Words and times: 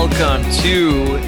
welcome 0.00 0.48
to 0.52 1.18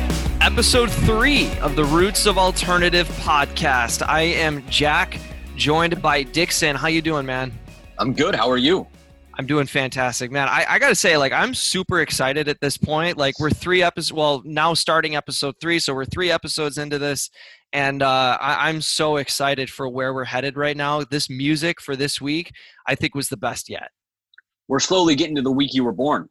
episode 0.40 0.88
three 0.88 1.50
of 1.58 1.74
the 1.74 1.84
Roots 1.84 2.24
of 2.24 2.38
Alternative 2.38 3.08
podcast. 3.18 4.00
I 4.06 4.20
am 4.20 4.64
Jack, 4.68 5.18
joined 5.56 6.00
by 6.00 6.22
Dixon. 6.22 6.76
How 6.76 6.86
you 6.86 7.02
doing, 7.02 7.26
man? 7.26 7.52
I'm 7.98 8.12
good. 8.12 8.36
How 8.36 8.48
are 8.48 8.56
you? 8.56 8.86
I'm 9.34 9.44
doing 9.44 9.66
fantastic, 9.66 10.30
man. 10.30 10.46
I, 10.46 10.66
I 10.68 10.78
got 10.78 10.90
to 10.90 10.94
say, 10.94 11.16
like, 11.16 11.32
I'm 11.32 11.52
super 11.52 12.00
excited 12.00 12.46
at 12.46 12.60
this 12.60 12.78
point. 12.78 13.16
Like, 13.16 13.40
we're 13.40 13.50
three 13.50 13.82
episodes, 13.82 14.12
well, 14.12 14.40
now 14.44 14.74
starting 14.74 15.16
episode 15.16 15.56
three. 15.60 15.80
So 15.80 15.92
we're 15.92 16.04
three 16.04 16.30
episodes 16.30 16.78
into 16.78 16.96
this. 16.96 17.28
And 17.72 18.04
uh, 18.04 18.38
I, 18.40 18.68
I'm 18.68 18.80
so 18.82 19.16
excited 19.16 19.68
for 19.68 19.88
where 19.88 20.14
we're 20.14 20.22
headed 20.22 20.56
right 20.56 20.76
now. 20.76 21.02
This 21.02 21.28
music 21.28 21.80
for 21.80 21.96
this 21.96 22.20
week, 22.20 22.52
I 22.86 22.94
think, 22.94 23.16
was 23.16 23.30
the 23.30 23.36
best 23.36 23.68
yet. 23.68 23.90
We're 24.68 24.78
slowly 24.78 25.16
getting 25.16 25.34
to 25.34 25.42
the 25.42 25.50
week 25.50 25.74
you 25.74 25.82
were 25.82 25.90
born. 25.90 26.28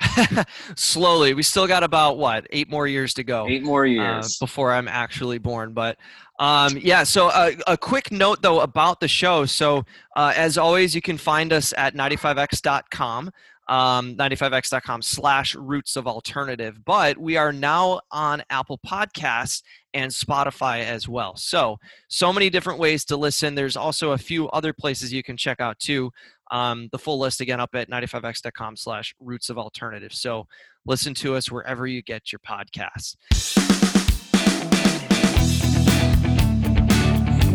Slowly, 0.76 1.34
we 1.34 1.42
still 1.42 1.66
got 1.66 1.82
about 1.82 2.18
what 2.18 2.46
eight 2.50 2.70
more 2.70 2.86
years 2.86 3.14
to 3.14 3.24
go. 3.24 3.46
Eight 3.48 3.62
more 3.62 3.84
uh, 3.84 3.88
years. 3.88 4.38
before 4.38 4.72
I'm 4.72 4.88
actually 4.88 5.38
born. 5.38 5.72
But 5.72 5.96
um, 6.38 6.76
yeah, 6.80 7.02
so 7.02 7.28
uh, 7.28 7.52
a 7.66 7.76
quick 7.76 8.10
note 8.10 8.42
though 8.42 8.60
about 8.60 9.00
the 9.00 9.08
show. 9.08 9.46
So 9.46 9.84
uh, 10.14 10.32
as 10.36 10.58
always, 10.58 10.94
you 10.94 11.02
can 11.02 11.18
find 11.18 11.52
us 11.52 11.72
at 11.76 11.94
95x.com. 11.94 13.30
Um, 13.68 14.14
95x.com 14.14 15.02
slash 15.02 15.56
roots 15.56 15.96
of 15.96 16.06
alternative 16.06 16.84
but 16.84 17.18
we 17.18 17.36
are 17.36 17.52
now 17.52 18.00
on 18.12 18.44
apple 18.48 18.78
podcasts 18.86 19.64
and 19.92 20.08
spotify 20.12 20.84
as 20.84 21.08
well 21.08 21.34
so 21.34 21.76
so 22.06 22.32
many 22.32 22.48
different 22.48 22.78
ways 22.78 23.04
to 23.06 23.16
listen 23.16 23.56
there's 23.56 23.76
also 23.76 24.12
a 24.12 24.18
few 24.18 24.48
other 24.50 24.72
places 24.72 25.12
you 25.12 25.24
can 25.24 25.36
check 25.36 25.60
out 25.60 25.80
too 25.80 26.12
um, 26.50 26.88
the 26.92 26.98
full 26.98 27.18
list 27.18 27.40
again 27.40 27.60
up 27.60 27.74
at 27.74 27.90
95x.com 27.90 28.76
slash 28.76 29.14
roots 29.20 29.50
of 29.50 29.58
alternative. 29.58 30.12
So 30.12 30.46
listen 30.86 31.14
to 31.14 31.34
us 31.34 31.50
wherever 31.50 31.86
you 31.86 32.02
get 32.02 32.32
your 32.32 32.40
podcasts. 32.40 33.16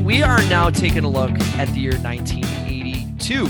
We 0.04 0.24
are 0.24 0.44
now 0.46 0.70
taking 0.70 1.04
a 1.04 1.10
look 1.10 1.32
at 1.58 1.68
the 1.70 1.80
year 1.80 1.98
1982 2.00 3.48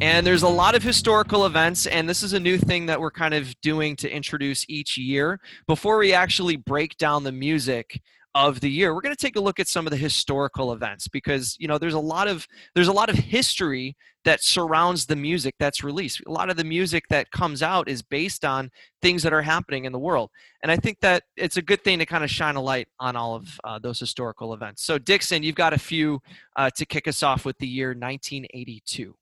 and 0.00 0.24
there's 0.24 0.42
a 0.42 0.48
lot 0.48 0.76
of 0.76 0.82
historical 0.82 1.44
events 1.46 1.86
and 1.86 2.08
this 2.08 2.22
is 2.22 2.32
a 2.32 2.38
new 2.38 2.56
thing 2.56 2.86
that 2.86 3.00
we're 3.00 3.10
kind 3.10 3.34
of 3.34 3.60
doing 3.62 3.96
to 3.96 4.08
introduce 4.08 4.64
each 4.68 4.96
year. 4.96 5.40
Before 5.66 5.98
we 5.98 6.12
actually 6.12 6.56
break 6.56 6.96
down 6.98 7.24
the 7.24 7.32
music 7.32 8.00
of 8.34 8.60
the 8.60 8.70
year. 8.70 8.94
We're 8.94 9.00
going 9.00 9.14
to 9.14 9.20
take 9.20 9.36
a 9.36 9.40
look 9.40 9.58
at 9.58 9.68
some 9.68 9.86
of 9.86 9.90
the 9.90 9.96
historical 9.96 10.72
events 10.72 11.08
because 11.08 11.56
you 11.58 11.66
know 11.66 11.78
there's 11.78 11.94
a 11.94 11.98
lot 11.98 12.28
of 12.28 12.46
there's 12.74 12.88
a 12.88 12.92
lot 12.92 13.08
of 13.08 13.16
history 13.16 13.96
that 14.24 14.42
surrounds 14.42 15.06
the 15.06 15.16
music 15.16 15.54
that's 15.58 15.82
released. 15.82 16.20
A 16.26 16.30
lot 16.30 16.50
of 16.50 16.56
the 16.56 16.64
music 16.64 17.04
that 17.08 17.30
comes 17.30 17.62
out 17.62 17.88
is 17.88 18.02
based 18.02 18.44
on 18.44 18.70
things 19.00 19.22
that 19.22 19.32
are 19.32 19.40
happening 19.42 19.86
in 19.86 19.92
the 19.92 19.98
world. 19.98 20.30
And 20.62 20.70
i 20.70 20.76
think 20.76 20.98
that 21.00 21.22
it's 21.36 21.56
a 21.56 21.62
good 21.62 21.82
thing 21.82 21.98
to 22.00 22.06
kind 22.06 22.22
of 22.22 22.30
shine 22.30 22.56
a 22.56 22.60
light 22.60 22.88
on 23.00 23.16
all 23.16 23.34
of 23.34 23.58
uh, 23.64 23.78
those 23.78 23.98
historical 23.98 24.52
events. 24.54 24.84
So 24.84 24.98
dixon 24.98 25.42
you've 25.42 25.54
got 25.54 25.72
a 25.72 25.78
few 25.78 26.20
uh, 26.56 26.70
to 26.76 26.84
kick 26.84 27.08
us 27.08 27.22
off 27.22 27.44
with 27.44 27.56
the 27.58 27.66
year 27.66 27.88
1982 27.88 29.14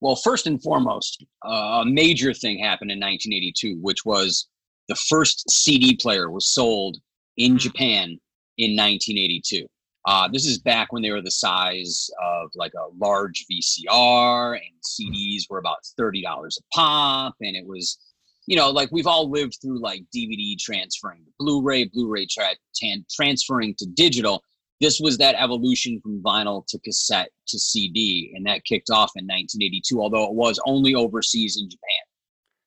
Well, 0.00 0.16
first 0.16 0.46
and 0.46 0.62
foremost, 0.62 1.24
uh, 1.46 1.82
a 1.82 1.84
major 1.86 2.34
thing 2.34 2.58
happened 2.58 2.90
in 2.90 2.98
1982, 3.00 3.78
which 3.80 4.04
was 4.04 4.48
the 4.88 4.94
first 4.94 5.48
CD 5.50 5.96
player 5.96 6.30
was 6.30 6.46
sold 6.52 6.98
in 7.38 7.54
Mhm. 7.54 7.58
Japan 7.60 8.18
in 8.58 8.72
1982. 8.72 9.66
Uh, 10.06 10.28
this 10.28 10.46
is 10.46 10.58
back 10.58 10.92
when 10.92 11.02
they 11.02 11.10
were 11.10 11.20
the 11.20 11.30
size 11.30 12.08
of 12.22 12.48
like 12.54 12.72
a 12.74 12.86
large 12.96 13.44
VCR, 13.50 14.52
and 14.52 14.62
CDs 14.84 15.42
were 15.50 15.58
about 15.58 15.78
thirty 15.96 16.22
dollars 16.22 16.58
a 16.60 16.76
pop, 16.76 17.34
and 17.40 17.56
it 17.56 17.66
was, 17.66 17.98
you 18.46 18.54
know, 18.54 18.70
like 18.70 18.88
we've 18.92 19.08
all 19.08 19.28
lived 19.28 19.58
through 19.60 19.80
like 19.80 20.04
DVD 20.14 20.56
transferring 20.60 21.24
to 21.24 21.30
Blu-ray, 21.40 21.86
Blu-ray 21.92 22.26
tra- 22.26 22.54
tan- 22.76 23.04
transferring 23.10 23.74
to 23.78 23.86
digital. 23.94 24.44
This 24.80 25.00
was 25.00 25.18
that 25.18 25.34
evolution 25.42 26.00
from 26.00 26.22
vinyl 26.22 26.64
to 26.68 26.78
cassette 26.80 27.30
to 27.48 27.58
CD, 27.58 28.32
and 28.36 28.46
that 28.46 28.64
kicked 28.64 28.90
off 28.90 29.10
in 29.16 29.24
1982. 29.24 30.00
Although 30.00 30.26
it 30.26 30.34
was 30.34 30.60
only 30.66 30.94
overseas 30.94 31.58
in 31.60 31.68
Japan. 31.68 32.04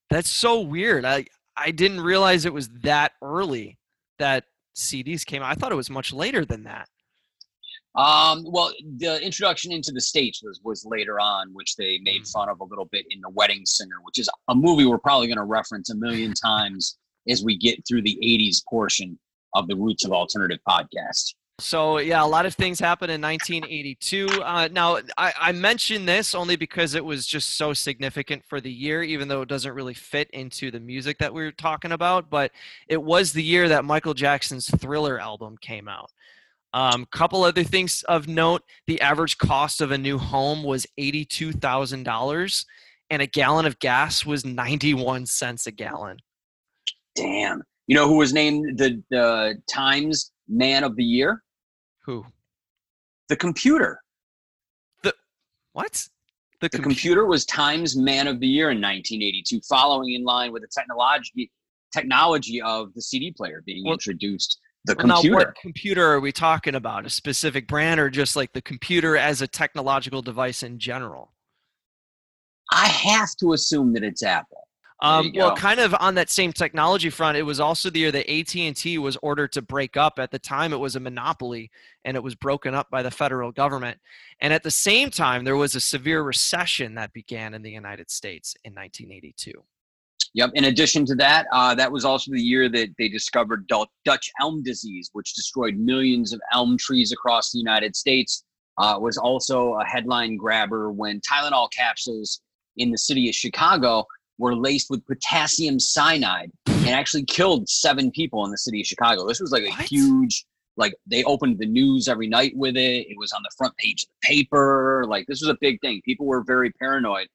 That's 0.10 0.30
so 0.30 0.60
weird. 0.60 1.06
I 1.06 1.24
I 1.56 1.72
didn't 1.72 2.02
realize 2.02 2.44
it 2.44 2.54
was 2.54 2.68
that 2.84 3.14
early 3.22 3.78
that 4.18 4.44
CDs 4.76 5.26
came 5.26 5.42
out. 5.42 5.52
I 5.52 5.56
thought 5.56 5.72
it 5.72 5.76
was 5.76 5.90
much 5.90 6.14
later 6.14 6.46
than 6.46 6.64
that. 6.64 6.88
Um, 7.96 8.44
well, 8.46 8.72
the 8.98 9.22
introduction 9.24 9.72
into 9.72 9.92
the 9.92 10.00
states 10.02 10.42
was 10.44 10.60
was 10.64 10.86
later 10.86 11.20
on, 11.20 11.50
which 11.54 11.76
they 11.76 12.00
made 12.04 12.22
Mm. 12.22 12.32
fun 12.32 12.50
of 12.50 12.60
a 12.60 12.64
little 12.64 12.86
bit 12.86 13.06
in 13.10 13.20
The 13.22 13.30
Wedding 13.30 13.66
Singer, 13.66 13.96
which 14.04 14.20
is 14.20 14.30
a 14.48 14.56
movie 14.56 14.86
we're 14.86 15.00
probably 15.00 15.28
going 15.28 15.38
to 15.40 15.44
reference 15.44 15.90
a 15.90 15.96
million 15.96 16.34
times 16.44 16.98
as 17.28 17.44
we 17.44 17.58
get 17.58 17.86
through 17.88 18.04
the 18.04 18.18
'80s 18.24 18.64
portion 18.70 19.18
of 19.56 19.68
the 19.68 19.76
Roots 19.76 20.06
of 20.06 20.12
Alternative 20.12 20.60
podcast. 20.68 21.34
So 21.60 22.00
yeah, 22.00 22.24
a 22.24 22.26
lot 22.26 22.46
of 22.46 22.56
things 22.56 22.80
happened 22.80 23.12
in 23.12 23.22
1982. 23.22 24.28
Uh, 24.44 24.70
now 24.72 25.00
I, 25.18 25.34
I 25.40 25.52
mention 25.52 26.06
this 26.06 26.34
only 26.34 26.56
because 26.56 26.96
it 26.96 27.04
was 27.04 27.26
just 27.26 27.58
so 27.58 27.74
significant 27.74 28.44
for 28.46 28.60
the 28.60 28.72
year, 28.72 29.04
even 29.04 29.28
though 29.28 29.42
it 29.42 29.50
doesn't 29.50 29.74
really 29.74 29.94
fit 29.94 30.30
into 30.32 30.72
the 30.72 30.80
music 30.80 31.18
that 31.20 31.34
we 31.34 31.44
are 31.44 31.52
talking 31.52 31.92
about. 31.92 32.30
But 32.30 32.52
it 32.88 33.02
was 33.02 33.34
the 33.34 33.44
year 33.44 33.70
that 33.70 33.86
Michael 33.86 34.14
Jackson's 34.14 34.70
Thriller 34.70 35.20
album 35.20 35.58
came 35.62 35.88
out. 35.88 36.12
Um, 36.74 37.06
couple 37.12 37.44
other 37.44 37.64
things 37.64 38.04
of 38.04 38.28
note: 38.28 38.62
the 38.86 39.02
average 39.02 39.38
cost 39.38 39.82
of 39.82 39.92
a 39.92 39.98
new 39.98 40.18
home 40.18 40.64
was 40.64 40.86
eighty-two 40.98 41.54
thousand 41.54 42.04
dollars, 42.04 42.66
and 43.10 43.22
a 43.22 43.28
gallon 43.28 43.66
of 43.66 43.80
gas 43.80 44.26
was 44.26 44.46
ninety-one 44.46 45.26
cents 45.26 45.66
a 45.68 45.72
gallon. 45.72 46.18
Damn, 47.16 47.64
you 47.88 47.96
know 47.96 48.08
who 48.08 48.18
was 48.18 48.34
named 48.34 48.78
the 48.78 49.02
the 49.10 49.56
Times 49.68 50.32
Man 50.48 50.84
of 50.84 50.96
the 50.96 51.04
Year? 51.04 51.42
Who? 52.10 52.26
The 53.28 53.36
computer. 53.36 54.02
The 55.04 55.14
what? 55.74 56.08
The 56.60 56.68
compu- 56.68 56.82
computer 56.82 57.28
was 57.28 57.46
Times 57.46 57.96
Man 57.96 58.26
of 58.26 58.40
the 58.40 58.48
Year 58.48 58.72
in 58.72 58.78
1982, 58.78 59.62
following 59.70 60.14
in 60.14 60.24
line 60.24 60.52
with 60.52 60.64
the 60.64 60.68
technology 60.76 61.52
technology 61.94 62.64
of 62.64 62.92
the 62.96 63.02
CD 63.04 63.32
player 63.32 63.62
being 63.64 63.84
Well- 63.84 63.94
introduced. 63.94 64.60
The 64.86 64.96
Well, 64.98 65.08
now, 65.08 65.22
what 65.32 65.54
computer 65.62 66.04
are 66.04 66.20
we 66.20 66.32
talking 66.32 66.74
about? 66.74 67.06
A 67.06 67.12
specific 67.12 67.68
brand 67.68 68.00
or 68.00 68.10
just 68.10 68.36
like 68.36 68.54
the 68.54 68.62
computer 68.62 69.16
as 69.16 69.44
a 69.44 69.48
technological 69.48 70.24
device 70.24 70.64
in 70.64 70.80
general? 70.80 71.36
I 72.72 72.88
have 72.88 73.36
to 73.42 73.54
assume 73.54 73.94
that 73.94 74.04
it's 74.04 74.24
Apple. 74.24 74.68
Um, 75.02 75.32
well, 75.34 75.52
go. 75.52 75.56
kind 75.56 75.80
of 75.80 75.96
on 76.00 76.16
that 76.16 76.30
same 76.30 76.52
technology 76.52 77.10
front, 77.10 77.38
it 77.38 77.44
was 77.44 77.60
also 77.60 77.90
the 77.90 78.00
year 78.00 78.12
that 78.12 78.30
AT&T 78.30 78.98
was 78.98 79.18
ordered 79.22 79.54
to 79.54 79.62
break 79.62 79.96
up. 79.96 80.20
At 80.20 80.32
the 80.32 80.40
time, 80.40 80.74
it 80.74 80.80
was 80.80 80.98
a 80.98 81.00
monopoly, 81.00 81.72
and 82.04 82.18
it 82.18 82.24
was 82.24 82.36
broken 82.36 82.74
up 82.74 82.90
by 82.90 83.02
the 83.02 83.12
federal 83.12 83.52
government. 83.52 83.98
And 84.42 84.52
at 84.52 84.64
the 84.64 84.72
same 84.72 85.10
time, 85.10 85.46
there 85.46 85.56
was 85.56 85.76
a 85.76 85.80
severe 85.80 86.22
recession 86.24 86.96
that 86.96 87.14
began 87.14 87.54
in 87.54 87.62
the 87.62 87.72
United 87.72 88.12
States 88.12 88.56
in 88.66 88.74
1982. 88.74 89.54
Yep. 90.34 90.52
In 90.54 90.66
addition 90.66 91.06
to 91.06 91.16
that, 91.16 91.48
uh, 91.54 91.74
that 91.76 91.92
was 91.92 92.04
also 92.04 92.32
the 92.32 92.42
year 92.42 92.70
that 92.70 92.90
they 92.98 93.08
discovered 93.08 93.68
Dutch 93.68 94.32
elm 94.42 94.62
disease, 94.64 95.10
which 95.14 95.34
destroyed 95.34 95.78
millions 95.78 96.34
of 96.34 96.42
elm 96.52 96.78
trees 96.78 97.12
across 97.12 97.52
the 97.52 97.58
United 97.58 97.96
States. 97.96 98.44
Uh, 98.78 98.98
was 98.98 99.18
also 99.18 99.74
a 99.74 99.86
headline 99.86 100.38
grabber 100.38 100.90
when 100.90 101.20
Tylenol 101.20 101.70
capsules 101.72 102.40
in 102.78 102.92
the 102.92 102.98
city 102.98 103.28
of 103.28 103.36
Chicago 103.36 104.06
were 104.40 104.56
laced 104.56 104.90
with 104.90 105.06
potassium 105.06 105.80
cyanide 105.80 106.52
and 106.66 106.90
actually 106.90 107.26
killed 107.26 107.70
seven 107.70 108.10
people 108.10 108.46
in 108.46 108.52
the 108.52 108.58
city 108.58 108.82
of 108.82 108.88
Chicago. 108.88 109.28
This 109.28 109.40
was 109.40 109.52
like 109.52 109.64
a 109.64 109.70
What? 109.70 109.86
huge, 109.86 110.46
like 110.78 110.96
they 111.06 111.24
opened 111.26 111.60
the 111.60 111.68
news 111.68 112.08
every 112.08 112.28
night 112.28 112.54
with 112.56 112.78
it. 112.78 113.06
It 113.08 113.18
was 113.18 113.32
on 113.34 113.42
the 113.44 113.52
front 113.58 113.76
page 113.78 114.04
of 114.04 114.10
the 114.22 114.28
paper. 114.28 115.06
Like 115.08 115.28
this 115.28 115.42
was 115.42 115.50
a 115.50 115.58
big 115.60 115.80
thing. 115.82 116.02
People 116.04 116.26
were 116.26 116.42
very 116.44 116.72
paranoid 116.72 117.28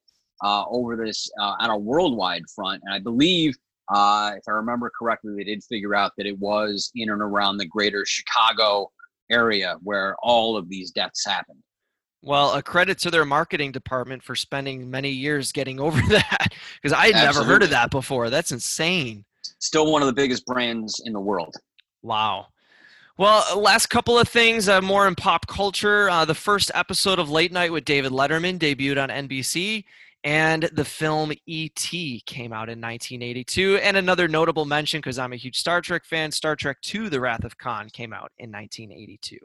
uh, 0.43 0.65
over 0.69 0.97
this 0.97 1.31
uh, 1.39 1.55
on 1.61 1.71
a 1.71 1.79
worldwide 1.79 2.45
front. 2.55 2.83
And 2.85 2.95
I 2.95 2.99
believe, 2.99 3.55
uh, 3.93 4.33
if 4.37 4.45
I 4.49 4.53
remember 4.53 4.91
correctly, 4.99 5.35
they 5.37 5.45
did 5.45 5.63
figure 5.63 5.95
out 5.95 6.13
that 6.17 6.27
it 6.27 6.39
was 6.39 6.91
in 6.95 7.11
and 7.11 7.21
around 7.21 7.59
the 7.59 7.67
greater 7.67 8.05
Chicago 8.07 8.91
area 9.31 9.77
where 9.83 10.17
all 10.23 10.57
of 10.57 10.69
these 10.71 10.91
deaths 10.91 11.25
happened. 11.27 11.59
Well, 12.25 12.55
a 12.55 12.63
credit 12.63 12.97
to 13.01 13.11
their 13.11 13.27
marketing 13.27 13.73
department 13.73 14.23
for 14.23 14.35
spending 14.35 14.91
many 14.91 15.11
years 15.11 15.53
getting 15.53 15.79
over 15.87 16.01
that 16.09 16.55
because 16.81 16.97
I 16.97 17.07
had 17.09 17.17
never 17.17 17.45
heard 17.45 17.63
of 17.63 17.71
that 17.71 17.91
before. 17.91 18.31
That's 18.31 18.51
insane. 18.51 19.25
Still 19.59 19.93
one 19.93 20.01
of 20.01 20.07
the 20.07 20.15
biggest 20.15 20.47
brands 20.47 21.03
in 21.05 21.13
the 21.13 21.21
world. 21.21 21.55
Wow. 22.03 22.47
Well, 23.19 23.45
uh, 23.51 23.59
last 23.59 23.87
couple 23.87 24.19
of 24.19 24.27
things 24.27 24.69
uh, 24.69 24.81
more 24.81 25.07
in 25.07 25.15
pop 25.15 25.47
culture. 25.47 26.09
Uh, 26.09 26.25
the 26.25 26.35
first 26.35 26.71
episode 26.75 27.19
of 27.19 27.31
Late 27.31 27.53
Night 27.53 27.71
with 27.71 27.85
David 27.85 28.11
Letterman 28.11 28.59
debuted 28.59 29.01
on 29.01 29.11
NBC, 29.11 29.85
and 30.25 30.65
the 30.73 30.85
film 30.85 31.33
E.T. 31.47 32.23
came 32.27 32.53
out 32.53 32.69
in 32.71 32.81
1982. 32.81 33.77
And 33.83 33.97
another 33.99 34.29
notable 34.29 34.65
mention, 34.65 34.99
because 34.99 35.19
I'm 35.19 35.33
a 35.35 35.37
huge 35.37 35.59
Star 35.59 35.81
Trek 35.81 36.05
fan, 36.07 36.33
Star 36.33 36.57
Trek 36.57 36.79
II 36.93 37.11
The 37.11 37.21
Wrath 37.21 37.45
of 37.45 37.59
Khan 37.59 37.91
came 37.91 38.13
out 38.13 38.33
in 38.39 38.51
1982. 38.51 39.39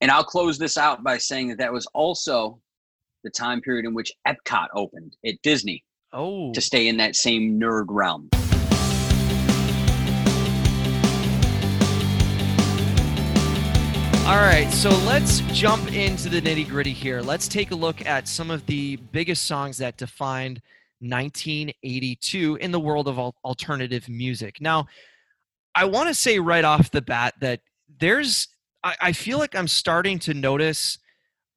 And 0.00 0.12
I'll 0.12 0.24
close 0.24 0.58
this 0.58 0.76
out 0.76 1.02
by 1.02 1.18
saying 1.18 1.48
that 1.48 1.58
that 1.58 1.72
was 1.72 1.86
also 1.86 2.60
the 3.24 3.30
time 3.30 3.60
period 3.60 3.84
in 3.84 3.94
which 3.94 4.12
Epcot 4.28 4.68
opened 4.74 5.16
at 5.26 5.34
Disney. 5.42 5.82
Oh. 6.12 6.52
To 6.52 6.60
stay 6.60 6.86
in 6.86 6.96
that 6.98 7.16
same 7.16 7.60
nerd 7.60 7.86
realm. 7.88 8.28
All 14.26 14.36
right, 14.36 14.68
so 14.70 14.90
let's 15.06 15.40
jump 15.52 15.92
into 15.92 16.28
the 16.28 16.40
nitty 16.40 16.68
gritty 16.68 16.92
here. 16.92 17.20
Let's 17.20 17.48
take 17.48 17.72
a 17.72 17.74
look 17.74 18.06
at 18.06 18.28
some 18.28 18.50
of 18.50 18.64
the 18.66 18.96
biggest 18.96 19.46
songs 19.46 19.78
that 19.78 19.96
defined 19.96 20.62
1982 21.00 22.56
in 22.56 22.70
the 22.70 22.78
world 22.80 23.08
of 23.08 23.18
alternative 23.18 24.08
music. 24.08 24.60
Now, 24.60 24.86
I 25.74 25.86
want 25.86 26.08
to 26.08 26.14
say 26.14 26.38
right 26.38 26.64
off 26.64 26.90
the 26.90 27.02
bat 27.02 27.34
that 27.40 27.60
there's 27.98 28.48
I, 28.82 28.94
I 29.00 29.12
feel 29.12 29.38
like 29.38 29.54
I'm 29.54 29.68
starting 29.68 30.18
to 30.20 30.34
notice 30.34 30.98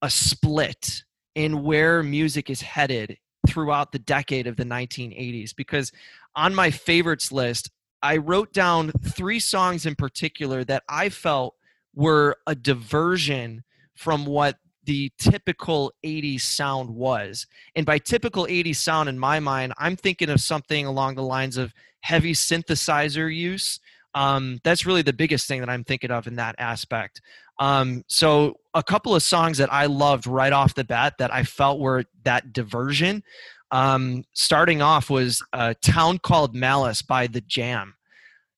a 0.01 0.09
split 0.09 1.03
in 1.35 1.63
where 1.63 2.03
music 2.03 2.49
is 2.49 2.61
headed 2.61 3.17
throughout 3.47 3.91
the 3.91 3.99
decade 3.99 4.47
of 4.47 4.55
the 4.55 4.63
1980s 4.63 5.55
because 5.55 5.91
on 6.35 6.55
my 6.55 6.71
favorites 6.71 7.31
list, 7.31 7.69
I 8.01 8.17
wrote 8.17 8.53
down 8.53 8.91
three 9.03 9.39
songs 9.39 9.85
in 9.85 9.95
particular 9.95 10.63
that 10.65 10.83
I 10.89 11.09
felt 11.09 11.55
were 11.93 12.37
a 12.47 12.55
diversion 12.55 13.63
from 13.95 14.25
what 14.25 14.57
the 14.83 15.11
typical 15.19 15.93
80s 16.03 16.41
sound 16.41 16.89
was. 16.89 17.45
And 17.75 17.85
by 17.85 17.99
typical 17.99 18.47
80s 18.47 18.77
sound, 18.77 19.09
in 19.09 19.19
my 19.19 19.39
mind, 19.39 19.73
I'm 19.77 19.95
thinking 19.95 20.29
of 20.29 20.41
something 20.41 20.85
along 20.85 21.15
the 21.15 21.23
lines 21.23 21.57
of 21.57 21.73
heavy 22.01 22.33
synthesizer 22.33 23.33
use. 23.33 23.79
Um, 24.13 24.59
that's 24.63 24.85
really 24.85 25.01
the 25.01 25.13
biggest 25.13 25.47
thing 25.47 25.61
that 25.61 25.69
I'm 25.69 25.83
thinking 25.83 26.11
of 26.11 26.27
in 26.27 26.35
that 26.35 26.55
aspect. 26.57 27.21
Um, 27.59 28.03
so, 28.07 28.55
a 28.73 28.83
couple 28.83 29.15
of 29.15 29.23
songs 29.23 29.57
that 29.59 29.71
I 29.71 29.85
loved 29.85 30.27
right 30.27 30.51
off 30.51 30.73
the 30.73 30.83
bat 30.83 31.15
that 31.19 31.33
I 31.33 31.43
felt 31.43 31.79
were 31.79 32.05
that 32.23 32.53
diversion. 32.53 33.23
Um, 33.71 34.23
starting 34.33 34.81
off 34.81 35.09
was 35.09 35.41
a 35.53 35.75
town 35.75 36.19
called 36.19 36.55
Malice 36.55 37.01
by 37.01 37.27
the 37.27 37.41
Jam. 37.41 37.95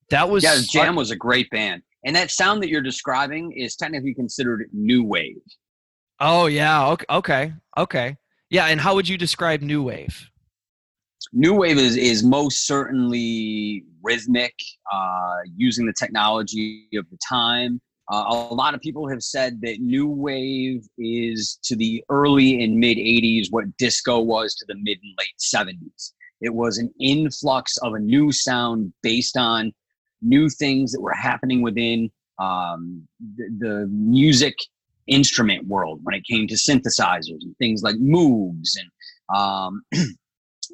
That 0.10 0.30
was 0.30 0.44
yeah, 0.44 0.58
Jam 0.70 0.96
was 0.96 1.12
a 1.12 1.16
great 1.16 1.50
band. 1.50 1.84
And 2.06 2.16
that 2.16 2.32
sound 2.32 2.62
that 2.62 2.70
you're 2.70 2.82
describing 2.82 3.52
is 3.54 3.76
technically 3.76 4.14
considered 4.14 4.68
new 4.74 5.04
wave. 5.04 5.42
Oh 6.20 6.48
yeah, 6.48 6.88
okay, 6.90 7.06
okay, 7.10 7.54
okay. 7.78 8.18
Yeah, 8.50 8.68
and 8.68 8.80
how 8.80 8.96
would 8.96 9.08
you 9.08 9.18
describe 9.18 9.62
new 9.62 9.84
wave? 9.84 10.30
New 11.32 11.54
wave 11.56 11.78
is 11.78 11.96
is 11.96 12.24
most 12.24 12.68
certainly 12.68 13.86
rhythmic, 14.04 14.54
uh, 14.92 15.38
using 15.56 15.86
the 15.86 15.94
technology 15.98 16.88
of 16.96 17.10
the 17.10 17.18
time. 17.28 17.82
Uh, 18.12 18.26
a 18.28 18.54
lot 18.54 18.74
of 18.74 18.82
people 18.82 19.08
have 19.08 19.24
said 19.24 19.62
that 19.62 19.80
new 19.80 20.08
wave 20.08 20.86
is 20.98 21.58
to 21.64 21.76
the 21.76 22.04
early 22.10 22.64
and 22.64 22.78
mid 22.78 22.98
80s 22.98 23.48
what 23.50 23.66
disco 23.78 24.20
was 24.20 24.56
to 24.56 24.66
the 24.68 24.76
mid 24.76 25.00
and 25.02 25.14
late 25.18 25.38
70s. 25.40 26.12
It 26.42 26.54
was 26.54 26.78
an 26.78 26.94
influx 27.00 27.78
of 27.78 27.94
a 27.94 28.00
new 28.00 28.32
sound 28.34 28.92
based 29.02 29.38
on 29.38 29.72
new 30.22 30.50
things 30.50 30.92
that 30.92 31.02
were 31.02 31.14
happening 31.14 31.62
within 31.62 32.12
um, 32.40 33.08
the, 33.38 33.46
the, 33.60 33.88
music 33.88 34.56
instrument 35.08 35.68
world 35.68 36.00
when 36.04 36.16
it 36.16 36.26
came 36.26 36.48
to 36.48 36.56
synthesizers 36.56 37.42
and 37.42 37.56
things 37.58 37.84
like 37.84 37.96
Moogs 37.96 38.72
and 38.80 39.38
um, 39.38 39.84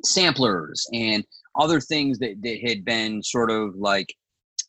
samplers 0.03 0.87
and 0.93 1.23
other 1.59 1.79
things 1.79 2.19
that, 2.19 2.41
that 2.41 2.59
had 2.65 2.85
been 2.85 3.21
sort 3.21 3.51
of 3.51 3.75
like 3.75 4.13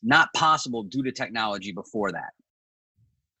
not 0.03 0.29
possible 0.35 0.83
due 0.83 1.03
to 1.03 1.11
technology 1.11 1.71
before 1.71 2.11
that. 2.11 2.31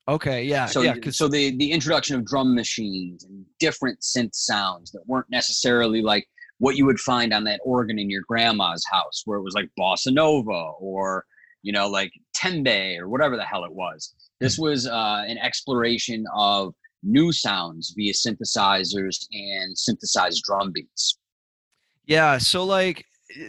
Okay, 0.07 0.43
yeah. 0.43 0.65
So, 0.65 0.81
yeah, 0.81 0.95
so 1.11 1.27
the 1.27 1.55
the 1.57 1.71
introduction 1.71 2.15
of 2.15 2.25
drum 2.25 2.55
machines 2.55 3.23
and 3.23 3.45
different 3.59 3.99
synth 4.01 4.33
sounds 4.33 4.91
that 4.91 5.03
weren't 5.05 5.29
necessarily 5.29 6.01
like 6.01 6.27
what 6.57 6.75
you 6.75 6.85
would 6.85 6.99
find 6.99 7.33
on 7.33 7.43
that 7.43 7.59
organ 7.63 7.99
in 7.99 8.09
your 8.09 8.23
grandma's 8.27 8.83
house, 8.91 9.21
where 9.25 9.37
it 9.37 9.43
was 9.43 9.53
like 9.53 9.69
bossa 9.79 10.11
nova 10.11 10.71
or 10.79 11.25
you 11.63 11.71
know, 11.71 11.87
like 11.87 12.11
tembe 12.35 12.97
or 12.99 13.07
whatever 13.09 13.37
the 13.37 13.45
hell 13.45 13.63
it 13.63 13.73
was. 13.73 14.13
This 14.39 14.57
hmm. 14.57 14.63
was 14.63 14.87
uh, 14.87 15.23
an 15.27 15.37
exploration 15.37 16.25
of 16.35 16.73
new 17.03 17.31
sounds 17.31 17.93
via 17.95 18.13
synthesizers 18.13 19.25
and 19.31 19.77
synthesized 19.77 20.43
drum 20.43 20.71
beats. 20.71 21.17
Yeah, 22.05 22.37
so 22.37 22.63
like 22.63 23.05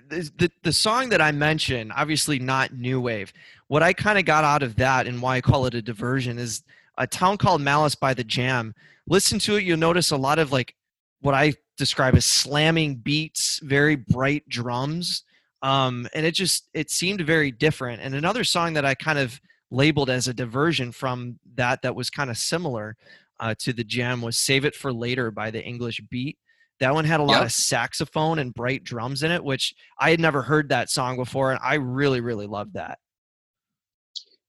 the, 0.09 0.51
the, 0.63 0.73
song 0.73 1.09
that 1.11 1.21
I 1.21 1.33
mentioned, 1.33 1.93
obviously 1.95 2.39
not 2.39 2.75
new 2.75 3.01
wave. 3.01 3.33
What 3.69 3.83
I 3.83 3.93
kind 3.93 4.19
of 4.19 4.25
got 4.25 4.45
out 4.45 4.63
of 4.63 4.77
that 4.77 5.07
and 5.07 5.21
why 5.21 5.37
I 5.37 5.41
call 5.41 5.67
it 5.67 5.75
a 5.75 5.83
diversion 5.83 6.39
is 6.39 6.63
a 6.99 7.07
town 7.07 7.39
called 7.39 7.61
Malice 7.61 7.95
by 7.95 8.15
the 8.15 8.25
Jam. 8.25 8.75
Listen 9.07 9.39
to 9.41 9.57
it, 9.57 9.65
you'll 9.65 9.79
notice 9.79 10.11
a 10.11 10.17
lot 10.17 10.39
of 10.39 10.53
like 10.53 10.75
what 11.21 11.35
I 11.35 11.55
describe 11.77 12.15
as 12.15 12.27
slamming 12.27 12.97
beats, 12.97 13.61
very 13.63 13.97
bright 13.97 14.49
drums 14.49 15.25
um, 15.63 16.09
and 16.13 16.27
it 16.27 16.33
just 16.33 16.69
it 16.75 16.91
seemed 16.91 17.21
very 17.21 17.51
different. 17.51 18.03
And 18.03 18.15
another 18.15 18.45
song 18.45 18.75
that 18.75 18.85
I 18.85 18.95
kind 18.95 19.19
of 19.19 19.41
labeled 19.71 20.11
as 20.11 20.29
a 20.29 20.35
diversion 20.35 20.93
from 20.93 21.39
that 21.55 21.83
that 21.83 21.95
was 21.95 22.11
kind 22.11 22.31
of 22.31 22.37
similar 22.37 22.97
uh, 23.41 23.55
to 23.61 23.73
the 23.73 23.85
Jam 23.85 24.21
was 24.21 24.37
"Save 24.37 24.65
It 24.65 24.75
for 24.75 24.93
Later" 24.93 25.31
by 25.31 25.51
the 25.51 25.65
English 25.65 26.01
Beat. 26.11 26.37
That 26.83 26.95
one 26.95 27.05
had 27.05 27.21
a 27.21 27.23
lot 27.25 27.39
yep. 27.39 27.45
of 27.45 27.53
saxophone 27.53 28.39
and 28.39 28.53
bright 28.53 28.85
drums 28.85 29.23
in 29.23 29.31
it, 29.31 29.43
which 29.43 29.75
I 29.99 30.11
had 30.11 30.21
never 30.21 30.43
heard 30.43 30.69
that 30.69 30.91
song 30.91 31.17
before, 31.17 31.51
and 31.51 31.61
I 31.63 31.75
really 31.75 32.21
really 32.21 32.47
loved 32.47 32.75
that 32.75 32.99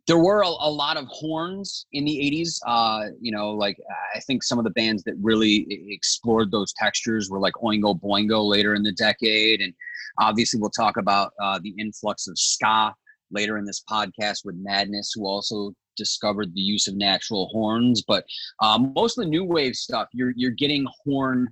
there 0.06 0.18
were 0.18 0.42
a, 0.42 0.48
a, 0.50 0.70
lot 0.70 0.98
of 0.98 1.06
horns 1.08 1.86
in 1.94 2.04
the 2.04 2.12
80s 2.12 2.60
uh, 2.68 3.06
you 3.22 3.32
know 3.32 3.52
like 3.52 3.78
i 4.14 4.20
think 4.20 4.44
some 4.44 4.58
of 4.58 4.66
the 4.66 4.72
bands 4.72 5.02
that 5.04 5.14
really 5.22 5.66
explored 5.70 6.52
those 6.52 6.74
textures 6.74 7.30
were 7.30 7.40
like 7.40 7.54
oingo 7.64 7.98
boingo 7.98 8.46
later 8.46 8.76
in 8.76 8.84
the 8.84 8.92
decade 8.92 9.62
and 9.62 9.74
Obviously, 10.20 10.60
we'll 10.60 10.70
talk 10.70 10.98
about 10.98 11.34
uh, 11.42 11.60
the 11.64 11.74
influx 11.80 12.28
of 12.28 12.38
ska 12.38 12.94
later 13.32 13.58
in 13.58 13.66
this 13.66 13.84
podcast 13.90 14.46
with 14.46 14.56
Madness, 14.56 15.12
who 15.16 15.26
also 15.26 15.74
discovered 15.98 16.54
the 16.54 16.62
use 16.62 16.88
of 16.88 16.96
natural 16.96 17.50
horns. 17.52 18.04
But 18.08 18.24
um, 18.62 18.94
most 18.96 19.18
of 19.18 19.24
the 19.24 19.30
new 19.30 19.44
wave 19.44 19.76
stuff, 19.76 20.08
you're 20.14 20.34
you're 20.36 20.52
getting 20.52 20.86
horn 21.04 21.48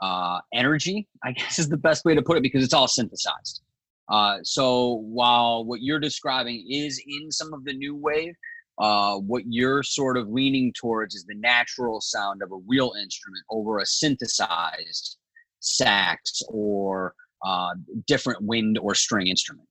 uh, 0.00 0.40
energy. 0.52 1.08
I 1.22 1.32
guess 1.38 1.58
is 1.58 1.68
the 1.68 1.76
best 1.76 2.04
way 2.04 2.14
to 2.14 2.22
put 2.22 2.36
it 2.36 2.42
because 2.42 2.64
it's 2.64 2.74
all 2.74 2.88
synthesized. 2.88 3.62
Uh, 4.08 4.38
so 4.42 5.02
while 5.06 5.64
what 5.64 5.80
you're 5.80 6.00
describing 6.00 6.66
is 6.68 7.02
in 7.06 7.30
some 7.30 7.54
of 7.54 7.64
the 7.64 7.72
new 7.72 7.96
wave, 7.96 8.34
uh, 8.78 9.16
what 9.16 9.44
you're 9.46 9.82
sort 9.82 10.16
of 10.16 10.28
leaning 10.28 10.72
towards 10.72 11.14
is 11.14 11.24
the 11.24 11.34
natural 11.36 12.00
sound 12.00 12.42
of 12.42 12.50
a 12.52 12.58
real 12.66 12.92
instrument 13.00 13.42
over 13.50 13.78
a 13.78 13.86
synthesized 13.86 15.16
sax 15.60 16.42
or 16.48 17.14
uh, 17.44 17.70
different 18.06 18.42
wind 18.42 18.78
or 18.78 18.94
string 18.94 19.28
instrument. 19.28 19.68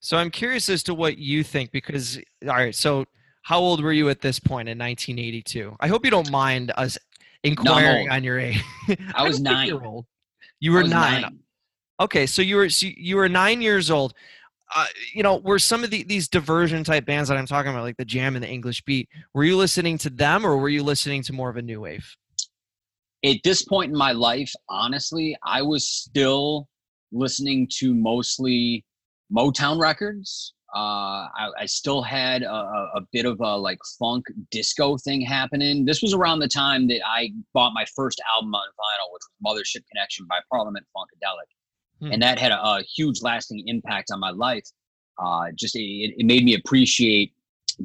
So 0.00 0.16
I'm 0.16 0.30
curious 0.30 0.68
as 0.68 0.82
to 0.84 0.94
what 0.94 1.18
you 1.18 1.42
think 1.42 1.72
because 1.72 2.18
all 2.42 2.54
right, 2.54 2.74
so 2.74 3.04
how 3.42 3.58
old 3.58 3.82
were 3.82 3.92
you 3.92 4.08
at 4.08 4.20
this 4.20 4.38
point 4.38 4.68
in 4.68 4.78
1982? 4.78 5.76
I 5.80 5.88
hope 5.88 6.04
you 6.04 6.10
don't 6.10 6.30
mind 6.30 6.72
us 6.76 6.96
inquiring 7.44 8.08
no, 8.08 8.14
on 8.14 8.24
your 8.24 8.38
age. 8.38 8.62
I 9.14 9.26
was 9.26 9.40
nine. 9.40 9.68
You 10.60 10.72
were 10.72 10.82
nine. 10.82 11.22
nine. 11.22 11.38
Okay, 12.00 12.26
so 12.26 12.42
you 12.42 12.56
were 12.56 12.68
so 12.68 12.88
you 12.96 13.16
were 13.16 13.28
nine 13.28 13.62
years 13.62 13.90
old. 13.90 14.14
Uh, 14.74 14.86
you 15.12 15.22
know, 15.22 15.36
were 15.36 15.58
some 15.58 15.84
of 15.84 15.90
the, 15.90 16.02
these 16.04 16.28
diversion 16.28 16.82
type 16.82 17.04
bands 17.04 17.28
that 17.28 17.36
I'm 17.36 17.46
talking 17.46 17.70
about, 17.70 17.82
like 17.82 17.98
the 17.98 18.06
Jam 18.06 18.36
and 18.36 18.42
the 18.42 18.48
English 18.48 18.82
Beat, 18.84 19.06
were 19.34 19.44
you 19.44 19.56
listening 19.56 19.98
to 19.98 20.08
them 20.08 20.46
or 20.46 20.56
were 20.56 20.70
you 20.70 20.82
listening 20.82 21.22
to 21.24 21.34
more 21.34 21.50
of 21.50 21.58
a 21.58 21.62
new 21.62 21.82
wave? 21.82 22.16
At 23.22 23.36
this 23.44 23.64
point 23.64 23.92
in 23.92 23.98
my 23.98 24.12
life, 24.12 24.50
honestly, 24.70 25.36
I 25.44 25.60
was 25.60 25.86
still 25.86 26.68
listening 27.12 27.68
to 27.80 27.94
mostly 27.94 28.84
Motown 29.30 29.78
records. 29.78 30.54
Uh, 30.74 31.28
I, 31.36 31.50
I, 31.60 31.66
still 31.66 32.00
had 32.00 32.42
a, 32.42 32.48
a, 32.94 33.00
bit 33.12 33.26
of 33.26 33.38
a 33.40 33.56
like 33.58 33.78
funk 33.98 34.24
disco 34.50 34.96
thing 34.96 35.20
happening. 35.20 35.84
This 35.84 36.00
was 36.00 36.14
around 36.14 36.38
the 36.38 36.48
time 36.48 36.88
that 36.88 37.00
I 37.06 37.30
bought 37.52 37.74
my 37.74 37.84
first 37.94 38.22
album 38.34 38.54
on 38.54 38.62
vinyl, 38.62 39.12
which 39.12 39.22
was 39.28 39.54
Mothership 39.54 39.82
Connection 39.92 40.24
by 40.26 40.38
Parliament 40.50 40.86
Funkadelic. 40.96 42.06
Hmm. 42.06 42.12
And 42.12 42.22
that 42.22 42.38
had 42.38 42.52
a, 42.52 42.58
a, 42.58 42.82
huge 42.96 43.20
lasting 43.20 43.64
impact 43.66 44.10
on 44.10 44.18
my 44.18 44.30
life. 44.30 44.64
Uh, 45.22 45.48
just 45.54 45.76
it, 45.76 46.14
it 46.16 46.24
made 46.24 46.42
me 46.42 46.54
appreciate 46.54 47.34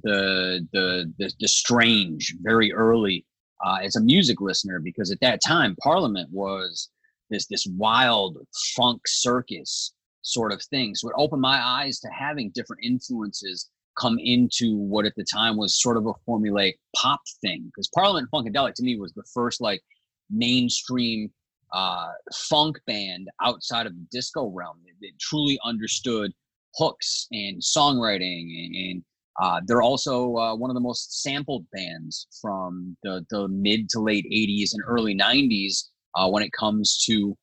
the, 0.03 0.65
the, 0.71 1.11
the, 1.17 1.33
the 1.41 1.47
strange 1.49 2.35
very 2.41 2.71
early 2.71 3.25
uh, 3.65 3.79
as 3.83 3.97
a 3.97 4.01
music 4.01 4.39
listener 4.39 4.79
because 4.79 5.11
at 5.11 5.19
that 5.19 5.41
time 5.45 5.75
Parliament 5.81 6.29
was 6.31 6.89
this 7.29 7.47
this 7.47 7.67
wild 7.77 8.37
funk 8.75 9.01
circus 9.07 9.93
sort 10.27 10.51
of 10.51 10.61
thing. 10.63 10.95
So 10.95 11.09
it 11.09 11.15
opened 11.17 11.41
my 11.41 11.59
eyes 11.61 11.99
to 11.99 12.09
having 12.09 12.51
different 12.53 12.83
influences 12.83 13.69
come 13.97 14.19
into 14.19 14.75
what 14.75 15.05
at 15.05 15.13
the 15.15 15.23
time 15.23 15.57
was 15.57 15.81
sort 15.81 15.97
of 15.97 16.05
a 16.05 16.13
formulaic 16.29 16.75
pop 16.95 17.21
thing. 17.41 17.63
Because 17.65 17.89
Parliament 17.95 18.29
Funkadelic 18.33 18.73
to 18.75 18.83
me 18.83 18.99
was 18.99 19.13
the 19.13 19.23
first 19.33 19.61
like 19.61 19.81
mainstream 20.29 21.31
uh, 21.73 22.09
funk 22.33 22.77
band 22.85 23.27
outside 23.41 23.85
of 23.85 23.93
the 23.93 24.05
disco 24.11 24.47
realm 24.47 24.77
that, 25.01 25.11
truly 25.19 25.59
understood 25.63 26.31
hooks 26.75 27.27
and 27.31 27.61
songwriting 27.61 28.65
and, 28.65 28.75
and 28.75 29.03
uh, 29.39 29.61
they're 29.65 29.83
also 29.83 30.35
uh, 30.37 30.55
one 30.55 30.69
of 30.69 30.73
the 30.73 30.81
most 30.81 31.21
sampled 31.21 31.65
bands 31.71 32.27
from 32.41 32.97
the, 33.03 33.23
the 33.29 33.47
mid 33.49 33.89
to 33.89 33.99
late 33.99 34.25
80s 34.25 34.73
and 34.73 34.81
early 34.87 35.15
90s 35.15 35.89
uh, 36.15 36.27
when 36.29 36.41
it 36.41 36.51
comes 36.51 37.03
to 37.05 37.37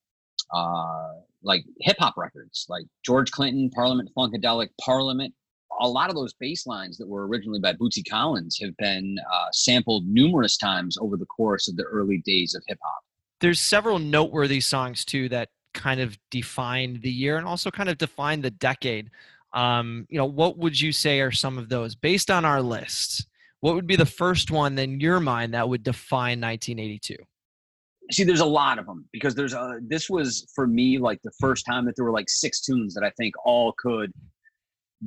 uh, 0.52 1.12
like 1.44 1.64
hip 1.80 1.96
hop 1.98 2.16
records, 2.16 2.66
like 2.68 2.84
George 3.04 3.30
Clinton, 3.30 3.70
Parliament 3.70 4.10
Funkadelic, 4.16 4.68
Parliament, 4.80 5.34
a 5.80 5.88
lot 5.88 6.08
of 6.08 6.16
those 6.16 6.32
bass 6.34 6.66
lines 6.66 6.96
that 6.98 7.08
were 7.08 7.26
originally 7.26 7.60
by 7.60 7.72
Bootsy 7.72 8.02
Collins 8.08 8.58
have 8.62 8.76
been 8.76 9.16
uh, 9.32 9.46
sampled 9.52 10.06
numerous 10.06 10.56
times 10.56 10.96
over 11.00 11.16
the 11.16 11.26
course 11.26 11.68
of 11.68 11.76
the 11.76 11.84
early 11.84 12.22
days 12.24 12.54
of 12.54 12.62
hip 12.66 12.78
hop. 12.82 13.02
There's 13.40 13.60
several 13.60 13.98
noteworthy 13.98 14.60
songs 14.60 15.04
too 15.04 15.28
that 15.30 15.48
kind 15.74 16.00
of 16.00 16.16
defined 16.30 17.02
the 17.02 17.10
year 17.10 17.36
and 17.36 17.46
also 17.46 17.70
kind 17.70 17.88
of 17.88 17.98
defined 17.98 18.42
the 18.42 18.50
decade. 18.50 19.10
Um, 19.52 20.06
you 20.08 20.18
know, 20.18 20.24
what 20.24 20.58
would 20.58 20.80
you 20.80 20.92
say 20.92 21.20
are 21.20 21.32
some 21.32 21.58
of 21.58 21.68
those 21.68 21.94
based 21.94 22.30
on 22.30 22.44
our 22.44 22.62
list? 22.62 23.26
What 23.60 23.74
would 23.74 23.86
be 23.86 23.96
the 23.96 24.06
first 24.06 24.50
one 24.50 24.78
in 24.78 25.00
your 25.00 25.20
mind 25.20 25.54
that 25.54 25.68
would 25.68 25.82
define 25.82 26.40
1982? 26.40 27.16
See, 28.12 28.24
there's 28.24 28.40
a 28.40 28.46
lot 28.46 28.78
of 28.78 28.86
them 28.86 29.06
because 29.12 29.34
there's 29.34 29.54
a. 29.54 29.78
This 29.82 30.10
was 30.10 30.46
for 30.54 30.66
me 30.66 30.98
like 30.98 31.20
the 31.22 31.32
first 31.40 31.64
time 31.64 31.86
that 31.86 31.96
there 31.96 32.04
were 32.04 32.12
like 32.12 32.28
six 32.28 32.60
tunes 32.60 32.94
that 32.94 33.02
I 33.02 33.10
think 33.16 33.34
all 33.44 33.74
could 33.78 34.12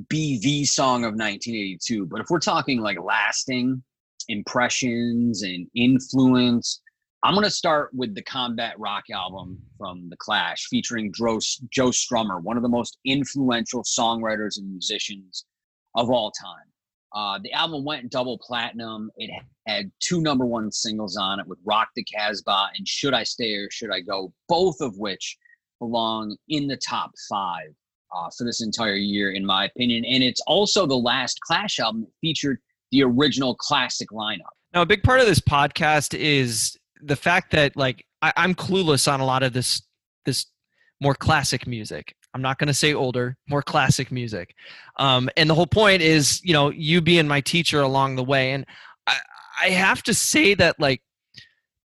be 0.08 0.40
the 0.40 0.64
song 0.64 1.04
of 1.04 1.12
1982. 1.12 2.06
But 2.06 2.20
if 2.20 2.26
we're 2.28 2.38
talking 2.40 2.80
like 2.80 2.98
lasting 3.00 3.82
impressions 4.28 5.42
and 5.42 5.66
influence, 5.74 6.80
I'm 7.24 7.34
going 7.34 7.44
to 7.44 7.50
start 7.50 7.90
with 7.94 8.14
the 8.14 8.22
Combat 8.22 8.78
Rock 8.78 9.04
album 9.12 9.60
from 9.76 10.08
The 10.08 10.16
Clash 10.16 10.66
featuring 10.68 11.12
Joe, 11.12 11.40
Joe 11.70 11.88
Strummer, 11.88 12.40
one 12.42 12.56
of 12.56 12.62
the 12.62 12.68
most 12.68 12.98
influential 13.04 13.82
songwriters 13.82 14.58
and 14.58 14.70
musicians 14.70 15.44
of 15.96 16.10
all 16.10 16.30
time. 16.30 16.67
Uh, 17.14 17.38
the 17.42 17.52
album 17.52 17.84
went 17.84 18.10
double 18.10 18.38
platinum. 18.38 19.10
It 19.16 19.30
had 19.66 19.90
two 20.00 20.20
number 20.20 20.44
one 20.44 20.70
singles 20.70 21.16
on 21.16 21.40
it 21.40 21.46
with 21.46 21.58
Rock 21.64 21.88
the 21.96 22.04
Casbah 22.04 22.68
and 22.76 22.86
Should 22.86 23.14
I 23.14 23.22
Stay 23.22 23.54
or 23.54 23.70
Should 23.70 23.90
I 23.90 24.00
Go, 24.00 24.32
both 24.48 24.80
of 24.80 24.96
which 24.98 25.36
belong 25.78 26.36
in 26.48 26.66
the 26.66 26.76
top 26.76 27.10
five 27.28 27.70
uh, 28.14 28.28
for 28.36 28.44
this 28.44 28.62
entire 28.62 28.94
year, 28.94 29.32
in 29.32 29.44
my 29.44 29.64
opinion. 29.64 30.04
And 30.04 30.22
it's 30.22 30.40
also 30.46 30.86
the 30.86 30.96
last 30.96 31.40
Clash 31.40 31.78
album 31.78 32.02
that 32.02 32.12
featured 32.20 32.58
the 32.90 33.02
original 33.02 33.54
classic 33.54 34.08
lineup. 34.10 34.40
Now, 34.74 34.82
a 34.82 34.86
big 34.86 35.02
part 35.02 35.20
of 35.20 35.26
this 35.26 35.40
podcast 35.40 36.18
is 36.18 36.76
the 37.00 37.16
fact 37.16 37.52
that 37.52 37.76
like 37.76 38.04
I, 38.22 38.32
I'm 38.36 38.54
clueless 38.54 39.10
on 39.12 39.20
a 39.20 39.24
lot 39.24 39.42
of 39.42 39.52
this 39.52 39.82
this 40.24 40.46
more 41.00 41.14
classic 41.14 41.66
music. 41.66 42.14
I'm 42.34 42.42
not 42.42 42.58
going 42.58 42.68
to 42.68 42.74
say 42.74 42.94
older, 42.94 43.36
more 43.48 43.62
classic 43.62 44.12
music. 44.12 44.54
Um, 44.98 45.28
and 45.36 45.48
the 45.48 45.54
whole 45.54 45.66
point 45.66 46.02
is, 46.02 46.40
you 46.44 46.52
know, 46.52 46.70
you 46.70 47.00
being 47.00 47.26
my 47.26 47.40
teacher 47.40 47.80
along 47.80 48.16
the 48.16 48.24
way. 48.24 48.52
And 48.52 48.66
I, 49.06 49.16
I 49.62 49.68
have 49.70 50.02
to 50.04 50.14
say 50.14 50.54
that, 50.54 50.78
like, 50.78 51.02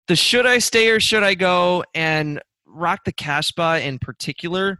the 0.07 0.15
should 0.15 0.45
I 0.45 0.57
stay 0.57 0.89
or 0.89 0.99
should 0.99 1.23
I 1.23 1.33
go 1.33 1.83
and 1.93 2.41
Rock 2.65 3.01
the 3.05 3.11
Casbah 3.11 3.85
in 3.85 3.99
particular, 3.99 4.79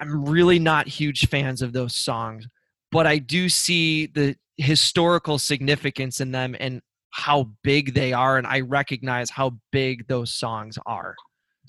I'm 0.00 0.24
really 0.24 0.58
not 0.58 0.86
huge 0.86 1.28
fans 1.28 1.62
of 1.62 1.72
those 1.72 1.94
songs, 1.94 2.46
but 2.92 3.06
I 3.06 3.18
do 3.18 3.48
see 3.48 4.06
the 4.06 4.36
historical 4.58 5.38
significance 5.38 6.20
in 6.20 6.32
them 6.32 6.54
and 6.60 6.82
how 7.10 7.50
big 7.64 7.94
they 7.94 8.12
are, 8.12 8.38
and 8.38 8.46
I 8.46 8.60
recognize 8.60 9.30
how 9.30 9.58
big 9.72 10.06
those 10.06 10.32
songs 10.32 10.78
are. 10.86 11.16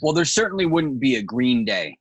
Well, 0.02 0.14
there 0.14 0.26
certainly 0.26 0.66
wouldn't 0.66 1.00
be 1.00 1.16
a 1.16 1.24
Green 1.24 1.66
Day 1.66 1.98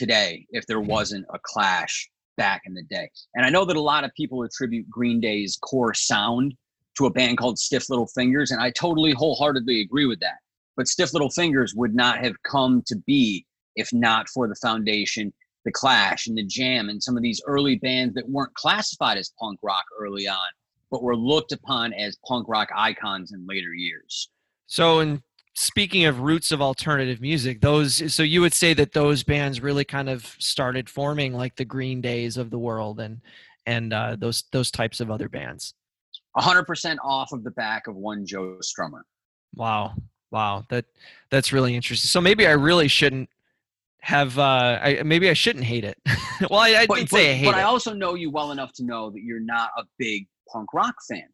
today 0.00 0.46
if 0.50 0.66
there 0.66 0.80
wasn't 0.80 1.26
a 1.34 1.38
Clash 1.44 2.08
back 2.38 2.62
in 2.64 2.72
the 2.72 2.82
day. 2.84 3.10
And 3.34 3.44
I 3.44 3.50
know 3.50 3.66
that 3.66 3.76
a 3.76 3.80
lot 3.82 4.02
of 4.02 4.10
people 4.16 4.42
attribute 4.42 4.88
Green 4.88 5.20
Day's 5.20 5.58
core 5.60 5.92
sound 5.92 6.54
to 6.96 7.04
a 7.04 7.10
band 7.10 7.36
called 7.36 7.58
Stiff 7.58 7.90
Little 7.90 8.06
Fingers, 8.06 8.50
and 8.50 8.62
I 8.62 8.70
totally 8.70 9.12
wholeheartedly 9.12 9.82
agree 9.82 10.06
with 10.06 10.20
that. 10.20 10.38
But 10.74 10.88
Stiff 10.88 11.12
Little 11.12 11.28
Fingers 11.28 11.74
would 11.74 11.94
not 11.94 12.24
have 12.24 12.32
come 12.50 12.82
to 12.86 12.96
be 13.06 13.44
if 13.76 13.92
not 13.92 14.26
for 14.30 14.48
the 14.48 14.56
foundation 14.56 15.34
the 15.66 15.70
Clash 15.70 16.26
and 16.26 16.38
the 16.38 16.46
Jam 16.46 16.88
and 16.88 17.02
some 17.02 17.18
of 17.18 17.22
these 17.22 17.42
early 17.46 17.76
bands 17.76 18.14
that 18.14 18.26
weren't 18.26 18.54
classified 18.54 19.18
as 19.18 19.34
punk 19.38 19.58
rock 19.62 19.84
early 20.00 20.26
on, 20.26 20.48
but 20.90 21.02
were 21.02 21.14
looked 21.14 21.52
upon 21.52 21.92
as 21.92 22.16
punk 22.26 22.48
rock 22.48 22.70
icons 22.74 23.32
in 23.32 23.46
later 23.46 23.74
years. 23.74 24.30
So, 24.66 25.00
in 25.00 25.22
speaking 25.60 26.06
of 26.06 26.20
roots 26.20 26.52
of 26.52 26.62
alternative 26.62 27.20
music, 27.20 27.60
those 27.60 28.12
so 28.12 28.22
you 28.22 28.40
would 28.40 28.54
say 28.54 28.72
that 28.74 28.92
those 28.92 29.22
bands 29.22 29.60
really 29.60 29.84
kind 29.84 30.08
of 30.08 30.34
started 30.38 30.88
forming 30.88 31.34
like 31.34 31.56
the 31.56 31.64
Green 31.64 32.00
Days 32.00 32.36
of 32.36 32.50
the 32.50 32.58
world 32.58 32.98
and 32.98 33.20
and 33.66 33.92
uh, 33.92 34.16
those 34.18 34.44
those 34.52 34.70
types 34.70 35.00
of 35.00 35.10
other 35.10 35.28
bands. 35.28 35.74
hundred 36.36 36.64
percent 36.64 36.98
off 37.04 37.32
of 37.32 37.44
the 37.44 37.50
back 37.50 37.86
of 37.86 37.94
one 37.94 38.24
Joe 38.24 38.58
Strummer. 38.62 39.02
Wow, 39.54 39.94
wow, 40.30 40.64
that 40.70 40.86
that's 41.30 41.52
really 41.52 41.76
interesting. 41.76 42.08
So 42.08 42.20
maybe 42.20 42.46
I 42.46 42.52
really 42.52 42.88
shouldn't 42.88 43.28
have 44.02 44.38
uh 44.38 44.78
I, 44.82 45.02
maybe 45.04 45.28
I 45.28 45.34
shouldn't 45.34 45.64
hate 45.64 45.84
it. 45.84 45.98
well, 46.50 46.60
I, 46.60 46.70
I 46.70 46.86
but, 46.86 46.96
did 46.96 47.10
but, 47.10 47.16
say 47.16 47.32
I 47.32 47.34
hate 47.34 47.44
but 47.44 47.54
it. 47.54 47.58
I 47.58 47.64
also 47.64 47.92
know 47.92 48.14
you 48.14 48.30
well 48.30 48.50
enough 48.50 48.72
to 48.74 48.84
know 48.84 49.10
that 49.10 49.20
you're 49.22 49.40
not 49.40 49.70
a 49.76 49.82
big 49.98 50.26
punk 50.50 50.72
rock 50.72 50.94
fan. 51.06 51.28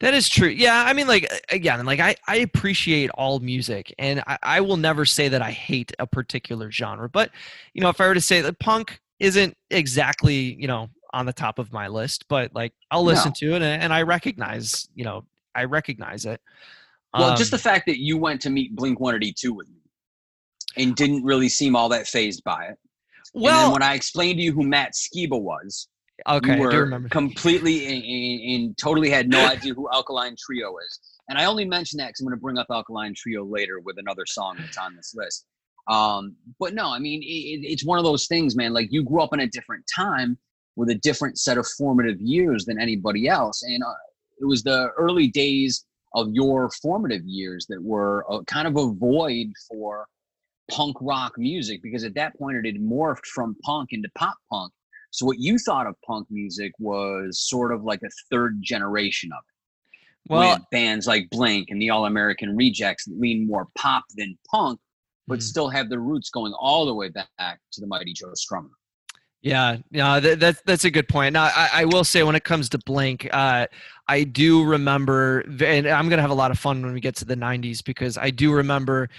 That 0.00 0.12
is 0.12 0.28
true. 0.28 0.48
Yeah, 0.48 0.84
I 0.86 0.92
mean, 0.92 1.06
like 1.06 1.30
again, 1.50 1.84
like 1.86 2.00
I, 2.00 2.16
I 2.26 2.36
appreciate 2.36 3.10
all 3.10 3.38
music, 3.40 3.94
and 3.98 4.22
I, 4.26 4.38
I 4.42 4.60
will 4.60 4.76
never 4.76 5.04
say 5.04 5.28
that 5.28 5.40
I 5.40 5.50
hate 5.52 5.92
a 5.98 6.06
particular 6.06 6.70
genre. 6.70 7.08
But 7.08 7.30
you 7.74 7.80
know, 7.80 7.88
if 7.88 8.00
I 8.00 8.08
were 8.08 8.14
to 8.14 8.20
say 8.20 8.40
that 8.40 8.58
punk 8.58 9.00
isn't 9.20 9.56
exactly 9.70 10.54
you 10.60 10.66
know 10.66 10.90
on 11.12 11.26
the 11.26 11.32
top 11.32 11.58
of 11.58 11.72
my 11.72 11.86
list, 11.88 12.26
but 12.28 12.52
like 12.54 12.72
I'll 12.90 13.04
listen 13.04 13.30
No. 13.30 13.34
to 13.34 13.52
it, 13.52 13.62
and, 13.62 13.82
and 13.84 13.92
I 13.94 14.02
recognize 14.02 14.88
you 14.94 15.04
know 15.04 15.24
I 15.54 15.64
recognize 15.64 16.26
it. 16.26 16.40
Well, 17.16 17.32
just 17.32 17.50
the 17.50 17.56
Um, 17.56 17.60
fact 17.60 17.86
that 17.86 17.98
you 17.98 18.18
went 18.18 18.40
to 18.42 18.50
meet 18.50 18.74
Blink 18.74 18.98
182 19.00 19.52
with 19.52 19.68
me 19.68 19.80
and 20.76 20.96
didn't 20.96 21.22
really 21.24 21.48
seem 21.48 21.76
all 21.76 21.88
that 21.90 22.06
phased 22.08 22.42
by 22.44 22.66
it. 22.66 22.78
well, 23.32 23.72
when 23.72 23.82
I 23.82 23.94
explained 23.94 24.38
to 24.38 24.42
you 24.44 24.52
who 24.52 24.64
Matt 24.64 24.94
Skiba 24.94 25.40
was, 25.40 25.88
okay, 26.28 26.56
you 26.58 26.68
I 26.68 26.70
do 26.70 26.78
remember. 26.80 27.08
completely 27.08 28.54
and, 28.54 28.76
totally 28.78 29.10
had 29.10 29.28
no 29.28 29.44
idea 29.46 29.74
who 29.74 29.88
Alkaline 29.92 30.36
Trio 30.38 30.74
is. 30.78 31.00
And 31.28 31.38
I 31.38 31.46
only 31.46 31.64
mention 31.64 31.96
that 31.98 32.08
because 32.08 32.20
I'm 32.20 32.26
going 32.26 32.36
to 32.38 32.40
bring 32.42 32.58
up 32.58 32.66
Alkaline 32.70 33.14
Trio 33.16 33.44
later 33.44 33.80
with 33.80 33.96
another 33.98 34.24
song 34.26 34.56
that's 34.58 34.76
on 34.76 34.94
this 34.94 35.12
list. 35.14 35.46
Um, 35.88 36.36
but 36.60 36.74
no, 36.74 36.88
I 36.92 36.98
mean, 36.98 37.22
it, 37.22 37.26
it- 37.26 37.66
it's 37.72 37.84
one 37.84 37.98
of 37.98 38.04
those 38.04 38.26
things, 38.26 38.56
man. 38.56 38.72
Like 38.72 38.88
you 38.90 39.02
grew 39.04 39.22
up 39.22 39.32
in 39.32 39.40
a 39.40 39.46
different 39.46 39.84
time 39.94 40.38
with 40.76 40.90
a 40.90 40.94
different 40.96 41.38
set 41.38 41.56
of 41.58 41.66
formative 41.78 42.20
years 42.20 42.64
than 42.64 42.80
anybody 42.80 43.28
else. 43.28 43.62
And 43.62 43.82
uh, 43.82 43.92
it 44.40 44.44
was 44.46 44.62
the 44.62 44.88
early 44.98 45.28
days 45.28 45.84
of 46.14 46.28
your 46.32 46.70
formative 46.82 47.22
years 47.24 47.66
that 47.68 47.82
were 47.82 48.24
a, 48.30 48.44
kind 48.44 48.66
of 48.68 48.76
a 48.76 48.92
void 48.92 49.48
for 49.68 50.06
punk 50.70 50.96
rock 51.00 51.34
music 51.38 51.80
because 51.82 52.04
at 52.04 52.14
that 52.14 52.36
point 52.38 52.56
it 52.56 52.64
had 52.66 52.80
morphed 52.82 53.26
from 53.26 53.56
punk 53.62 53.90
into 53.92 54.08
pop 54.16 54.36
punk. 54.50 54.72
So 55.14 55.24
what 55.26 55.38
you 55.38 55.58
thought 55.58 55.86
of 55.86 55.94
punk 56.04 56.26
music 56.28 56.72
was 56.80 57.38
sort 57.40 57.72
of 57.72 57.84
like 57.84 58.00
a 58.02 58.10
third 58.32 58.58
generation 58.60 59.30
of 59.32 59.38
it. 59.38 60.28
well, 60.28 60.56
with 60.56 60.64
bands 60.72 61.06
like 61.06 61.30
Blink 61.30 61.68
and 61.70 61.80
the 61.80 61.90
All 61.90 62.06
American 62.06 62.56
Rejects 62.56 63.06
lean 63.06 63.46
more 63.46 63.68
pop 63.78 64.02
than 64.16 64.36
punk, 64.50 64.80
but 65.28 65.38
Mhm. 65.38 65.42
still 65.42 65.68
have 65.68 65.88
their 65.88 66.00
roots 66.00 66.30
going 66.30 66.52
all 66.54 66.84
the 66.84 66.94
way 66.94 67.10
back 67.10 67.60
to 67.72 67.80
the 67.80 67.86
mighty 67.86 68.12
Joe 68.12 68.32
Strummer. 68.32 68.70
Yeah, 69.40 69.76
yeah, 69.92 70.18
that, 70.18 70.40
that's 70.40 70.62
that's 70.62 70.84
a 70.84 70.90
good 70.90 71.06
point. 71.06 71.34
Now, 71.34 71.44
I, 71.44 71.68
I 71.72 71.84
will 71.84 72.02
say 72.02 72.24
when 72.24 72.34
it 72.34 72.42
comes 72.42 72.68
to 72.70 72.78
Blink, 72.78 73.28
uh, 73.32 73.68
I 74.08 74.24
do 74.24 74.64
remember, 74.64 75.44
and 75.62 75.86
I'm 75.86 76.08
gonna 76.08 76.22
have 76.22 76.30
a 76.32 76.34
lot 76.34 76.50
of 76.50 76.58
fun 76.58 76.82
when 76.82 76.92
we 76.92 77.00
get 77.00 77.14
to 77.16 77.24
the 77.24 77.36
'90s 77.36 77.84
because 77.84 78.18
I 78.18 78.30
do 78.30 78.52
remember 78.52 79.10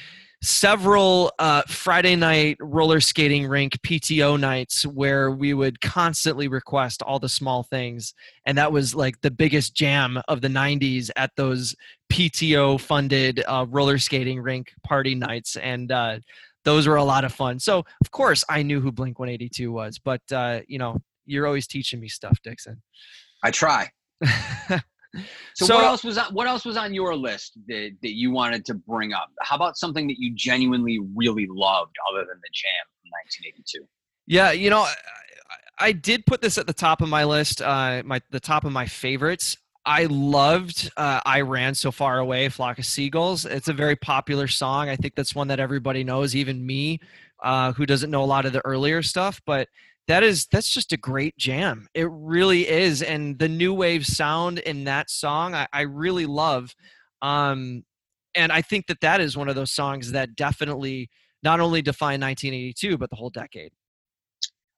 several 0.46 1.32
uh, 1.40 1.64
Friday 1.64 2.16
night 2.16 2.58
roller 2.60 3.00
skating 3.00 3.48
rink 3.48 3.74
PTO 3.82 4.40
nights 4.40 4.86
where 4.86 5.32
we 5.32 5.54
would 5.54 5.82
constantly 5.82 6.48
request 6.48 7.02
all 7.02 7.20
the 7.20 7.30
small 7.30 7.64
things, 7.64 8.14
and 8.46 8.58
that 8.58 8.72
was 8.72 8.94
like 8.94 9.20
the 9.22 9.32
biggest 9.32 9.76
jam 9.76 10.22
of 10.28 10.42
the 10.42 10.48
'90s 10.48 11.10
at 11.16 11.32
those 11.36 11.76
PTO 12.12 12.80
funded 12.80 13.44
uh, 13.48 13.66
roller 13.70 13.98
skating 13.98 14.40
rink 14.40 14.72
party 14.84 15.16
nights, 15.16 15.56
and 15.58 15.92
uh, 15.92 16.20
those 16.64 16.88
were 16.88 16.98
a 16.98 17.04
lot 17.04 17.26
of 17.26 17.34
fun. 17.34 17.60
So 17.60 17.80
of 17.80 18.12
course 18.12 18.44
I 18.48 18.62
knew 18.62 18.80
who 18.80 18.92
Blink 18.92 19.18
182 19.18 19.72
was, 19.72 20.00
but 20.00 20.22
uh, 20.32 20.62
you 20.68 20.78
know, 20.78 21.02
you're 21.26 21.48
always 21.48 21.68
teaching 21.68 22.00
me 22.00 22.08
stuff, 22.08 22.38
Dixon. 22.44 22.82
I 23.44 23.52
try. 23.52 23.90
So, 25.54 25.66
So- 25.66 25.76
what 25.76 25.84
else 25.86 26.04
was 26.04 26.18
on 26.18 26.34
what 26.34 26.48
else 26.48 26.66
was 26.66 26.78
on 26.78 26.94
your 26.94 27.16
list 27.16 27.58
that, 27.68 27.92
that 28.02 28.16
you 28.16 28.32
wanted 28.32 28.66
to 28.66 28.74
bring 28.74 29.14
up? 29.14 29.30
How 29.42 29.56
about 29.56 29.78
something 29.78 30.08
that 30.08 30.20
you 30.20 30.34
genuinely 30.36 31.00
really 31.16 31.48
loved 31.50 31.96
other 32.12 32.20
than 32.20 32.38
the 32.42 32.50
jam 32.54 32.86
from 33.02 33.10
1982? 33.12 33.88
yeah, 34.28 34.52
you 34.52 34.70
know, 34.70 34.82
I, 34.82 34.96
I 35.78 35.92
did 35.92 36.26
put 36.26 36.42
this 36.42 36.58
at 36.58 36.68
the 36.68 36.74
top 36.74 37.02
of 37.02 37.10
my 37.10 37.24
list, 37.26 37.62
uh, 37.62 38.02
my 38.06 38.22
the 38.32 38.40
top 38.40 38.66
of 38.66 38.72
my 38.72 38.86
favorites. 38.86 39.58
I 39.86 40.06
loved 40.06 40.92
uh, 40.98 41.22
"I 41.26 41.42
Ran 41.42 41.76
So 41.76 41.92
Far 41.92 42.18
Away," 42.20 42.50
"Flock 42.50 42.80
of 42.80 42.86
Seagulls." 42.86 43.46
It's 43.46 43.68
a 43.68 43.74
very 43.74 43.96
popular 43.96 44.48
song. 44.48 44.90
I 44.90 44.96
think 44.96 45.16
that's 45.16 45.36
one 45.36 45.48
that 45.50 45.60
everybody 45.60 46.04
knows, 46.04 46.36
even 46.36 46.66
me, 46.66 47.02
uh, 47.44 47.74
who 47.74 47.86
doesn't 47.86 48.10
know 48.10 48.24
a 48.24 48.26
lot 48.26 48.46
of 48.46 48.54
the 48.54 48.66
earlier 48.66 49.04
stuff. 49.04 49.42
But 49.46 49.70
that 50.08 50.24
is 50.24 50.46
that's 50.52 50.70
just 50.70 50.94
a 50.94 50.98
great 50.98 51.36
jam. 51.38 51.88
It 51.94 52.08
really 52.12 52.68
is, 52.68 53.02
and 53.02 53.38
the 53.40 53.50
new 53.50 53.74
wave 53.74 54.06
sound 54.06 54.60
in 54.60 54.84
that 54.86 55.10
song, 55.10 55.56
I, 55.56 55.68
I 55.74 55.82
really 55.82 56.26
love. 56.26 56.76
Um, 57.22 57.84
and 58.36 58.52
I 58.52 58.62
think 58.62 58.88
that 58.88 59.02
that 59.02 59.22
is 59.22 59.38
one 59.38 59.50
of 59.50 59.56
those 59.56 59.72
songs 59.72 60.12
that 60.12 60.36
definitely 60.36 61.10
not 61.42 61.60
only 61.60 61.82
defined 61.82 62.22
1982 62.22 62.98
but 62.98 63.10
the 63.10 63.16
whole 63.16 63.30
decade. 63.30 63.72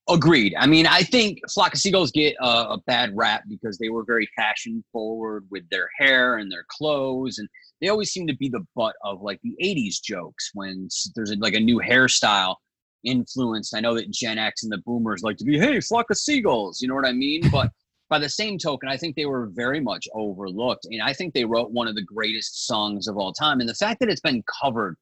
Agreed. 0.10 0.56
I 0.58 0.68
mean, 0.68 0.88
I 0.88 1.04
think 1.04 1.40
Flock 1.54 1.74
of 1.74 1.80
Seagulls 1.82 2.12
get 2.12 2.36
a, 2.40 2.48
a, 2.48 2.78
bad 2.88 3.12
rap 3.14 3.44
because 3.50 3.78
they 3.78 3.90
were 3.90 4.06
very 4.06 4.30
fashion 4.38 4.82
forward 4.94 5.46
with 5.52 5.64
their 5.70 5.90
hair 5.98 6.38
and 6.38 6.50
their 6.50 6.64
clothes, 6.70 7.40
and 7.40 7.50
they 7.82 7.90
always 7.90 8.12
seem 8.12 8.26
to 8.28 8.36
be 8.38 8.48
the 8.48 8.66
butt 8.74 8.96
of 9.04 9.22
like 9.22 9.42
the 9.44 9.54
'80s 9.62 10.02
jokes 10.02 10.52
when 10.54 10.88
there's 11.14 11.36
like 11.40 11.56
a 11.56 11.60
new 11.60 11.82
hairstyle 11.82 12.56
influenced. 13.04 13.76
I 13.76 13.80
know 13.80 13.96
that 13.96 14.12
Gen 14.12 14.38
X 14.38 14.64
and 14.64 14.72
the 14.72 14.80
Boomers 14.80 15.24
like 15.24 15.38
to 15.38 15.46
be, 15.46 15.60
"Hey, 15.60 15.80
Flock 15.80 16.10
of 16.10 16.18
Seagulls," 16.18 16.82
you 16.82 16.88
know 16.88 16.96
what 16.96 17.06
I 17.06 17.14
mean? 17.14 17.50
But 17.52 17.72
by 18.10 18.20
the 18.20 18.30
same 18.30 18.58
token, 18.58 18.90
I 18.90 18.98
think 18.98 19.16
they 19.16 19.26
were 19.26 19.48
very 19.48 19.80
much 19.80 20.08
overlooked, 20.14 20.88
and 20.90 21.02
I 21.02 21.14
think 21.14 21.34
they 21.34 21.46
wrote 21.46 21.72
one 21.72 21.88
of 21.88 21.96
the 21.96 22.04
greatest 22.04 22.68
songs 22.68 23.08
of 23.08 23.18
all 23.18 23.34
time. 23.34 23.60
And 23.60 23.70
the 23.70 23.76
fact 23.76 24.00
that 24.00 24.10
it's 24.10 24.22
been 24.22 24.44
covered 24.62 24.98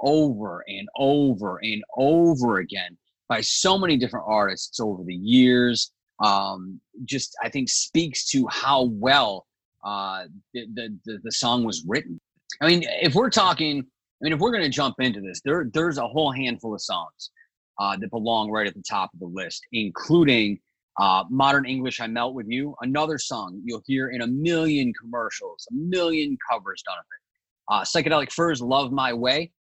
over 0.00 0.64
and 0.68 0.88
over 0.96 1.58
and 1.62 1.82
over 1.96 2.58
again 2.58 2.96
by 3.28 3.40
so 3.40 3.78
many 3.78 3.96
different 3.96 4.26
artists 4.28 4.80
over 4.80 5.04
the 5.04 5.14
years. 5.14 5.92
Um, 6.22 6.80
just 7.04 7.36
I 7.42 7.48
think 7.48 7.68
speaks 7.68 8.28
to 8.30 8.46
how 8.48 8.84
well 8.94 9.46
uh, 9.84 10.24
the, 10.52 10.66
the 11.04 11.18
the 11.22 11.32
song 11.32 11.64
was 11.64 11.84
written. 11.86 12.20
I 12.60 12.66
mean, 12.66 12.84
if 13.00 13.14
we're 13.14 13.30
talking, 13.30 13.78
I 13.78 14.24
mean, 14.24 14.32
if 14.32 14.40
we're 14.40 14.50
going 14.50 14.64
to 14.64 14.68
jump 14.68 14.96
into 14.98 15.20
this, 15.20 15.40
there 15.44 15.70
there's 15.72 15.98
a 15.98 16.06
whole 16.06 16.32
handful 16.32 16.74
of 16.74 16.80
songs 16.80 17.30
uh, 17.78 17.96
that 17.96 18.10
belong 18.10 18.50
right 18.50 18.66
at 18.66 18.74
the 18.74 18.82
top 18.88 19.10
of 19.14 19.20
the 19.20 19.26
list, 19.26 19.66
including 19.72 20.58
uh, 20.98 21.24
"Modern 21.30 21.66
English." 21.66 22.00
I 22.00 22.06
melt 22.06 22.34
with 22.34 22.46
you, 22.48 22.74
another 22.82 23.18
song 23.18 23.60
you'll 23.64 23.82
hear 23.86 24.10
in 24.10 24.22
a 24.22 24.26
million 24.26 24.92
commercials, 25.00 25.66
a 25.70 25.74
million 25.74 26.36
covers 26.50 26.82
done 26.82 26.98
of 26.98 27.04
it. 27.04 27.22
Uh, 27.70 27.82
Psychedelic 27.82 28.32
Furs, 28.32 28.60
"Love 28.60 28.92
My 28.92 29.12
Way." 29.12 29.52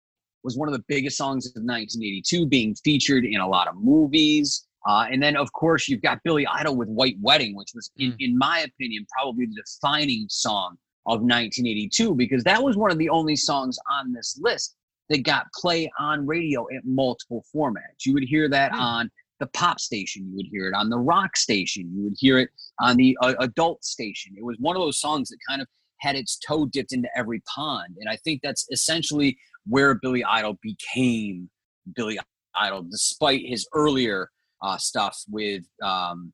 was 0.46 0.56
one 0.56 0.68
of 0.68 0.72
the 0.72 0.84
biggest 0.86 1.16
songs 1.16 1.44
of 1.46 1.54
1982, 1.56 2.46
being 2.46 2.72
featured 2.76 3.24
in 3.24 3.40
a 3.40 3.48
lot 3.48 3.66
of 3.66 3.74
movies. 3.82 4.64
Uh, 4.88 5.04
and 5.10 5.20
then, 5.20 5.36
of 5.36 5.52
course, 5.52 5.88
you've 5.88 6.00
got 6.00 6.22
Billy 6.22 6.46
Idol 6.46 6.76
with 6.76 6.88
White 6.88 7.16
Wedding, 7.20 7.56
which 7.56 7.72
was, 7.74 7.90
in, 7.96 8.12
mm. 8.12 8.16
in 8.20 8.38
my 8.38 8.60
opinion, 8.60 9.04
probably 9.10 9.46
the 9.46 9.56
defining 9.56 10.26
song 10.28 10.76
of 11.06 11.20
1982 11.20 12.14
because 12.14 12.42
that 12.44 12.62
was 12.62 12.76
one 12.76 12.90
of 12.90 12.98
the 12.98 13.08
only 13.08 13.36
songs 13.36 13.78
on 13.90 14.12
this 14.12 14.38
list 14.40 14.76
that 15.08 15.22
got 15.22 15.46
play 15.54 15.90
on 15.98 16.26
radio 16.26 16.66
at 16.74 16.84
multiple 16.84 17.44
formats. 17.54 18.04
You 18.04 18.14
would 18.14 18.24
hear 18.24 18.48
that 18.48 18.72
mm. 18.72 18.78
on 18.78 19.10
the 19.38 19.46
pop 19.48 19.78
station, 19.80 20.26
you 20.28 20.36
would 20.36 20.46
hear 20.50 20.68
it 20.68 20.74
on 20.74 20.88
the 20.88 20.98
rock 20.98 21.36
station, 21.36 21.90
you 21.94 22.04
would 22.04 22.16
hear 22.18 22.38
it 22.38 22.48
on 22.80 22.96
the 22.96 23.16
uh, 23.20 23.34
adult 23.40 23.84
station. 23.84 24.34
It 24.36 24.44
was 24.44 24.56
one 24.58 24.76
of 24.76 24.82
those 24.82 24.98
songs 24.98 25.28
that 25.28 25.38
kind 25.48 25.60
of 25.60 25.68
had 26.00 26.16
its 26.16 26.38
toe 26.38 26.66
dipped 26.66 26.92
into 26.92 27.08
every 27.16 27.42
pond. 27.54 27.96
And 28.00 28.08
I 28.08 28.16
think 28.16 28.40
that's 28.42 28.66
essentially 28.70 29.36
where 29.66 29.94
Billy 29.94 30.24
Idol 30.24 30.58
became 30.62 31.50
Billy 31.94 32.18
Idol, 32.54 32.82
despite 32.82 33.42
his 33.44 33.66
earlier 33.74 34.30
uh, 34.62 34.78
stuff 34.78 35.22
with 35.28 35.64
um, 35.82 36.32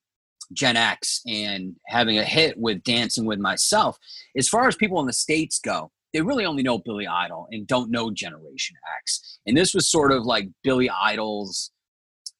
Gen 0.52 0.76
X 0.76 1.22
and 1.26 1.74
having 1.88 2.18
a 2.18 2.24
hit 2.24 2.56
with 2.58 2.82
Dancing 2.84 3.24
with 3.24 3.38
Myself. 3.38 3.98
As 4.36 4.48
far 4.48 4.68
as 4.68 4.76
people 4.76 5.00
in 5.00 5.06
the 5.06 5.12
States 5.12 5.58
go, 5.58 5.90
they 6.12 6.20
really 6.20 6.44
only 6.44 6.62
know 6.62 6.78
Billy 6.78 7.06
Idol 7.06 7.46
and 7.50 7.66
don't 7.66 7.90
know 7.90 8.10
Generation 8.10 8.76
X. 8.98 9.38
And 9.46 9.56
this 9.56 9.74
was 9.74 9.90
sort 9.90 10.12
of 10.12 10.24
like 10.24 10.48
Billy 10.62 10.90
Idol's 10.90 11.70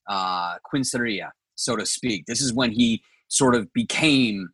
uh, 0.09 0.57
quinceañera, 0.73 1.31
so 1.55 1.77
to 1.77 1.87
speak. 1.87 2.27
This 2.27 2.41
is 2.41 2.53
when 2.53 2.71
he 2.71 3.03
sort 3.29 3.55
of 3.55 3.73
became 3.73 4.49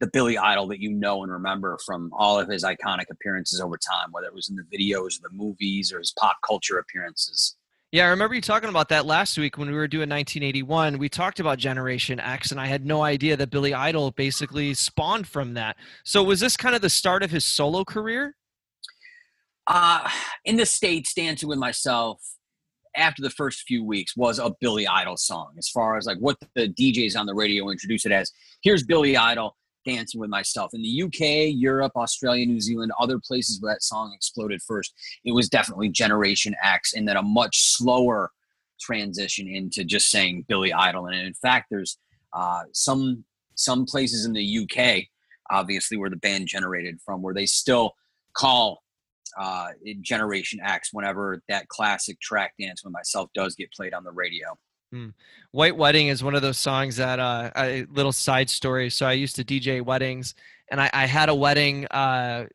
the 0.00 0.10
Billy 0.12 0.36
Idol 0.36 0.66
that 0.68 0.80
you 0.80 0.92
know 0.92 1.22
and 1.22 1.32
remember 1.32 1.78
from 1.86 2.10
all 2.16 2.38
of 2.38 2.48
his 2.48 2.64
iconic 2.64 3.04
appearances 3.10 3.60
over 3.60 3.76
time, 3.78 4.08
whether 4.10 4.26
it 4.26 4.34
was 4.34 4.50
in 4.50 4.56
the 4.56 4.64
videos 4.76 5.20
the 5.20 5.30
movies 5.32 5.92
or 5.92 5.98
his 5.98 6.12
pop 6.18 6.36
culture 6.46 6.78
appearances. 6.78 7.56
Yeah, 7.92 8.06
I 8.06 8.08
remember 8.08 8.34
you 8.34 8.40
talking 8.40 8.68
about 8.68 8.88
that 8.88 9.06
last 9.06 9.38
week 9.38 9.56
when 9.56 9.68
we 9.68 9.76
were 9.76 9.86
doing 9.86 10.08
1981. 10.10 10.98
We 10.98 11.08
talked 11.08 11.38
about 11.38 11.58
Generation 11.58 12.18
X, 12.18 12.50
and 12.50 12.60
I 12.60 12.66
had 12.66 12.84
no 12.84 13.02
idea 13.02 13.36
that 13.36 13.50
Billy 13.50 13.72
Idol 13.72 14.10
basically 14.10 14.74
spawned 14.74 15.28
from 15.28 15.54
that. 15.54 15.76
So, 16.02 16.24
was 16.24 16.40
this 16.40 16.56
kind 16.56 16.74
of 16.74 16.82
the 16.82 16.90
start 16.90 17.22
of 17.22 17.30
his 17.30 17.44
solo 17.44 17.84
career? 17.84 18.34
Uh, 19.66 20.08
in 20.44 20.56
the 20.56 20.66
States, 20.66 21.14
Dancing 21.14 21.48
with 21.48 21.58
Myself, 21.58 22.20
after 22.96 23.22
the 23.22 23.30
first 23.30 23.62
few 23.66 23.84
weeks, 23.84 24.16
was 24.16 24.38
a 24.38 24.52
Billy 24.60 24.86
Idol 24.86 25.16
song. 25.16 25.54
As 25.58 25.68
far 25.68 25.96
as 25.96 26.06
like 26.06 26.18
what 26.18 26.36
the 26.54 26.68
DJs 26.68 27.18
on 27.18 27.26
the 27.26 27.34
radio 27.34 27.70
introduce 27.70 28.06
it 28.06 28.12
as, 28.12 28.30
here's 28.62 28.84
Billy 28.84 29.16
Idol 29.16 29.56
dancing 29.84 30.20
with 30.20 30.30
myself. 30.30 30.72
In 30.74 30.82
the 30.82 31.02
UK, 31.02 31.54
Europe, 31.54 31.92
Australia, 31.96 32.46
New 32.46 32.60
Zealand, 32.60 32.92
other 32.98 33.18
places 33.18 33.60
where 33.60 33.74
that 33.74 33.82
song 33.82 34.12
exploded 34.14 34.62
first, 34.62 34.94
it 35.24 35.32
was 35.32 35.48
definitely 35.48 35.90
Generation 35.90 36.54
X, 36.62 36.94
and 36.94 37.06
then 37.06 37.16
a 37.16 37.22
much 37.22 37.74
slower 37.74 38.30
transition 38.80 39.46
into 39.48 39.84
just 39.84 40.10
saying 40.10 40.44
Billy 40.48 40.72
Idol. 40.72 41.06
And 41.06 41.14
in 41.16 41.34
fact, 41.34 41.66
there's 41.70 41.98
uh, 42.32 42.62
some 42.72 43.24
some 43.56 43.86
places 43.86 44.26
in 44.26 44.32
the 44.32 44.58
UK, 44.58 45.04
obviously, 45.50 45.96
where 45.96 46.10
the 46.10 46.16
band 46.16 46.48
generated 46.48 46.98
from, 47.04 47.22
where 47.22 47.34
they 47.34 47.46
still 47.46 47.94
call 48.36 48.82
uh, 49.38 49.68
Generation 50.00 50.60
X 50.62 50.90
whenever 50.92 51.42
that 51.48 51.68
classic 51.68 52.20
track 52.20 52.54
dance 52.60 52.84
with 52.84 52.92
myself 52.92 53.30
does 53.34 53.54
get 53.54 53.72
played 53.72 53.94
on 53.94 54.04
the 54.04 54.12
radio. 54.12 54.56
Mm. 54.94 55.12
White 55.50 55.76
Wedding 55.76 56.08
is 56.08 56.22
one 56.22 56.34
of 56.34 56.42
those 56.42 56.58
songs 56.58 56.96
that 56.96 57.18
uh, 57.18 57.50
a 57.56 57.84
little 57.90 58.12
side 58.12 58.48
story. 58.48 58.90
So 58.90 59.06
I 59.06 59.12
used 59.12 59.36
to 59.36 59.44
DJ 59.44 59.82
weddings, 59.82 60.34
and 60.70 60.80
I, 60.80 60.88
I 60.92 61.06
had 61.06 61.28
a 61.28 61.34
wedding 61.34 61.86
uh, 61.86 62.46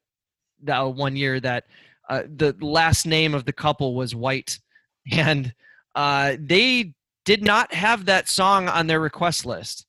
that 0.63 0.79
one 0.81 1.15
year 1.15 1.39
that 1.39 1.65
uh, 2.09 2.23
the 2.35 2.55
last 2.61 3.05
name 3.05 3.33
of 3.33 3.45
the 3.45 3.53
couple 3.53 3.95
was 3.95 4.15
White, 4.15 4.59
and 5.11 5.53
uh, 5.95 6.35
they 6.39 6.93
did 7.25 7.43
not 7.43 7.73
have 7.73 8.05
that 8.05 8.29
song 8.29 8.69
on 8.69 8.87
their 8.87 8.99
request 8.99 9.45
list, 9.45 9.85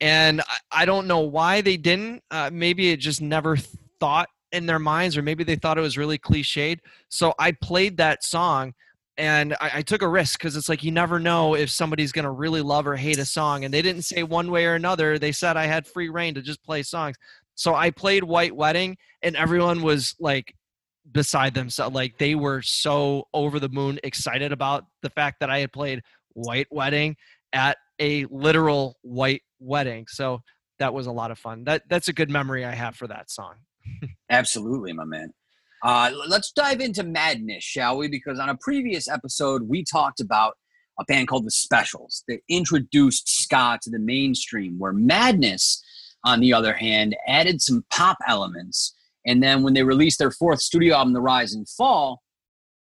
and 0.00 0.40
I, 0.40 0.82
I 0.82 0.84
don't 0.84 1.08
know 1.08 1.20
why 1.20 1.60
they 1.62 1.76
didn't. 1.76 2.22
Uh, 2.30 2.50
maybe 2.52 2.90
it 2.90 2.98
just 2.98 3.20
never 3.20 3.56
thought 4.00 4.28
in 4.52 4.66
their 4.66 4.78
minds, 4.78 5.16
or 5.16 5.22
maybe 5.22 5.44
they 5.44 5.56
thought 5.56 5.78
it 5.78 5.82
was 5.82 5.98
really 5.98 6.18
cliched. 6.18 6.80
So 7.08 7.34
I 7.38 7.52
played 7.52 7.96
that 7.98 8.24
song 8.24 8.74
and 9.16 9.54
I, 9.60 9.70
I, 9.74 9.82
took 9.82 10.02
a 10.02 10.08
risk 10.08 10.38
because 10.38 10.56
it's 10.56 10.68
like 10.68 10.84
you 10.84 10.92
never 10.92 11.18
know 11.18 11.54
if 11.54 11.70
somebody's 11.70 12.12
gonna 12.12 12.30
really 12.30 12.62
love 12.62 12.86
or 12.86 12.96
hate 12.96 13.18
a 13.18 13.24
song 13.24 13.64
and 13.64 13.74
they 13.74 13.82
didn't 13.82 14.02
say 14.02 14.22
one 14.22 14.50
way 14.50 14.64
or 14.64 14.74
another. 14.74 15.18
They 15.18 15.32
said 15.32 15.56
i 15.56 15.66
had 15.66 15.86
free 15.86 16.08
reign 16.08 16.34
to 16.34 16.42
just 16.42 16.62
play 16.62 16.82
songs. 16.82 17.16
So 17.54 17.74
i 17.74 17.90
played 17.90 18.24
white 18.24 18.54
wedding 18.54 18.96
and 19.22 19.36
everyone 19.36 19.82
was 19.82 20.14
like 20.20 20.54
beside 21.10 21.54
themselves 21.54 21.94
like 21.94 22.18
they 22.18 22.34
were 22.34 22.62
so 22.62 23.24
over 23.32 23.58
the 23.58 23.68
moon 23.70 23.98
excited 24.04 24.52
about 24.52 24.84
the 25.00 25.08
fact 25.10 25.40
that 25.40 25.48
i 25.48 25.58
had 25.58 25.72
played 25.72 26.02
white 26.34 26.66
wedding 26.70 27.16
at 27.52 27.78
a 27.98 28.26
literal 28.26 28.96
white 29.02 29.42
wedding. 29.58 30.06
So 30.08 30.42
that 30.78 30.94
was 30.94 31.06
a 31.06 31.12
lot 31.12 31.30
of 31.30 31.38
fun. 31.38 31.64
That 31.64 31.82
that's 31.88 32.08
a 32.08 32.12
good 32.12 32.30
memory 32.30 32.64
i 32.64 32.72
have 32.72 32.94
for 32.94 33.08
that 33.08 33.30
song 33.30 33.54
absolutely 34.30 34.92
my 34.92 35.04
man 35.04 35.32
uh, 35.82 36.10
let's 36.28 36.50
dive 36.52 36.80
into 36.80 37.04
madness, 37.04 37.62
shall 37.62 37.98
we? 37.98 38.08
Because 38.08 38.40
on 38.40 38.48
a 38.48 38.56
previous 38.56 39.08
episode, 39.08 39.62
we 39.62 39.84
talked 39.84 40.20
about 40.20 40.56
a 40.98 41.04
band 41.04 41.28
called 41.28 41.46
the 41.46 41.52
Specials 41.52 42.24
that 42.26 42.40
introduced 42.48 43.28
ska 43.28 43.78
to 43.82 43.90
the 43.90 44.00
mainstream, 44.00 44.78
where 44.78 44.92
Madness, 44.92 45.82
on 46.24 46.40
the 46.40 46.52
other 46.52 46.74
hand, 46.74 47.16
added 47.26 47.62
some 47.62 47.84
pop 47.90 48.16
elements. 48.26 48.96
And 49.24 49.42
then 49.42 49.62
when 49.62 49.74
they 49.74 49.84
released 49.84 50.18
their 50.18 50.32
fourth 50.32 50.60
studio 50.60 50.96
album, 50.96 51.12
The 51.12 51.20
Rise 51.20 51.54
and 51.54 51.68
Fall, 51.68 52.22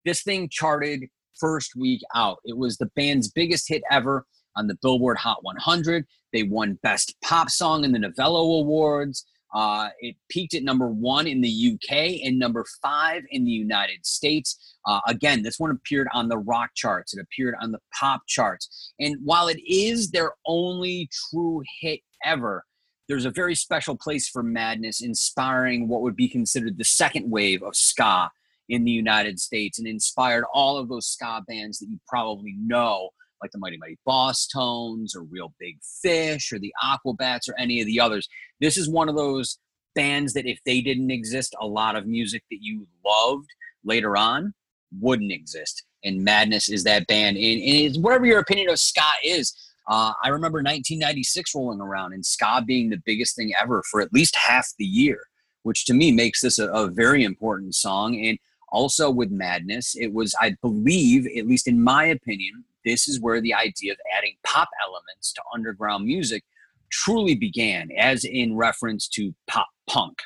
this 0.05 0.23
thing 0.23 0.47
charted 0.49 1.09
first 1.37 1.75
week 1.75 2.01
out. 2.15 2.37
It 2.45 2.57
was 2.57 2.77
the 2.77 2.89
band's 2.95 3.29
biggest 3.29 3.67
hit 3.67 3.83
ever 3.91 4.25
on 4.55 4.67
the 4.67 4.77
Billboard 4.81 5.17
Hot 5.17 5.43
100. 5.43 6.05
They 6.31 6.43
won 6.43 6.79
Best 6.81 7.15
Pop 7.21 7.49
Song 7.49 7.83
in 7.83 7.91
the 7.91 7.99
Novello 7.99 8.61
Awards. 8.61 9.25
Uh, 9.53 9.89
it 9.99 10.15
peaked 10.29 10.53
at 10.53 10.63
number 10.63 10.89
one 10.89 11.27
in 11.27 11.41
the 11.41 11.73
UK 11.73 12.21
and 12.25 12.37
number 12.37 12.65
five 12.81 13.23
in 13.31 13.45
the 13.45 13.51
United 13.51 14.05
States. 14.05 14.75
Uh, 14.85 14.99
again, 15.07 15.41
this 15.41 15.59
one 15.59 15.71
appeared 15.71 16.07
on 16.13 16.27
the 16.27 16.37
rock 16.37 16.71
charts, 16.75 17.13
it 17.15 17.21
appeared 17.21 17.55
on 17.61 17.71
the 17.71 17.79
pop 17.97 18.21
charts. 18.27 18.93
And 18.99 19.17
while 19.23 19.47
it 19.47 19.59
is 19.65 20.11
their 20.11 20.31
only 20.45 21.09
true 21.29 21.63
hit 21.79 22.01
ever, 22.25 22.65
there's 23.07 23.25
a 23.25 23.31
very 23.31 23.55
special 23.55 23.95
place 23.95 24.27
for 24.27 24.43
Madness, 24.43 25.01
inspiring 25.01 25.87
what 25.87 26.01
would 26.01 26.15
be 26.15 26.27
considered 26.27 26.77
the 26.77 26.83
second 26.83 27.29
wave 27.29 27.63
of 27.63 27.75
ska 27.75 28.29
in 28.69 28.83
the 28.83 28.91
United 28.91 29.39
States 29.39 29.79
and 29.79 29.87
inspired 29.87 30.43
all 30.53 30.77
of 30.77 30.89
those 30.89 31.07
ska 31.07 31.41
bands 31.47 31.79
that 31.79 31.87
you 31.89 31.99
probably 32.07 32.55
know 32.59 33.09
like 33.41 33.51
the 33.51 33.59
Mighty 33.59 33.77
Mighty 33.77 33.97
Bosstones 34.07 35.15
or 35.15 35.23
Real 35.23 35.53
Big 35.59 35.77
Fish 36.01 36.51
or 36.51 36.59
the 36.59 36.73
Aquabats 36.83 37.49
or 37.49 37.55
any 37.57 37.79
of 37.81 37.87
the 37.87 37.99
others. 37.99 38.27
This 38.59 38.77
is 38.77 38.89
one 38.89 39.09
of 39.09 39.15
those 39.15 39.59
bands 39.95 40.33
that 40.33 40.45
if 40.45 40.59
they 40.65 40.81
didn't 40.81 41.11
exist, 41.11 41.55
a 41.59 41.67
lot 41.67 41.95
of 41.95 42.05
music 42.05 42.43
that 42.51 42.59
you 42.61 42.87
loved 43.05 43.49
later 43.83 44.15
on 44.15 44.53
wouldn't 44.99 45.31
exist. 45.31 45.83
And 46.03 46.23
Madness 46.23 46.69
is 46.69 46.83
that 46.83 47.07
band. 47.07 47.37
And, 47.37 47.61
and 47.61 48.03
whatever 48.03 48.25
your 48.25 48.39
opinion 48.39 48.69
of 48.69 48.79
ska 48.79 49.01
is. 49.23 49.53
Uh, 49.89 50.11
I 50.21 50.29
remember 50.29 50.57
1996 50.57 51.55
rolling 51.55 51.81
around 51.81 52.13
and 52.13 52.25
ska 52.25 52.61
being 52.65 52.89
the 52.89 53.01
biggest 53.05 53.35
thing 53.35 53.53
ever 53.59 53.83
for 53.89 54.01
at 54.01 54.13
least 54.13 54.35
half 54.35 54.67
the 54.77 54.85
year, 54.85 55.19
which 55.63 55.85
to 55.85 55.93
me 55.93 56.11
makes 56.11 56.41
this 56.41 56.59
a, 56.59 56.67
a 56.71 56.87
very 56.87 57.23
important 57.23 57.73
song. 57.73 58.19
And 58.23 58.37
also 58.69 59.09
with 59.09 59.31
Madness, 59.31 59.95
it 59.95 60.13
was, 60.13 60.35
I 60.39 60.55
believe, 60.61 61.25
at 61.37 61.47
least 61.47 61.67
in 61.67 61.81
my 61.81 62.05
opinion, 62.05 62.65
this 62.87 63.07
is 63.07 63.19
where 63.19 63.41
the 63.41 63.53
idea 63.53 63.91
of 63.91 63.97
adding 64.17 64.35
pop 64.43 64.69
elements 64.81 65.33
to 65.33 65.41
underground 65.53 66.05
music 66.05 66.43
truly 66.89 67.35
began, 67.35 67.89
as 67.97 68.23
in 68.23 68.55
reference 68.55 69.09
to 69.09 69.35
pop 69.45 69.67
punk. 69.89 70.19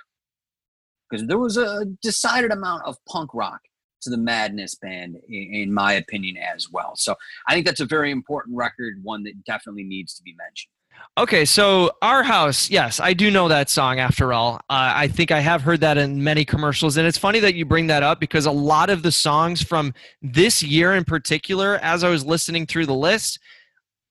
Because 1.10 1.28
there 1.28 1.40
was 1.40 1.58
a 1.58 1.86
decided 2.02 2.52
amount 2.52 2.84
of 2.86 2.98
punk 3.10 3.34
rock 3.34 3.62
to 4.04 4.10
the 4.10 4.18
Madness 4.18 4.76
Band, 4.76 5.18
in, 5.28 5.74
my 5.74 5.94
opinion, 5.94 6.38
as 6.38 6.68
well. 6.72 6.96
So 6.96 7.16
I 7.48 7.54
think 7.54 7.66
that's 7.66 7.80
a 7.80 7.86
very 7.86 8.12
important 8.12 8.56
record, 8.56 9.00
one 9.04 9.24
that 9.24 9.44
definitely 9.44 9.84
needs 9.84 10.14
to 10.16 10.24
be 10.24 10.36
mentioned. 10.38 10.72
Okay, 11.18 11.46
so 11.46 11.92
Our 12.02 12.24
House, 12.24 12.70
yes, 12.70 13.00
I 13.00 13.14
do 13.14 13.30
know 13.30 13.48
that 13.48 13.70
song 13.70 14.00
after 14.00 14.34
all. 14.34 14.56
Uh, 14.70 14.94
I 14.96 15.08
think 15.08 15.32
I 15.32 15.40
have 15.40 15.62
heard 15.62 15.82
that 15.82 15.98
in 15.98 16.24
many 16.24 16.46
commercials. 16.46 16.98
And 16.98 17.08
it's 17.08 17.18
funny 17.18 17.40
that 17.40 17.56
you 17.56 17.66
bring 17.66 17.88
that 17.88 18.02
up 18.02 18.20
because 18.20 18.46
a 18.46 18.52
lot 18.52 18.90
of 18.90 19.04
the 19.04 19.12
songs 19.12 19.62
from 19.62 19.94
this 20.22 20.64
year 20.64 20.94
in 20.96 21.04
particular, 21.04 21.78
as 21.82 22.04
I 22.04 22.10
was 22.10 22.26
listening 22.26 22.66
through 22.66 22.86
the 22.86 22.96
list, 22.96 23.40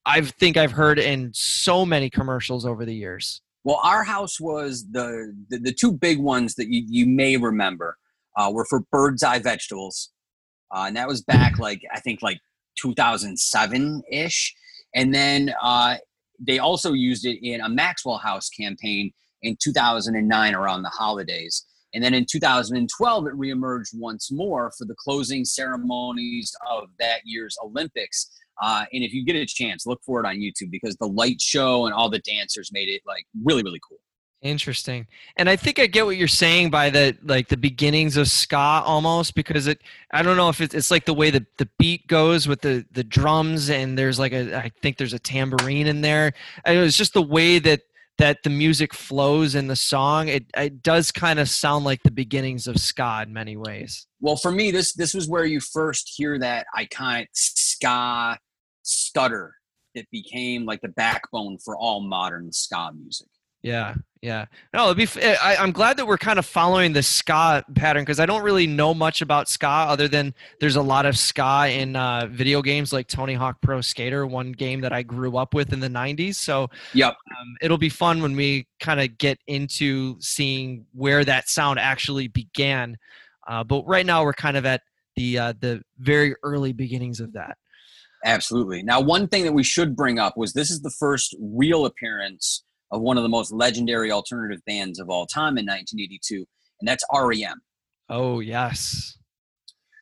I 0.04 0.20
think 0.20 0.56
I've 0.56 0.72
heard 0.72 0.98
in 0.98 1.30
so 1.32 1.86
many 1.86 2.10
commercials 2.10 2.66
over 2.66 2.84
the 2.84 2.94
years. 2.94 3.40
Well, 3.64 3.80
Our 3.82 4.04
House 4.04 4.40
was 4.40 4.86
the, 4.90 5.34
the, 5.48 5.58
the 5.58 5.72
two 5.72 5.92
big 5.92 6.18
ones 6.18 6.54
that 6.56 6.68
you, 6.68 6.82
you 6.86 7.06
may 7.06 7.36
remember 7.36 7.96
uh, 8.36 8.50
were 8.52 8.64
for 8.64 8.80
Birds 8.92 9.22
Eye 9.22 9.38
Vegetables. 9.38 10.10
Uh, 10.74 10.84
and 10.86 10.96
that 10.96 11.08
was 11.08 11.22
back 11.22 11.58
like, 11.58 11.82
I 11.92 12.00
think 12.00 12.22
like 12.22 12.38
2007 12.78 14.02
ish. 14.10 14.54
And 14.94 15.14
then 15.14 15.54
uh, 15.62 15.96
they 16.40 16.58
also 16.58 16.92
used 16.92 17.26
it 17.26 17.38
in 17.46 17.60
a 17.60 17.68
Maxwell 17.68 18.18
House 18.18 18.48
campaign 18.48 19.12
in 19.42 19.56
2009 19.62 20.54
around 20.54 20.82
the 20.82 20.88
holidays. 20.88 21.66
And 21.92 22.04
then 22.04 22.14
in 22.14 22.24
2012, 22.30 23.26
it 23.26 23.34
reemerged 23.34 23.94
once 23.94 24.30
more 24.30 24.72
for 24.78 24.84
the 24.84 24.94
closing 24.94 25.44
ceremonies 25.44 26.54
of 26.70 26.88
that 26.98 27.20
year's 27.24 27.56
Olympics. 27.62 28.30
Uh, 28.62 28.84
and 28.92 29.02
if 29.02 29.12
you 29.12 29.24
get 29.24 29.36
a 29.36 29.46
chance, 29.46 29.86
look 29.86 30.00
for 30.04 30.20
it 30.20 30.26
on 30.26 30.36
YouTube 30.36 30.70
because 30.70 30.96
the 30.96 31.08
light 31.08 31.40
show 31.40 31.86
and 31.86 31.94
all 31.94 32.08
the 32.08 32.20
dancers 32.20 32.70
made 32.72 32.88
it 32.88 33.02
like 33.06 33.24
really, 33.44 33.62
really 33.62 33.80
cool. 33.88 33.98
Interesting. 34.42 35.06
And 35.36 35.50
I 35.50 35.56
think 35.56 35.78
I 35.78 35.86
get 35.86 36.06
what 36.06 36.16
you're 36.16 36.26
saying 36.26 36.70
by 36.70 36.88
the 36.88 37.14
like 37.22 37.48
the 37.48 37.58
beginnings 37.58 38.16
of 38.16 38.26
ska 38.26 38.56
almost 38.56 39.34
because 39.34 39.66
it 39.66 39.82
I 40.12 40.22
don't 40.22 40.38
know 40.38 40.48
if 40.48 40.62
it's, 40.62 40.74
it's 40.74 40.90
like 40.90 41.04
the 41.04 41.12
way 41.12 41.30
the, 41.30 41.44
the 41.58 41.68
beat 41.78 42.06
goes 42.06 42.48
with 42.48 42.62
the 42.62 42.86
the 42.92 43.04
drums 43.04 43.68
and 43.68 43.98
there's 43.98 44.18
like 44.18 44.32
a 44.32 44.56
I 44.56 44.70
think 44.80 44.96
there's 44.96 45.12
a 45.12 45.18
tambourine 45.18 45.86
in 45.86 46.00
there. 46.00 46.32
And 46.64 46.78
it 46.78 46.80
was 46.80 46.96
just 46.96 47.12
the 47.12 47.22
way 47.22 47.58
that 47.58 47.82
that 48.16 48.42
the 48.42 48.48
music 48.48 48.94
flows 48.94 49.54
in 49.54 49.66
the 49.66 49.76
song. 49.76 50.28
It 50.28 50.46
it 50.56 50.82
does 50.82 51.12
kind 51.12 51.38
of 51.38 51.50
sound 51.50 51.84
like 51.84 52.02
the 52.02 52.10
beginnings 52.10 52.66
of 52.66 52.78
ska 52.80 53.24
in 53.26 53.34
many 53.34 53.58
ways. 53.58 54.06
Well, 54.20 54.36
for 54.36 54.50
me 54.50 54.70
this 54.70 54.94
this 54.94 55.12
was 55.12 55.28
where 55.28 55.44
you 55.44 55.60
first 55.60 56.14
hear 56.16 56.38
that 56.38 56.64
iconic 56.78 57.26
ska 57.34 58.38
stutter 58.84 59.56
that 59.94 60.06
became 60.10 60.64
like 60.64 60.80
the 60.80 60.88
backbone 60.88 61.58
for 61.62 61.76
all 61.76 62.00
modern 62.00 62.50
ska 62.52 62.90
music. 62.94 63.28
Yeah, 63.62 63.94
yeah. 64.22 64.46
No, 64.72 64.94
be. 64.94 65.06
Eh, 65.18 65.36
I, 65.42 65.62
am 65.62 65.72
glad 65.72 65.98
that 65.98 66.06
we're 66.06 66.18
kind 66.18 66.38
of 66.38 66.46
following 66.46 66.92
the 66.92 67.02
ska 67.02 67.64
pattern 67.74 68.02
because 68.02 68.18
I 68.18 68.26
don't 68.26 68.42
really 68.42 68.66
know 68.66 68.94
much 68.94 69.20
about 69.20 69.48
ska 69.48 69.66
other 69.66 70.08
than 70.08 70.34
there's 70.60 70.76
a 70.76 70.82
lot 70.82 71.04
of 71.04 71.16
ska 71.18 71.68
in 71.70 71.94
uh, 71.94 72.26
video 72.30 72.62
games 72.62 72.92
like 72.92 73.06
Tony 73.06 73.34
Hawk 73.34 73.60
Pro 73.60 73.82
Skater, 73.82 74.26
one 74.26 74.52
game 74.52 74.80
that 74.80 74.92
I 74.92 75.02
grew 75.02 75.36
up 75.36 75.52
with 75.52 75.72
in 75.72 75.80
the 75.80 75.88
'90s. 75.88 76.36
So, 76.36 76.68
yep, 76.94 77.16
um, 77.38 77.56
it'll 77.60 77.78
be 77.78 77.90
fun 77.90 78.22
when 78.22 78.34
we 78.34 78.66
kind 78.78 79.00
of 79.00 79.18
get 79.18 79.38
into 79.46 80.16
seeing 80.20 80.86
where 80.92 81.24
that 81.24 81.48
sound 81.50 81.78
actually 81.78 82.28
began. 82.28 82.96
Uh, 83.46 83.62
but 83.64 83.84
right 83.86 84.06
now, 84.06 84.24
we're 84.24 84.32
kind 84.32 84.56
of 84.56 84.64
at 84.64 84.80
the 85.16 85.38
uh, 85.38 85.52
the 85.60 85.82
very 85.98 86.34
early 86.42 86.72
beginnings 86.72 87.20
of 87.20 87.34
that. 87.34 87.58
Absolutely. 88.24 88.82
Now, 88.82 89.00
one 89.00 89.28
thing 89.28 89.44
that 89.44 89.52
we 89.52 89.64
should 89.64 89.96
bring 89.96 90.18
up 90.18 90.36
was 90.36 90.52
this 90.52 90.70
is 90.70 90.80
the 90.82 90.90
first 90.90 91.34
real 91.40 91.86
appearance 91.86 92.64
of 92.92 93.00
one 93.00 93.16
of 93.16 93.22
the 93.22 93.28
most 93.28 93.52
legendary 93.52 94.10
alternative 94.10 94.60
bands 94.66 94.98
of 94.98 95.10
all 95.10 95.26
time 95.26 95.58
in 95.58 95.66
1982, 95.66 96.44
and 96.80 96.88
that's 96.88 97.04
REM. 97.12 97.60
Oh 98.08 98.40
yes. 98.40 99.16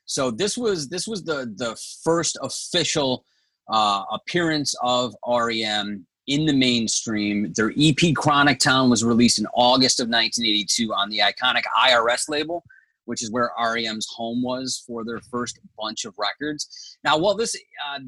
So 0.07 0.31
this 0.31 0.57
was 0.57 0.89
this 0.89 1.07
was 1.07 1.23
the 1.23 1.53
the 1.57 1.79
first 2.03 2.39
official 2.43 3.25
uh, 3.71 4.03
appearance 4.11 4.75
of 4.83 5.15
REM 5.27 6.07
in 6.27 6.47
the 6.47 6.53
mainstream. 6.53 7.53
Their 7.57 7.73
EP 7.79 8.15
Chronic 8.15 8.59
Town 8.59 8.89
was 8.91 9.05
released 9.05 9.39
in 9.39 9.47
August 9.55 10.01
of 10.01 10.05
1982 10.09 10.93
on 10.93 11.11
the 11.11 11.19
iconic 11.19 11.63
IRS 11.79 12.29
label, 12.29 12.65
which 13.05 13.23
is 13.23 13.31
where 13.31 13.51
REM's 13.59 14.07
home 14.15 14.43
was 14.43 14.83
for 14.87 15.05
their 15.05 15.21
first 15.31 15.59
bunch 15.79 16.05
of 16.07 16.15
records. 16.19 16.97
Now, 17.05 17.19
while 17.19 17.35
this 17.35 17.55
uh, 17.87 17.99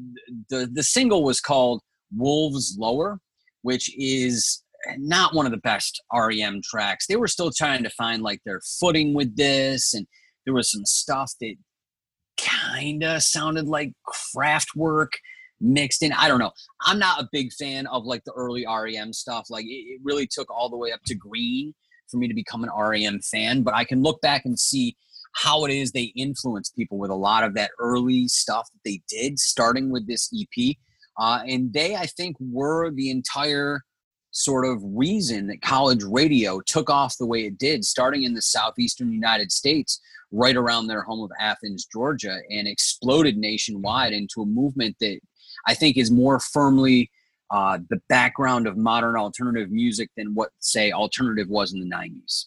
the 0.49 0.69
the 0.73 0.83
single 0.83 1.23
was 1.23 1.39
called 1.39 1.81
Wolves 2.15 2.75
Lower, 2.79 3.19
which 3.61 3.95
is 3.97 4.63
not 4.97 5.33
one 5.33 5.45
of 5.45 5.51
the 5.51 5.57
best 5.57 6.01
REM 6.13 6.61
tracks. 6.63 7.07
They 7.07 7.15
were 7.15 7.27
still 7.27 7.51
trying 7.51 7.83
to 7.83 7.89
find 7.91 8.21
like 8.21 8.41
their 8.45 8.61
footing 8.79 9.13
with 9.13 9.35
this, 9.35 9.93
and 9.93 10.07
there 10.45 10.53
was 10.53 10.71
some 10.71 10.85
stuff 10.85 11.33
that 11.41 11.55
kind 12.39 13.03
of 13.03 13.21
sounded 13.23 13.67
like 13.67 13.93
Kraftwerk 14.35 15.09
mixed 15.59 16.03
in. 16.03 16.11
I 16.13 16.27
don't 16.27 16.39
know. 16.39 16.51
I'm 16.81 16.99
not 16.99 17.21
a 17.21 17.29
big 17.31 17.51
fan 17.53 17.87
of 17.87 18.05
like 18.05 18.23
the 18.25 18.33
early 18.33 18.65
REM 18.65 19.13
stuff. 19.13 19.47
Like 19.49 19.65
it, 19.65 19.69
it 19.69 20.01
really 20.03 20.27
took 20.27 20.49
all 20.49 20.69
the 20.69 20.77
way 20.77 20.91
up 20.91 21.01
to 21.05 21.15
Green 21.15 21.73
for 22.09 22.17
me 22.17 22.27
to 22.27 22.33
become 22.33 22.63
an 22.63 22.69
REM 22.75 23.21
fan, 23.21 23.63
but 23.63 23.73
I 23.73 23.85
can 23.85 24.01
look 24.01 24.21
back 24.21 24.43
and 24.45 24.59
see 24.59 24.97
how 25.33 25.63
it 25.65 25.71
is 25.71 25.91
they 25.91 26.11
influenced 26.15 26.75
people 26.75 26.97
with 26.97 27.09
a 27.09 27.15
lot 27.15 27.43
of 27.43 27.53
that 27.53 27.71
early 27.79 28.27
stuff 28.27 28.67
that 28.73 28.81
they 28.83 29.01
did, 29.07 29.39
starting 29.39 29.89
with 29.89 30.07
this 30.07 30.29
EP. 30.37 30.75
Uh, 31.17 31.41
and 31.47 31.71
they, 31.71 31.95
I 31.95 32.05
think, 32.05 32.35
were 32.39 32.91
the 32.91 33.09
entire 33.09 33.81
sort 34.31 34.65
of 34.65 34.81
reason 34.83 35.47
that 35.47 35.61
college 35.61 36.03
radio 36.03 36.59
took 36.61 36.89
off 36.89 37.17
the 37.17 37.25
way 37.25 37.45
it 37.45 37.57
did, 37.57 37.85
starting 37.85 38.23
in 38.23 38.33
the 38.33 38.41
southeastern 38.41 39.11
United 39.11 39.51
States, 39.51 40.01
right 40.31 40.55
around 40.55 40.87
their 40.87 41.03
home 41.03 41.23
of 41.23 41.31
Athens, 41.39 41.85
Georgia, 41.85 42.39
and 42.49 42.67
exploded 42.67 43.37
nationwide 43.37 44.13
into 44.13 44.41
a 44.41 44.45
movement 44.45 44.95
that 45.01 45.19
I 45.67 45.73
think 45.73 45.97
is 45.97 46.09
more 46.09 46.39
firmly 46.39 47.11
uh, 47.51 47.79
the 47.89 48.01
background 48.07 48.65
of 48.65 48.77
modern 48.77 49.17
alternative 49.17 49.69
music 49.71 50.09
than 50.15 50.33
what, 50.33 50.49
say, 50.59 50.91
alternative 50.91 51.49
was 51.49 51.73
in 51.73 51.81
the 51.81 51.95
90s. 51.95 52.45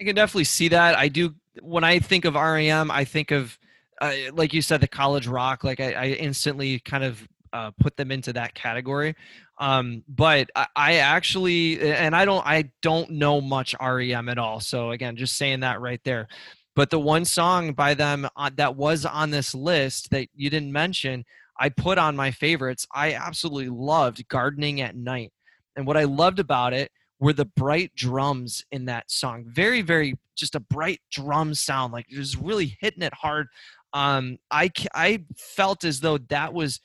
I 0.00 0.04
can 0.04 0.16
definitely 0.16 0.44
see 0.44 0.68
that. 0.68 0.96
I 0.96 1.08
do. 1.08 1.34
When 1.60 1.84
I 1.84 1.98
think 1.98 2.24
of 2.24 2.34
REM, 2.34 2.90
I 2.90 3.04
think 3.04 3.30
of, 3.30 3.58
uh, 4.00 4.14
like 4.32 4.54
you 4.54 4.62
said, 4.62 4.80
the 4.80 4.88
college 4.88 5.26
rock. 5.26 5.64
Like 5.64 5.80
I, 5.80 5.92
I 5.92 6.06
instantly 6.06 6.80
kind 6.80 7.04
of 7.04 7.28
uh, 7.52 7.70
put 7.80 7.96
them 7.96 8.10
into 8.10 8.32
that 8.32 8.54
category. 8.54 9.14
Um, 9.58 10.02
but 10.08 10.50
I, 10.56 10.66
I, 10.74 10.94
actually, 10.96 11.80
and 11.80 12.16
I 12.16 12.24
don't, 12.24 12.46
I 12.46 12.70
don't 12.82 13.10
know 13.10 13.40
much 13.40 13.74
REM 13.80 14.28
at 14.28 14.38
all. 14.38 14.60
So 14.60 14.90
again, 14.90 15.16
just 15.16 15.36
saying 15.36 15.60
that 15.60 15.80
right 15.80 16.00
there. 16.04 16.28
But 16.74 16.90
the 16.90 16.98
one 16.98 17.24
song 17.24 17.74
by 17.74 17.94
them 17.94 18.26
uh, 18.36 18.50
that 18.56 18.76
was 18.76 19.04
on 19.04 19.30
this 19.30 19.54
list 19.54 20.10
that 20.10 20.28
you 20.34 20.48
didn't 20.48 20.72
mention, 20.72 21.24
I 21.58 21.68
put 21.68 21.98
on 21.98 22.16
my 22.16 22.30
favorites. 22.30 22.86
I 22.94 23.12
absolutely 23.12 23.68
loved 23.68 24.26
"Gardening 24.28 24.80
at 24.80 24.96
Night," 24.96 25.32
and 25.76 25.86
what 25.86 25.98
I 25.98 26.04
loved 26.04 26.38
about 26.38 26.72
it 26.72 26.90
were 27.20 27.34
the 27.34 27.44
bright 27.44 27.94
drums 27.94 28.64
in 28.72 28.86
that 28.86 29.10
song. 29.10 29.44
Very, 29.46 29.82
very, 29.82 30.18
just 30.34 30.54
a 30.54 30.60
bright 30.60 31.00
drum 31.10 31.54
sound. 31.54 31.92
Like 31.92 32.06
it 32.10 32.18
was 32.18 32.36
really 32.36 32.76
hitting 32.80 33.02
it 33.02 33.14
hard. 33.14 33.48
Um, 33.92 34.38
I 34.50 34.70
I 34.94 35.24
felt 35.36 35.84
as 35.84 36.00
though 36.00 36.18
that 36.30 36.54
was 36.54 36.80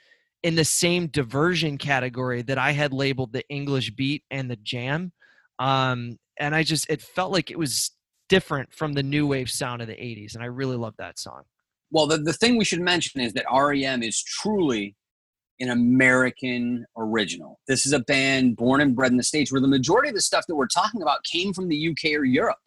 in 0.47 0.55
the 0.55 0.63
same 0.63 1.07
diversion 1.07 1.77
category 1.77 2.41
that 2.41 2.57
I 2.57 2.71
had 2.71 2.93
labeled 2.93 3.33
the 3.33 3.45
English 3.49 3.91
beat 3.91 4.23
and 4.31 4.49
the 4.49 4.55
jam. 4.55 5.11
Um, 5.59 6.19
and 6.39 6.55
I 6.55 6.63
just, 6.63 6.89
it 6.89 7.01
felt 7.01 7.33
like 7.33 7.51
it 7.51 7.59
was 7.59 7.91
different 8.29 8.71
from 8.71 8.93
the 8.93 9.03
new 9.03 9.27
wave 9.27 9.49
sound 9.49 9.81
of 9.81 9.89
the 9.89 9.95
80s. 9.95 10.35
And 10.35 10.41
I 10.41 10.45
really 10.45 10.77
love 10.77 10.93
that 10.99 11.19
song. 11.19 11.41
Well, 11.91 12.07
the, 12.07 12.19
the 12.19 12.31
thing 12.31 12.55
we 12.55 12.63
should 12.63 12.79
mention 12.79 13.19
is 13.19 13.33
that 13.33 13.43
REM 13.53 14.01
is 14.01 14.23
truly 14.23 14.95
an 15.59 15.69
American 15.69 16.85
original. 16.95 17.59
This 17.67 17.85
is 17.85 17.91
a 17.91 17.99
band 17.99 18.55
born 18.55 18.79
and 18.79 18.95
bred 18.95 19.11
in 19.11 19.17
the 19.17 19.23
States 19.23 19.51
where 19.51 19.59
the 19.59 19.67
majority 19.67 20.07
of 20.07 20.15
the 20.15 20.21
stuff 20.21 20.45
that 20.47 20.55
we're 20.55 20.67
talking 20.67 21.01
about 21.01 21.25
came 21.29 21.51
from 21.51 21.67
the 21.67 21.89
UK 21.89 22.13
or 22.13 22.23
Europe. 22.23 22.59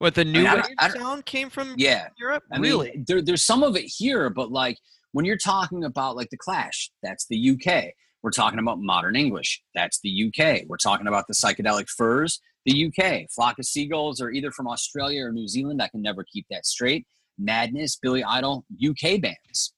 What 0.00 0.16
the 0.16 0.24
new 0.24 0.44
I 0.44 0.56
mean, 0.56 0.64
wave 0.82 0.92
sound 0.92 1.24
came 1.24 1.50
from 1.50 1.74
yeah, 1.76 2.08
Europe? 2.18 2.42
I 2.50 2.58
really? 2.58 2.90
Mean, 2.90 3.04
there, 3.06 3.22
there's 3.22 3.46
some 3.46 3.62
of 3.62 3.76
it 3.76 3.84
here, 3.84 4.28
but 4.28 4.50
like 4.50 4.76
when 5.12 5.24
you're 5.24 5.36
talking 5.36 5.84
about 5.84 6.16
like 6.16 6.30
the 6.30 6.36
Clash, 6.36 6.90
that's 7.02 7.26
the 7.26 7.50
UK. 7.50 7.92
We're 8.22 8.30
talking 8.30 8.58
about 8.58 8.80
modern 8.80 9.16
English, 9.16 9.62
that's 9.74 10.00
the 10.00 10.26
UK. 10.26 10.62
We're 10.66 10.76
talking 10.76 11.06
about 11.06 11.26
the 11.28 11.34
psychedelic 11.34 11.88
furs, 11.88 12.40
the 12.64 12.86
UK. 12.86 13.30
Flock 13.30 13.58
of 13.58 13.64
Seagulls 13.64 14.20
are 14.20 14.30
either 14.30 14.50
from 14.50 14.66
Australia 14.66 15.24
or 15.24 15.32
New 15.32 15.48
Zealand. 15.48 15.80
I 15.80 15.88
can 15.88 16.02
never 16.02 16.24
keep 16.24 16.46
that 16.50 16.66
straight. 16.66 17.06
Madness, 17.38 17.96
Billy 17.96 18.24
Idol, 18.24 18.64
UK 18.84 19.20
bands. 19.20 19.74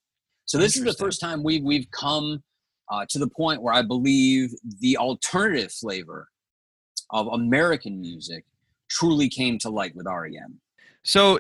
So 0.47 0.57
this 0.57 0.77
is 0.77 0.85
the 0.85 0.95
first 0.95 1.21
time 1.21 1.43
we've 1.43 1.63
we've 1.63 1.91
come 1.91 2.43
uh, 2.91 3.05
to 3.11 3.19
the 3.19 3.29
point 3.29 3.63
where 3.63 3.75
I 3.75 3.83
believe 3.83 4.55
the 4.81 4.97
alternative 4.97 5.73
flavor 5.73 6.29
of 7.11 7.27
American 7.29 8.01
music 8.01 8.45
truly 8.89 9.29
came 9.29 9.59
to 9.59 9.69
light 9.71 9.95
with 9.95 10.07
REM. 10.07 10.61
So 11.03 11.39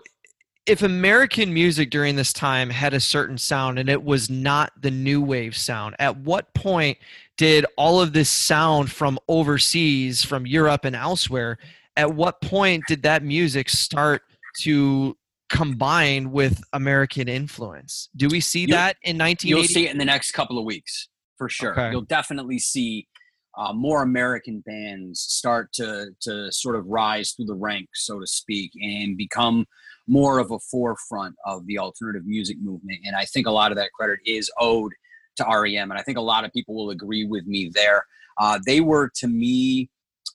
if 0.69 0.83
American 0.83 1.53
music 1.53 1.89
during 1.91 2.15
this 2.15 2.33
time 2.33 2.69
had 2.69 2.93
a 2.93 3.01
certain 3.01 3.39
sound 3.39 3.79
and 3.79 3.89
it 3.89 4.05
was 4.05 4.29
not 4.29 4.71
the 4.81 4.91
new 4.91 5.23
wave 5.23 5.57
sound, 5.57 5.97
at 5.99 6.15
what 6.19 6.53
point 6.53 6.99
did 7.39 7.65
all 7.79 8.03
of 8.03 8.13
this 8.13 8.29
sound 8.29 8.93
from 8.93 9.19
overseas, 9.29 10.23
from 10.23 10.47
Europe 10.47 10.85
and 10.85 10.95
elsewhere, 10.95 11.57
at 11.97 12.15
what 12.15 12.43
point 12.43 12.85
did 12.87 13.03
that 13.03 13.23
music 13.23 13.71
start 13.71 14.23
to 14.59 15.17
combine 15.49 16.31
with 16.31 16.63
American 16.75 17.29
influence? 17.29 18.11
Do 18.15 18.29
we 18.29 18.41
see 18.41 18.61
You- 18.61 18.67
that 18.69 18.99
in 19.03 19.17
1980? 19.17 19.49
You'll 19.49 19.65
see 19.65 19.87
it 19.87 19.91
in 19.91 19.99
the 19.99 20.05
next 20.05 20.33
couple 20.33 20.59
of 20.59 20.67
weeks 20.67 21.09
for 21.39 21.49
sure. 21.49 21.73
Okay. 21.73 21.91
You'll 21.91 22.03
definitely 22.03 22.59
see 22.59 23.09
uh, 23.57 23.73
more 23.73 24.03
American 24.03 24.61
bands 24.67 25.21
start 25.21 25.73
to 25.73 26.11
to 26.21 26.53
sort 26.53 26.77
of 26.77 26.87
rise 26.87 27.33
through 27.33 27.47
the 27.47 27.55
ranks, 27.55 28.05
so 28.07 28.21
to 28.21 28.27
speak, 28.27 28.71
and 28.81 29.17
become 29.17 29.67
more 30.09 30.39
of 30.39 30.51
a 30.51 30.59
forefront 30.59 31.35
of 31.45 31.67
the 31.67 31.79
alternative 31.79 32.27
music 32.27 32.57
movement. 32.61 33.01
And 33.05 33.15
I 33.15 33.25
think 33.25 33.47
a 33.47 33.53
lot 33.53 33.71
of 33.71 33.77
that 33.77 33.93
credit 33.93 34.19
is 34.25 34.51
owed 34.59 34.93
to 35.37 35.45
REM, 35.45 35.91
and 35.91 36.01
I 36.01 36.03
think 36.03 36.19
a 36.19 36.23
lot 36.23 36.45
of 36.45 36.53
people 36.53 36.75
will 36.75 36.91
agree 36.91 37.25
with 37.25 37.47
me 37.47 37.71
there. 37.73 38.05
Uh, 38.41 38.59
they 38.67 38.81
were 38.81 39.11
to 39.17 39.29
me 39.29 39.91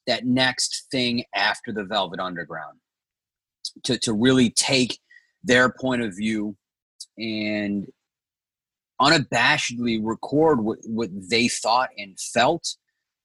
that 0.07 0.25
next 0.25 0.87
thing 0.91 1.23
after 1.35 1.73
the 1.73 1.83
Velvet 1.83 2.19
Underground 2.19 2.79
to 3.83 3.97
to 3.99 4.13
really 4.13 4.49
take 4.49 4.99
their 5.43 5.69
point 5.69 6.01
of 6.01 6.15
view 6.15 6.55
and 7.17 7.87
unabashedly 9.01 9.99
record 10.01 10.61
what, 10.61 10.77
what 10.85 11.09
they 11.29 11.47
thought 11.47 11.89
and 11.97 12.17
felt 12.19 12.75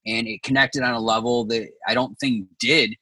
and 0.07 0.27
it 0.27 0.43
connected 0.43 0.83
on 0.83 0.95
a 0.95 1.01
level 1.01 1.45
that 1.45 1.69
i 1.87 1.95
don't 1.95 2.17
think 2.19 2.47
did 2.59 2.95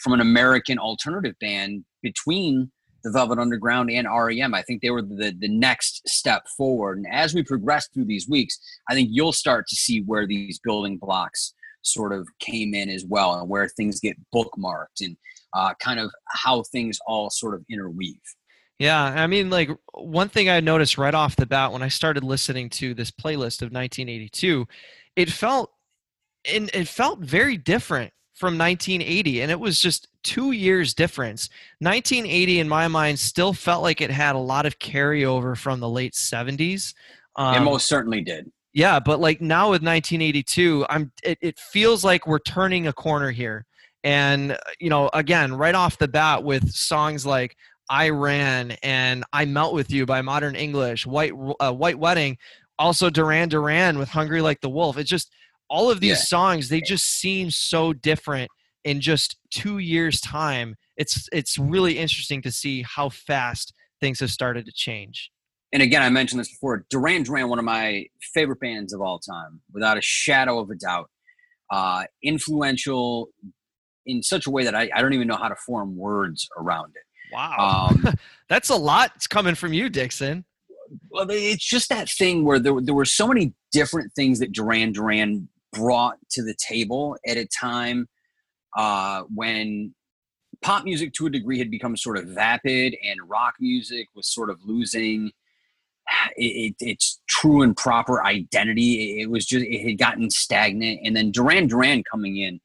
from 0.00 0.12
an 0.12 0.20
american 0.20 0.78
alternative 0.78 1.34
band 1.40 1.84
between 2.02 2.70
the 3.04 3.12
velvet 3.12 3.38
underground 3.38 3.90
and 3.90 4.08
rem 4.10 4.54
i 4.54 4.62
think 4.62 4.82
they 4.82 4.90
were 4.90 5.02
the, 5.02 5.34
the 5.38 5.48
next 5.48 6.08
step 6.08 6.46
forward. 6.56 6.98
And 6.98 7.06
as 7.12 7.34
we 7.34 7.42
progress 7.42 7.88
through 7.92 8.06
these 8.06 8.28
weeks 8.28 8.58
i 8.88 8.94
think 8.94 9.08
you'll 9.12 9.32
start 9.32 9.66
to 9.68 9.76
see 9.76 10.02
where 10.02 10.26
these 10.26 10.58
building 10.58 10.98
blocks 10.98 11.54
sort 11.82 12.12
of 12.12 12.28
came 12.38 12.74
in 12.74 12.88
as 12.88 13.04
well 13.04 13.34
and 13.34 13.48
where 13.48 13.68
things 13.68 14.00
get 14.00 14.16
bookmarked 14.34 15.00
and 15.00 15.16
uh, 15.54 15.74
kind 15.80 15.98
of 15.98 16.10
how 16.26 16.62
things 16.62 16.98
all 17.06 17.30
sort 17.30 17.54
of 17.54 17.64
interweave. 17.70 18.20
Yeah, 18.78 19.02
I 19.02 19.26
mean, 19.26 19.50
like 19.50 19.70
one 19.94 20.28
thing 20.28 20.48
I 20.48 20.60
noticed 20.60 20.98
right 20.98 21.14
off 21.14 21.34
the 21.34 21.46
bat 21.46 21.72
when 21.72 21.82
I 21.82 21.88
started 21.88 22.22
listening 22.22 22.70
to 22.70 22.94
this 22.94 23.10
playlist 23.10 23.60
of 23.62 23.72
1982, 23.72 24.66
it 25.16 25.30
felt, 25.30 25.72
and 26.44 26.70
it 26.72 26.86
felt 26.86 27.18
very 27.18 27.56
different 27.56 28.12
from 28.38 28.56
1980, 28.56 29.42
and 29.42 29.50
it 29.50 29.58
was 29.58 29.80
just 29.80 30.08
two 30.22 30.52
years 30.52 30.94
difference. 30.94 31.48
1980, 31.80 32.60
in 32.60 32.68
my 32.68 32.88
mind, 32.88 33.18
still 33.18 33.52
felt 33.52 33.82
like 33.82 34.00
it 34.00 34.10
had 34.10 34.34
a 34.34 34.38
lot 34.38 34.66
of 34.66 34.78
carryover 34.78 35.56
from 35.56 35.80
the 35.80 35.88
late 35.88 36.12
70s. 36.14 36.94
Um, 37.36 37.54
it 37.54 37.64
most 37.64 37.88
certainly 37.88 38.20
did 38.20 38.50
yeah, 38.78 39.00
but 39.00 39.18
like 39.18 39.40
now 39.40 39.70
with 39.70 39.82
1982, 39.82 40.86
I'm 40.88 41.10
it, 41.24 41.38
it 41.40 41.58
feels 41.58 42.04
like 42.04 42.26
we're 42.26 42.38
turning 42.38 42.86
a 42.86 42.92
corner 42.92 43.30
here. 43.30 43.66
And 44.04 44.52
uh, 44.52 44.56
you 44.78 44.90
know, 44.90 45.10
again, 45.12 45.54
right 45.54 45.74
off 45.74 45.98
the 45.98 46.06
bat 46.06 46.44
with 46.44 46.70
songs 46.70 47.26
like 47.26 47.56
I 47.90 48.10
Ran 48.10 48.72
and 48.82 49.24
I 49.32 49.46
Melt 49.46 49.74
with 49.74 49.90
You 49.90 50.06
by 50.06 50.22
Modern 50.22 50.54
English, 50.54 51.06
White 51.06 51.32
uh, 51.60 51.72
White 51.72 51.98
Wedding, 51.98 52.38
also 52.78 53.10
Duran 53.10 53.48
Duran 53.48 53.98
with 53.98 54.10
Hungry 54.10 54.42
Like 54.42 54.60
the 54.60 54.70
Wolf. 54.70 54.98
It's 54.98 55.10
just 55.10 55.32
all 55.70 55.90
of 55.90 56.00
these 56.00 56.10
Yeah. 56.10 56.24
songs 56.24 56.68
they 56.68 56.80
just 56.80 57.04
seem 57.06 57.50
so 57.50 57.92
different 57.92 58.50
in 58.84 59.00
just 59.00 59.36
2 59.50 59.78
years 59.78 60.20
time. 60.20 60.76
It's 60.96 61.28
it's 61.32 61.58
really 61.58 61.98
interesting 61.98 62.42
to 62.42 62.50
see 62.52 62.82
how 62.82 63.08
fast 63.10 63.72
things 64.00 64.20
have 64.20 64.30
started 64.30 64.64
to 64.66 64.72
change. 64.72 65.30
and 65.72 65.82
again, 65.82 66.02
I 66.02 66.08
mentioned 66.08 66.40
this 66.40 66.48
before. 66.50 66.86
Duran 66.88 67.24
Duran, 67.24 67.48
one 67.50 67.58
of 67.58 67.64
my 67.64 68.06
favorite 68.34 68.60
bands 68.60 68.92
of 68.94 69.00
all 69.02 69.18
time, 69.18 69.60
without 69.72 69.98
a 69.98 70.00
shadow 70.02 70.58
of 70.60 70.70
a 70.70 70.74
doubt. 70.76 71.10
Uh, 71.70 72.04
influential 72.22 73.28
in 74.06 74.22
such 74.22 74.46
a 74.46 74.50
way 74.50 74.64
that 74.64 74.74
I, 74.74 74.88
I 74.94 75.02
don't 75.02 75.12
even 75.12 75.28
know 75.28 75.36
how 75.36 75.48
to 75.48 75.56
form 75.66 75.96
words 75.98 76.48
around 76.56 76.94
it. 76.96 77.02
Wow. 77.34 77.88
Um, 77.90 78.14
That's 78.48 78.70
a 78.70 78.76
lot 78.76 79.12
it's 79.16 79.26
coming 79.26 79.54
from 79.54 79.74
you, 79.74 79.90
Dixon. 79.90 80.46
well, 81.10 81.26
it's 81.28 81.62
just 81.62 81.90
that 81.90 82.08
thing 82.08 82.42
where 82.46 82.58
there, 82.58 82.80
there 82.80 82.94
were 82.94 83.04
so 83.04 83.28
many 83.28 83.52
different 83.70 84.10
things 84.14 84.38
that 84.38 84.52
Duran 84.52 84.92
Duran 84.92 85.46
brought 85.72 86.18
to 86.30 86.42
the 86.42 86.54
table 86.54 87.16
at 87.26 87.36
a 87.36 87.46
time 87.46 88.08
uh, 88.76 89.22
when 89.34 89.94
pop 90.62 90.84
music 90.84 91.12
to 91.14 91.26
a 91.26 91.30
degree 91.30 91.58
had 91.58 91.70
become 91.70 91.96
sort 91.96 92.16
of 92.16 92.26
vapid 92.28 92.96
and 93.04 93.18
rock 93.28 93.54
music 93.60 94.08
was 94.14 94.26
sort 94.26 94.50
of 94.50 94.58
losing 94.64 95.30
it, 96.36 96.74
it, 96.80 96.86
its 96.86 97.20
true 97.28 97.62
and 97.62 97.76
proper 97.76 98.24
identity. 98.24 99.18
It, 99.18 99.22
it 99.22 99.30
was 99.30 99.46
just, 99.46 99.64
it 99.64 99.84
had 99.86 99.98
gotten 99.98 100.30
stagnant. 100.30 101.00
And 101.04 101.16
then 101.16 101.30
Duran 101.30 101.66
Duran 101.66 102.02
coming 102.10 102.36
in 102.36 102.60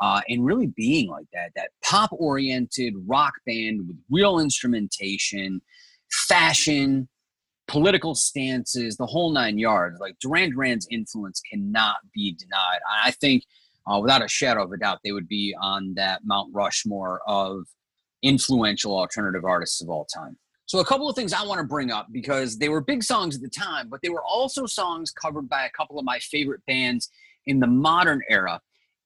uh, 0.00 0.20
and 0.28 0.44
really 0.44 0.66
being 0.66 1.08
like 1.08 1.26
that, 1.32 1.52
that 1.56 1.70
pop 1.82 2.10
oriented 2.12 2.94
rock 3.06 3.34
band 3.46 3.86
with 3.86 3.96
real 4.10 4.38
instrumentation, 4.38 5.60
fashion, 6.10 7.08
political 7.66 8.14
stances, 8.14 8.96
the 8.96 9.06
whole 9.06 9.32
nine 9.32 9.58
yards. 9.58 9.98
Like 10.00 10.18
Duran 10.20 10.50
Duran's 10.50 10.86
influence 10.90 11.40
cannot 11.40 11.96
be 12.12 12.34
denied. 12.34 12.80
I 13.02 13.10
think, 13.12 13.44
uh, 13.86 13.98
without 14.00 14.24
a 14.24 14.28
shadow 14.28 14.64
of 14.64 14.72
a 14.72 14.76
doubt, 14.76 15.00
they 15.04 15.12
would 15.12 15.28
be 15.28 15.54
on 15.60 15.94
that 15.94 16.22
Mount 16.24 16.50
Rushmore 16.54 17.20
of 17.26 17.64
influential 18.22 18.96
alternative 18.96 19.44
artists 19.44 19.82
of 19.82 19.88
all 19.88 20.06
time. 20.06 20.36
So, 20.66 20.80
a 20.80 20.84
couple 20.84 21.08
of 21.08 21.14
things 21.14 21.32
I 21.32 21.44
want 21.44 21.58
to 21.58 21.64
bring 21.64 21.90
up 21.90 22.08
because 22.10 22.56
they 22.58 22.70
were 22.70 22.80
big 22.80 23.02
songs 23.02 23.36
at 23.36 23.42
the 23.42 23.50
time, 23.50 23.88
but 23.88 24.00
they 24.02 24.08
were 24.08 24.24
also 24.24 24.66
songs 24.66 25.10
covered 25.10 25.48
by 25.48 25.66
a 25.66 25.70
couple 25.70 25.98
of 25.98 26.04
my 26.04 26.18
favorite 26.18 26.62
bands 26.66 27.10
in 27.46 27.60
the 27.60 27.66
modern 27.66 28.22
era. 28.30 28.60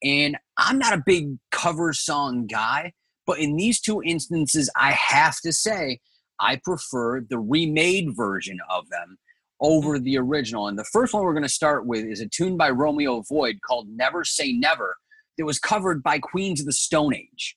And 0.04 0.36
I'm 0.56 0.78
not 0.78 0.92
a 0.92 1.02
big 1.04 1.36
cover 1.50 1.92
song 1.92 2.46
guy, 2.46 2.92
but 3.26 3.40
in 3.40 3.56
these 3.56 3.80
two 3.80 4.00
instances, 4.02 4.70
I 4.76 4.92
have 4.92 5.40
to 5.40 5.52
say, 5.52 5.98
I 6.40 6.60
prefer 6.62 7.20
the 7.20 7.38
remade 7.38 8.16
version 8.16 8.58
of 8.70 8.88
them 8.90 9.18
over 9.60 9.98
the 9.98 10.18
original. 10.18 10.68
And 10.68 10.78
the 10.78 10.84
first 10.84 11.12
one 11.12 11.24
we're 11.24 11.32
going 11.32 11.42
to 11.42 11.48
start 11.48 11.86
with 11.86 12.04
is 12.04 12.20
a 12.20 12.28
tune 12.28 12.56
by 12.56 12.70
Romeo 12.70 13.22
Void 13.28 13.58
called 13.66 13.88
Never 13.88 14.24
Say 14.24 14.52
Never 14.52 14.96
that 15.36 15.44
was 15.44 15.58
covered 15.58 16.02
by 16.02 16.18
Queens 16.18 16.60
of 16.60 16.66
the 16.66 16.72
Stone 16.72 17.14
Age. 17.14 17.56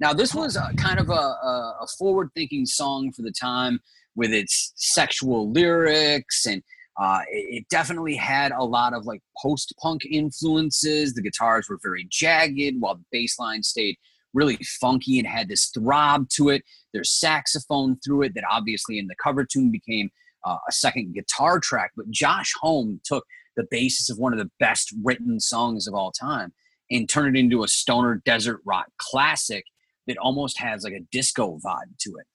Now, 0.00 0.12
this 0.12 0.34
was 0.34 0.56
a, 0.56 0.72
kind 0.76 0.98
of 0.98 1.08
a, 1.08 1.12
a, 1.12 1.78
a 1.82 1.86
forward 1.98 2.30
thinking 2.34 2.66
song 2.66 3.12
for 3.12 3.22
the 3.22 3.32
time 3.32 3.80
with 4.16 4.32
its 4.32 4.72
sexual 4.76 5.50
lyrics 5.50 6.46
and 6.46 6.62
uh, 6.96 7.20
it, 7.28 7.62
it 7.62 7.68
definitely 7.68 8.14
had 8.14 8.52
a 8.52 8.62
lot 8.62 8.94
of 8.94 9.04
like 9.04 9.20
post 9.42 9.74
punk 9.82 10.04
influences. 10.04 11.14
The 11.14 11.22
guitars 11.22 11.68
were 11.68 11.78
very 11.82 12.06
jagged 12.08 12.80
while 12.80 12.96
the 12.96 13.04
bass 13.10 13.38
line 13.38 13.62
stayed 13.62 13.96
really 14.34 14.58
funky 14.80 15.18
and 15.18 15.26
had 15.26 15.48
this 15.48 15.66
throb 15.66 16.28
to 16.30 16.50
it. 16.50 16.62
There's 16.92 17.10
saxophone 17.10 17.98
through 18.04 18.22
it 18.22 18.32
that 18.34 18.44
obviously 18.50 18.98
in 18.98 19.06
the 19.06 19.16
cover 19.22 19.44
tune 19.44 19.70
became 19.70 20.10
uh, 20.44 20.58
a 20.68 20.72
second 20.72 21.14
guitar 21.14 21.58
track. 21.60 21.92
But 21.96 22.10
Josh 22.10 22.52
Homme 22.60 23.00
took 23.04 23.24
the 23.56 23.66
basis 23.70 24.10
of 24.10 24.18
one 24.18 24.32
of 24.32 24.38
the 24.38 24.50
best 24.58 24.92
written 25.02 25.40
songs 25.40 25.86
of 25.86 25.94
all 25.94 26.12
time 26.12 26.52
and 26.90 27.08
turned 27.08 27.36
it 27.36 27.40
into 27.40 27.64
a 27.64 27.68
stoner 27.68 28.20
desert 28.24 28.60
rock 28.66 28.86
classic 28.98 29.64
that 30.06 30.18
almost 30.18 30.58
has 30.58 30.84
like 30.84 30.92
a 30.92 31.06
disco 31.10 31.58
vibe 31.64 31.96
to 32.00 32.10
it. 32.18 32.26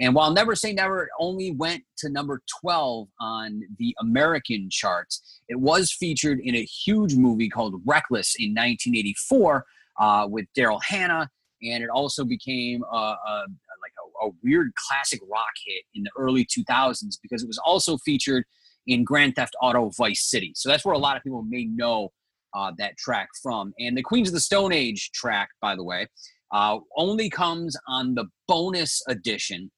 And 0.00 0.14
while 0.14 0.32
Never 0.32 0.56
Say 0.56 0.72
Never 0.72 1.08
only 1.20 1.52
went 1.52 1.84
to 1.98 2.08
number 2.08 2.42
12 2.60 3.08
on 3.20 3.62
the 3.78 3.94
American 4.00 4.68
charts, 4.70 5.40
it 5.48 5.60
was 5.60 5.92
featured 5.92 6.40
in 6.42 6.56
a 6.56 6.64
huge 6.64 7.14
movie 7.14 7.48
called 7.48 7.80
Reckless 7.86 8.34
in 8.38 8.50
1984 8.50 9.64
uh, 10.00 10.26
with 10.28 10.46
Daryl 10.56 10.82
Hannah. 10.82 11.30
And 11.72 11.82
it 11.82 11.90
also 11.90 12.24
became 12.24 12.82
a, 12.82 12.96
a, 12.96 13.44
like 13.82 13.92
a, 14.22 14.26
a 14.26 14.30
weird 14.42 14.72
classic 14.74 15.20
rock 15.30 15.52
hit 15.66 15.84
in 15.94 16.04
the 16.04 16.10
early 16.16 16.46
2000s 16.46 17.16
because 17.22 17.42
it 17.42 17.46
was 17.46 17.58
also 17.64 17.96
featured 17.98 18.44
in 18.86 19.04
Grand 19.04 19.34
Theft 19.36 19.54
Auto 19.60 19.90
Vice 19.96 20.28
City. 20.28 20.52
So 20.54 20.68
that's 20.68 20.84
where 20.84 20.94
a 20.94 20.98
lot 20.98 21.16
of 21.16 21.22
people 21.22 21.42
may 21.42 21.64
know 21.64 22.12
uh, 22.54 22.72
that 22.78 22.96
track 22.96 23.28
from. 23.42 23.72
And 23.78 23.96
the 23.96 24.02
Queens 24.02 24.28
of 24.28 24.34
the 24.34 24.40
Stone 24.40 24.72
Age 24.72 25.10
track, 25.12 25.48
by 25.60 25.74
the 25.74 25.84
way, 25.84 26.06
uh, 26.52 26.78
only 26.96 27.28
comes 27.28 27.76
on 27.88 28.14
the 28.14 28.26
bonus 28.46 29.02
edition 29.08 29.70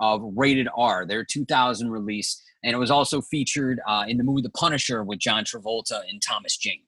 of 0.00 0.22
Rated 0.34 0.68
R, 0.76 1.06
their 1.06 1.24
2000 1.24 1.90
release. 1.90 2.42
And 2.62 2.74
it 2.74 2.78
was 2.78 2.90
also 2.90 3.20
featured 3.20 3.80
uh, 3.86 4.04
in 4.08 4.16
the 4.16 4.24
movie 4.24 4.42
The 4.42 4.50
Punisher 4.50 5.04
with 5.04 5.18
John 5.18 5.44
Travolta 5.44 6.00
and 6.08 6.20
Thomas 6.22 6.56
Jane. 6.56 6.82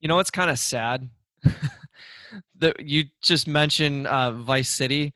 You 0.00 0.08
know 0.08 0.16
what's 0.16 0.30
kind 0.30 0.50
of 0.50 0.58
sad? 0.58 1.08
that 2.58 2.80
you 2.80 3.04
just 3.22 3.46
mentioned 3.46 4.06
uh, 4.06 4.32
Vice 4.32 4.68
City. 4.68 5.14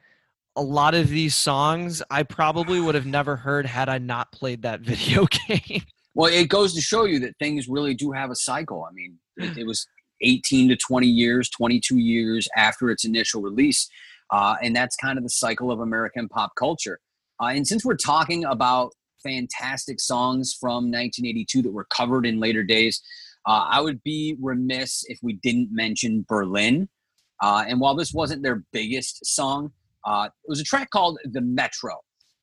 A 0.56 0.62
lot 0.62 0.94
of 0.94 1.08
these 1.08 1.34
songs 1.34 2.02
I 2.10 2.24
probably 2.24 2.80
would 2.80 2.94
have 2.94 3.06
never 3.06 3.36
heard 3.36 3.66
had 3.66 3.88
I 3.88 3.98
not 3.98 4.32
played 4.32 4.62
that 4.62 4.80
video 4.82 5.26
game. 5.26 5.82
Well, 6.14 6.32
it 6.32 6.48
goes 6.48 6.74
to 6.74 6.80
show 6.80 7.04
you 7.04 7.20
that 7.20 7.36
things 7.38 7.68
really 7.68 7.94
do 7.94 8.12
have 8.12 8.30
a 8.30 8.34
cycle. 8.34 8.86
I 8.88 8.92
mean, 8.92 9.18
it, 9.36 9.58
it 9.58 9.66
was 9.66 9.86
18 10.20 10.68
to 10.70 10.76
20 10.76 11.06
years, 11.06 11.48
22 11.50 11.98
years 11.98 12.48
after 12.56 12.90
its 12.90 13.04
initial 13.04 13.40
release. 13.40 13.88
Uh, 14.30 14.56
and 14.62 14.74
that's 14.74 14.96
kind 14.96 15.16
of 15.16 15.24
the 15.24 15.30
cycle 15.30 15.70
of 15.70 15.80
American 15.80 16.28
pop 16.28 16.52
culture. 16.58 17.00
Uh, 17.40 17.46
and 17.46 17.66
since 17.66 17.84
we're 17.84 17.96
talking 17.96 18.44
about 18.44 18.92
fantastic 19.22 20.00
songs 20.00 20.56
from 20.58 20.90
1982 20.90 21.62
that 21.62 21.72
were 21.72 21.86
covered 21.90 22.26
in 22.26 22.40
later 22.40 22.62
days, 22.62 23.00
uh, 23.46 23.66
I 23.70 23.80
would 23.80 24.02
be 24.02 24.36
remiss 24.40 25.04
if 25.08 25.18
we 25.22 25.34
didn't 25.34 25.68
mention 25.70 26.24
Berlin. 26.28 26.88
Uh, 27.42 27.64
and 27.66 27.80
while 27.80 27.94
this 27.94 28.12
wasn't 28.12 28.42
their 28.42 28.64
biggest 28.72 29.24
song, 29.24 29.72
uh, 30.04 30.26
it 30.26 30.48
was 30.48 30.60
a 30.60 30.64
track 30.64 30.90
called 30.90 31.18
The 31.24 31.40
Metro. 31.40 31.94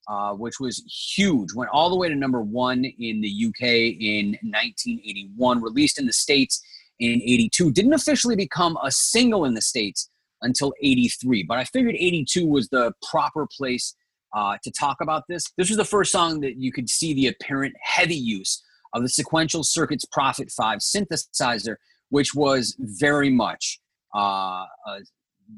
Uh, 0.07 0.33
which 0.33 0.59
was 0.59 0.83
huge, 1.15 1.51
went 1.55 1.71
all 1.73 1.89
the 1.89 1.95
way 1.95 2.07
to 2.07 2.13
number 2.13 2.39
one 2.39 2.85
in 2.85 3.21
the 3.21 3.45
UK 3.47 3.63
in 3.99 4.37
1981, 4.43 5.59
released 5.63 5.97
in 5.97 6.05
the 6.05 6.13
States 6.13 6.61
in 6.99 7.23
82. 7.23 7.71
Didn't 7.71 7.93
officially 7.93 8.35
become 8.35 8.77
a 8.83 8.91
single 8.91 9.45
in 9.45 9.55
the 9.55 9.63
States 9.63 10.11
until 10.43 10.73
83, 10.79 11.43
but 11.47 11.57
I 11.57 11.63
figured 11.63 11.95
82 11.95 12.45
was 12.45 12.69
the 12.69 12.93
proper 13.09 13.47
place 13.57 13.95
uh, 14.35 14.57
to 14.63 14.71
talk 14.71 14.97
about 15.01 15.23
this. 15.27 15.45
This 15.57 15.69
was 15.69 15.77
the 15.77 15.85
first 15.85 16.11
song 16.11 16.41
that 16.41 16.57
you 16.57 16.71
could 16.71 16.87
see 16.87 17.15
the 17.15 17.27
apparent 17.27 17.73
heavy 17.81 18.15
use 18.15 18.61
of 18.95 19.03
the 19.03 19.09
Sequential 19.09 19.63
Circuits 19.63 20.05
Prophet 20.05 20.49
5 20.49 20.79
synthesizer, 20.79 21.75
which 22.09 22.33
was 22.33 22.75
very 22.79 23.29
much 23.29 23.79
uh, 24.15 24.63
a 24.87 24.99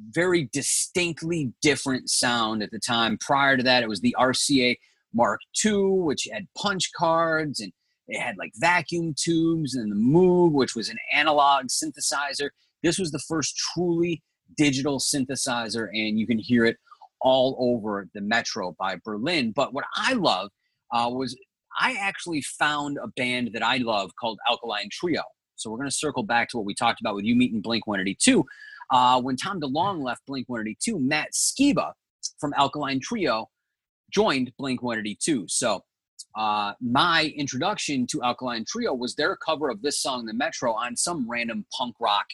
very 0.10 0.50
distinctly 0.52 1.54
different 1.62 2.10
sound 2.10 2.64
at 2.64 2.72
the 2.72 2.80
time. 2.80 3.18
Prior 3.20 3.56
to 3.56 3.64
that, 3.64 3.84
it 3.84 3.90
was 3.90 4.02
the 4.02 4.16
RCA 4.20 4.76
Mark 5.14 5.40
II, 5.64 6.00
which 6.00 6.28
had 6.32 6.48
punch 6.58 6.92
cards 6.98 7.60
and 7.62 7.72
it 8.08 8.20
had 8.20 8.38
like 8.38 8.54
vacuum 8.56 9.14
tubes, 9.18 9.76
and 9.76 9.92
the 9.92 9.96
Moog, 9.96 10.54
which 10.54 10.76
was 10.76 10.90
an 10.90 10.98
analog 11.14 11.66
synthesizer. 11.66 12.50
This 12.82 12.98
was 12.98 13.12
the 13.12 13.20
first 13.20 13.58
truly 13.58 14.24
digital 14.56 15.00
synthesizer, 15.00 15.90
and 15.90 16.18
you 16.18 16.26
can 16.26 16.40
hear 16.40 16.66
it 16.66 16.78
all 17.20 17.58
over 17.60 18.08
the 18.14 18.22
Metro 18.22 18.76
by 18.80 18.98
Berlin. 19.04 19.52
But 19.52 19.74
what 19.74 19.86
I 19.96 20.14
love 20.14 20.50
uh, 20.94 21.10
was 21.12 21.38
I 21.78 21.98
actually 22.00 22.42
found 22.42 22.98
a 23.02 23.08
band 23.08 23.52
that 23.54 23.64
I 23.64 23.78
love 23.78 24.12
called 24.20 24.40
Alkaline 24.50 24.90
Trio. 24.92 25.22
So 25.56 25.70
we're 25.70 25.78
going 25.78 25.90
to 25.90 25.96
circle 25.96 26.24
back 26.24 26.50
to 26.50 26.58
what 26.58 26.66
we 26.66 26.74
talked 26.74 27.02
about 27.02 27.16
with 27.16 27.26
you 27.26 27.36
meeting 27.36 27.62
Blink 27.62 27.88
182. 27.88 28.46
Uh, 28.92 29.22
when 29.22 29.36
Tom 29.36 29.60
DeLonge 29.60 30.02
left 30.02 30.26
Blink 30.26 30.48
182, 30.48 31.00
Matt 31.00 31.30
Skiba 31.34 31.94
from 32.40 32.54
Alkaline 32.56 33.00
Trio 33.00 33.50
joined 34.12 34.52
Blink 34.58 34.82
182. 34.82 35.46
So 35.48 35.82
uh, 36.36 36.74
my 36.80 37.34
introduction 37.36 38.08
to 38.08 38.22
Alkaline 38.24 38.66
Trio 38.68 38.94
was 38.94 39.16
their 39.16 39.36
cover 39.36 39.70
of 39.70 39.82
this 39.82 40.00
song, 40.00 40.26
The 40.26 40.34
Metro, 40.34 40.74
on 40.74 40.96
some 40.96 41.30
random 41.30 41.66
punk 41.76 41.96
rock 42.00 42.26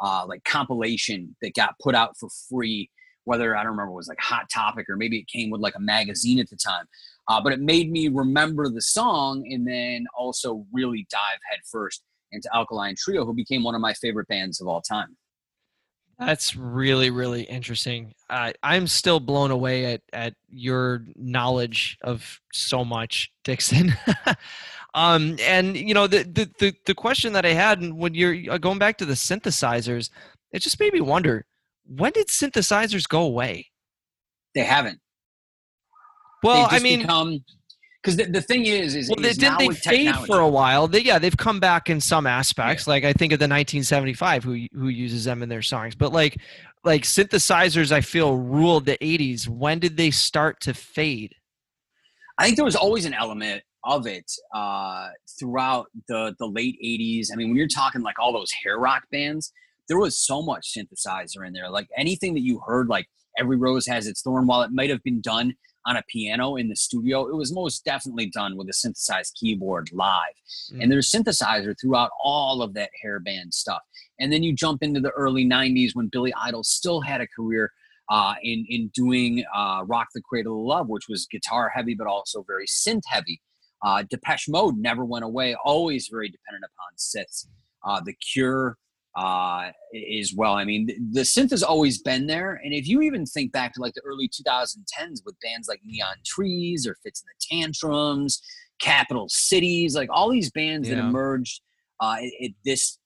uh, 0.00 0.24
like 0.26 0.42
compilation 0.44 1.36
that 1.42 1.54
got 1.54 1.74
put 1.82 1.94
out 1.94 2.16
for 2.18 2.28
free. 2.48 2.90
Whether 3.24 3.56
I 3.56 3.62
don't 3.62 3.72
remember 3.72 3.92
it 3.92 3.96
was 3.96 4.08
like 4.08 4.20
Hot 4.20 4.48
Topic 4.52 4.86
or 4.88 4.96
maybe 4.96 5.18
it 5.18 5.28
came 5.28 5.50
with 5.50 5.60
like 5.60 5.74
a 5.76 5.80
magazine 5.80 6.40
at 6.40 6.48
the 6.48 6.56
time. 6.56 6.86
Uh, 7.28 7.40
but 7.40 7.52
it 7.52 7.60
made 7.60 7.90
me 7.90 8.08
remember 8.08 8.68
the 8.68 8.82
song 8.82 9.46
and 9.50 9.66
then 9.66 10.06
also 10.18 10.66
really 10.72 11.06
dive 11.10 11.38
headfirst 11.50 12.02
into 12.32 12.48
Alkaline 12.54 12.94
Trio, 12.96 13.24
who 13.24 13.34
became 13.34 13.62
one 13.62 13.74
of 13.74 13.80
my 13.80 13.94
favorite 13.94 14.28
bands 14.28 14.60
of 14.60 14.68
all 14.68 14.80
time. 14.80 15.16
That's 16.20 16.54
really, 16.54 17.08
really 17.08 17.42
interesting. 17.44 18.12
Uh, 18.28 18.52
I'm 18.62 18.86
still 18.86 19.20
blown 19.20 19.50
away 19.50 19.94
at, 19.94 20.02
at 20.12 20.34
your 20.50 21.04
knowledge 21.16 21.96
of 22.02 22.40
so 22.52 22.84
much, 22.84 23.32
Dixon. 23.42 23.94
um, 24.94 25.36
and 25.40 25.74
you 25.74 25.94
know, 25.94 26.06
the, 26.06 26.24
the, 26.24 26.50
the 26.58 26.74
the 26.84 26.94
question 26.94 27.32
that 27.32 27.46
I 27.46 27.54
had 27.54 27.94
when 27.94 28.12
you're 28.12 28.36
uh, 28.52 28.58
going 28.58 28.78
back 28.78 28.98
to 28.98 29.06
the 29.06 29.14
synthesizers, 29.14 30.10
it 30.52 30.58
just 30.58 30.78
made 30.78 30.92
me 30.92 31.00
wonder: 31.00 31.46
when 31.90 32.12
did 32.12 32.28
synthesizers 32.28 33.08
go 33.08 33.22
away? 33.22 33.66
They 34.54 34.62
haven't. 34.62 35.00
Well, 36.42 36.68
I 36.70 36.78
mean, 36.78 37.06
because 38.02 38.16
the, 38.16 38.24
the 38.24 38.40
thing 38.40 38.64
is 38.64 38.94
is, 38.94 39.10
well, 39.10 39.24
is 39.24 39.36
didn't 39.36 39.58
they 39.58 39.68
fade 39.68 40.06
technology. 40.06 40.26
for 40.26 40.38
a 40.40 40.48
while 40.48 40.88
they, 40.88 41.00
yeah 41.00 41.18
they've 41.18 41.36
come 41.36 41.60
back 41.60 41.90
in 41.90 42.00
some 42.00 42.26
aspects 42.26 42.86
yeah. 42.86 42.92
like 42.92 43.04
i 43.04 43.12
think 43.12 43.32
of 43.32 43.38
the 43.38 43.44
1975 43.44 44.42
who 44.42 44.66
who 44.72 44.88
uses 44.88 45.24
them 45.24 45.42
in 45.42 45.50
their 45.50 45.60
songs 45.60 45.94
but 45.94 46.10
like 46.12 46.38
like 46.82 47.02
synthesizers 47.02 47.92
i 47.92 48.00
feel 48.00 48.36
ruled 48.36 48.86
the 48.86 48.96
80s 48.98 49.48
when 49.48 49.78
did 49.78 49.98
they 49.98 50.10
start 50.10 50.60
to 50.60 50.72
fade 50.72 51.34
i 52.38 52.44
think 52.44 52.56
there 52.56 52.64
was 52.64 52.76
always 52.76 53.04
an 53.04 53.12
element 53.12 53.62
of 53.84 54.06
it 54.06 54.30
uh, 54.54 55.08
throughout 55.38 55.86
the 56.08 56.34
the 56.38 56.46
late 56.46 56.76
80s 56.82 57.28
i 57.32 57.36
mean 57.36 57.48
when 57.48 57.56
you're 57.56 57.68
talking 57.68 58.00
like 58.00 58.18
all 58.18 58.32
those 58.32 58.50
hair 58.64 58.78
rock 58.78 59.02
bands 59.12 59.52
there 59.90 59.98
was 59.98 60.16
so 60.18 60.40
much 60.40 60.74
synthesizer 60.74 61.46
in 61.46 61.52
there 61.52 61.68
like 61.68 61.88
anything 61.98 62.32
that 62.32 62.40
you 62.40 62.58
heard 62.66 62.88
like 62.88 63.06
every 63.38 63.58
rose 63.58 63.86
has 63.86 64.06
its 64.06 64.22
thorn 64.22 64.46
while 64.46 64.62
it 64.62 64.70
might 64.72 64.88
have 64.88 65.02
been 65.02 65.20
done 65.20 65.54
on 65.86 65.96
a 65.96 66.02
piano 66.08 66.56
in 66.56 66.68
the 66.68 66.76
studio, 66.76 67.26
it 67.26 67.34
was 67.34 67.52
most 67.52 67.84
definitely 67.84 68.26
done 68.26 68.56
with 68.56 68.68
a 68.68 68.72
synthesized 68.72 69.36
keyboard 69.40 69.88
live. 69.92 70.34
Mm. 70.72 70.82
And 70.82 70.92
there's 70.92 71.10
synthesizer 71.10 71.74
throughout 71.80 72.10
all 72.22 72.62
of 72.62 72.74
that 72.74 72.90
hairband 73.04 73.52
stuff. 73.52 73.80
And 74.18 74.32
then 74.32 74.42
you 74.42 74.54
jump 74.54 74.82
into 74.82 75.00
the 75.00 75.10
early 75.10 75.44
90s 75.44 75.90
when 75.94 76.08
Billy 76.08 76.32
Idol 76.40 76.64
still 76.64 77.00
had 77.00 77.20
a 77.20 77.26
career 77.26 77.72
uh, 78.10 78.34
in, 78.42 78.66
in 78.68 78.88
doing 78.94 79.44
uh, 79.54 79.84
Rock 79.86 80.08
the 80.14 80.20
Cradle 80.20 80.60
of 80.60 80.66
Love, 80.66 80.88
which 80.88 81.08
was 81.08 81.26
guitar 81.30 81.70
heavy, 81.74 81.94
but 81.94 82.06
also 82.06 82.44
very 82.46 82.66
synth 82.66 83.02
heavy. 83.06 83.40
Uh, 83.82 84.02
Depeche 84.10 84.48
Mode 84.48 84.76
never 84.76 85.04
went 85.04 85.24
away, 85.24 85.56
always 85.64 86.08
very 86.08 86.28
dependent 86.28 86.64
upon 86.64 86.96
synths. 86.98 87.46
Uh, 87.82 88.00
the 88.04 88.12
Cure, 88.12 88.76
uh, 89.16 89.70
as 90.20 90.32
well. 90.36 90.54
I 90.54 90.64
mean, 90.64 90.86
the, 90.86 90.96
the, 91.12 91.20
synth 91.22 91.50
has 91.50 91.62
always 91.62 92.00
been 92.00 92.26
there, 92.26 92.60
and 92.64 92.72
if 92.72 92.86
you 92.86 93.02
even 93.02 93.26
think 93.26 93.52
back 93.52 93.74
to 93.74 93.80
like 93.80 93.94
the 93.94 94.02
early 94.06 94.28
2010s 94.28 95.22
with 95.24 95.34
bands 95.42 95.68
like 95.68 95.80
Neon 95.84 96.16
Trees 96.24 96.86
or 96.86 96.96
Fitz 97.02 97.22
and 97.22 97.28
the 97.28 97.62
Tantrums, 97.62 98.40
Capital 98.80 99.28
Cities, 99.28 99.96
like 99.96 100.08
all 100.12 100.30
these 100.30 100.50
bands 100.50 100.88
yeah. 100.88 100.96
that 100.96 101.04
emerged 101.04 101.60
uh, 102.00 102.16
it, 102.20 102.54
this 102.64 102.98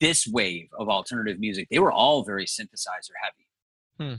this 0.00 0.26
wave 0.26 0.68
of 0.78 0.88
alternative 0.88 1.40
music, 1.40 1.68
they 1.70 1.78
were 1.78 1.92
all 1.92 2.24
very 2.24 2.44
synthesizer 2.44 3.12
heavy. 3.22 3.46
Hmm. 3.98 4.14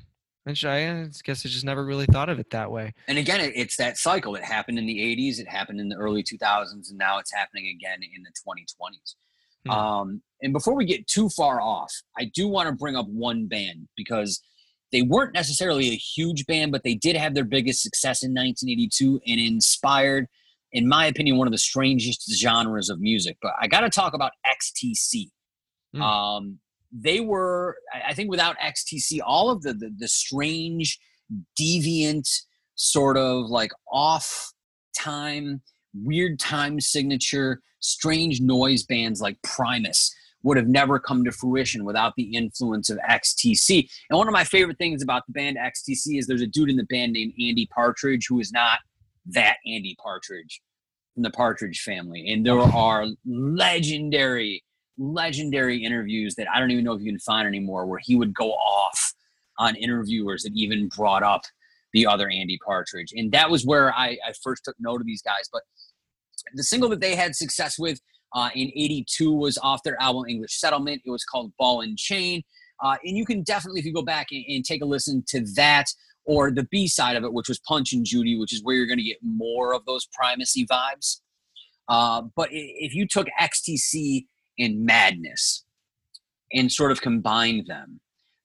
I 0.45 0.51
guess 0.51 1.45
I 1.45 1.49
just 1.49 1.63
never 1.63 1.85
really 1.85 2.05
thought 2.05 2.27
of 2.27 2.37
it 2.39 2.49
that 2.49 2.69
way. 2.69 2.93
And 3.07 3.17
again, 3.17 3.51
it's 3.55 3.77
that 3.77 3.97
cycle. 3.97 4.35
It 4.35 4.43
happened 4.43 4.77
in 4.77 4.85
the 4.85 4.97
80s, 4.97 5.39
it 5.39 5.47
happened 5.47 5.79
in 5.79 5.87
the 5.87 5.95
early 5.95 6.21
2000s, 6.21 6.89
and 6.89 6.97
now 6.97 7.17
it's 7.19 7.33
happening 7.33 7.67
again 7.67 7.99
in 8.03 8.23
the 8.23 8.29
2020s. 8.29 9.15
Hmm. 9.65 9.71
Um, 9.71 10.21
and 10.41 10.53
before 10.53 10.75
we 10.75 10.85
get 10.85 11.07
too 11.07 11.29
far 11.29 11.61
off, 11.61 11.93
I 12.17 12.25
do 12.25 12.47
want 12.47 12.67
to 12.67 12.75
bring 12.75 12.95
up 12.95 13.07
one 13.07 13.47
band 13.47 13.87
because 13.95 14.41
they 14.91 15.01
weren't 15.01 15.33
necessarily 15.33 15.89
a 15.89 15.95
huge 15.95 16.45
band, 16.45 16.71
but 16.71 16.83
they 16.83 16.93
did 16.93 17.15
have 17.15 17.33
their 17.33 17.45
biggest 17.45 17.81
success 17.81 18.23
in 18.23 18.31
1982 18.31 19.21
and 19.25 19.39
inspired, 19.39 20.27
in 20.71 20.87
my 20.87 21.07
opinion, 21.07 21.37
one 21.37 21.47
of 21.47 21.51
the 21.51 21.57
strangest 21.57 22.31
genres 22.37 22.89
of 22.89 22.99
music. 22.99 23.37
But 23.41 23.53
I 23.59 23.67
got 23.67 23.81
to 23.81 23.89
talk 23.89 24.13
about 24.13 24.33
XTC. 24.45 25.29
Mm. 25.95 26.01
Um, 26.01 26.59
they 26.91 27.21
were, 27.21 27.77
I 28.07 28.13
think, 28.13 28.29
without 28.29 28.55
XTC, 28.59 29.19
all 29.25 29.49
of 29.49 29.63
the, 29.63 29.73
the, 29.73 29.91
the 29.97 30.07
strange, 30.07 30.99
deviant, 31.59 32.29
sort 32.75 33.17
of 33.17 33.49
like 33.49 33.71
off 33.91 34.51
time, 34.95 35.61
weird 35.93 36.39
time 36.39 36.79
signature 36.79 37.61
strange 37.79 38.41
noise 38.41 38.83
bands 38.83 39.21
like 39.21 39.41
Primus 39.43 40.13
would 40.43 40.57
have 40.57 40.67
never 40.67 40.99
come 40.99 41.23
to 41.23 41.31
fruition 41.31 41.85
without 41.85 42.13
the 42.15 42.35
influence 42.35 42.89
of 42.89 42.97
XTC. 43.09 43.89
And 44.09 44.17
one 44.17 44.27
of 44.27 44.33
my 44.33 44.43
favorite 44.43 44.77
things 44.77 45.01
about 45.01 45.23
the 45.25 45.33
band 45.33 45.57
XTC 45.57 46.19
is 46.19 46.27
there's 46.27 46.41
a 46.41 46.47
dude 46.47 46.69
in 46.69 46.75
the 46.75 46.83
band 46.83 47.13
named 47.13 47.33
Andy 47.39 47.67
Partridge 47.73 48.27
who 48.27 48.39
is 48.39 48.51
not 48.51 48.79
that 49.27 49.57
Andy 49.65 49.95
Partridge 50.03 50.61
from 51.13 51.23
the 51.23 51.29
Partridge 51.29 51.81
family. 51.81 52.29
And 52.31 52.45
there 52.45 52.59
are 52.59 53.05
legendary, 53.25 54.63
legendary 54.97 55.83
interviews 55.83 56.35
that 56.35 56.47
I 56.53 56.59
don't 56.59 56.71
even 56.71 56.83
know 56.83 56.93
if 56.93 57.01
you 57.01 57.11
can 57.11 57.19
find 57.19 57.47
anymore 57.47 57.85
where 57.85 58.01
he 58.03 58.15
would 58.15 58.33
go 58.33 58.51
off 58.51 59.13
on 59.59 59.75
interviewers 59.75 60.43
that 60.43 60.51
even 60.55 60.89
brought 60.89 61.23
up 61.23 61.43
the 61.93 62.05
other 62.05 62.27
Andy 62.29 62.59
Partridge. 62.65 63.13
And 63.15 63.31
that 63.31 63.49
was 63.49 63.65
where 63.65 63.93
I, 63.93 64.17
I 64.27 64.33
first 64.43 64.65
took 64.65 64.75
note 64.79 64.99
of 64.99 65.05
these 65.05 65.21
guys. 65.21 65.47
But 65.51 65.61
the 66.53 66.63
single 66.63 66.89
that 66.89 67.01
they 67.01 67.15
had 67.15 67.35
success 67.35 67.77
with 67.77 67.99
uh, 68.33 68.49
in 68.55 68.69
82 68.69 69.31
was 69.33 69.57
off 69.59 69.83
their 69.83 70.01
album 70.01 70.25
English 70.27 70.59
Settlement. 70.59 71.01
It 71.05 71.11
was 71.11 71.23
called 71.23 71.53
Ball 71.57 71.81
and 71.81 71.97
Chain. 71.97 72.43
Uh, 72.81 72.97
and 73.03 73.15
you 73.15 73.25
can 73.25 73.43
definitely, 73.43 73.79
if 73.79 73.85
you 73.85 73.93
go 73.93 74.01
back 74.01 74.27
and, 74.31 74.43
and 74.47 74.65
take 74.65 74.81
a 74.81 74.85
listen 74.85 75.23
to 75.27 75.45
that 75.55 75.85
or 76.25 76.51
the 76.51 76.63
B 76.63 76.87
side 76.87 77.15
of 77.15 77.23
it, 77.23 77.33
which 77.33 77.47
was 77.47 77.59
Punch 77.59 77.93
and 77.93 78.05
Judy, 78.05 78.37
which 78.37 78.53
is 78.53 78.63
where 78.63 78.75
you're 78.75 78.87
going 78.87 78.97
to 78.97 79.03
get 79.03 79.17
more 79.21 79.73
of 79.73 79.85
those 79.85 80.07
Primus 80.13 80.55
vibes. 80.69 81.19
Uh, 81.87 82.23
but 82.35 82.49
if 82.51 82.95
you 82.95 83.07
took 83.07 83.27
XTC 83.39 84.25
and 84.57 84.85
Madness 84.85 85.65
and 86.53 86.71
sort 86.71 86.91
of 86.91 87.01
combined 87.01 87.67
them, 87.67 87.99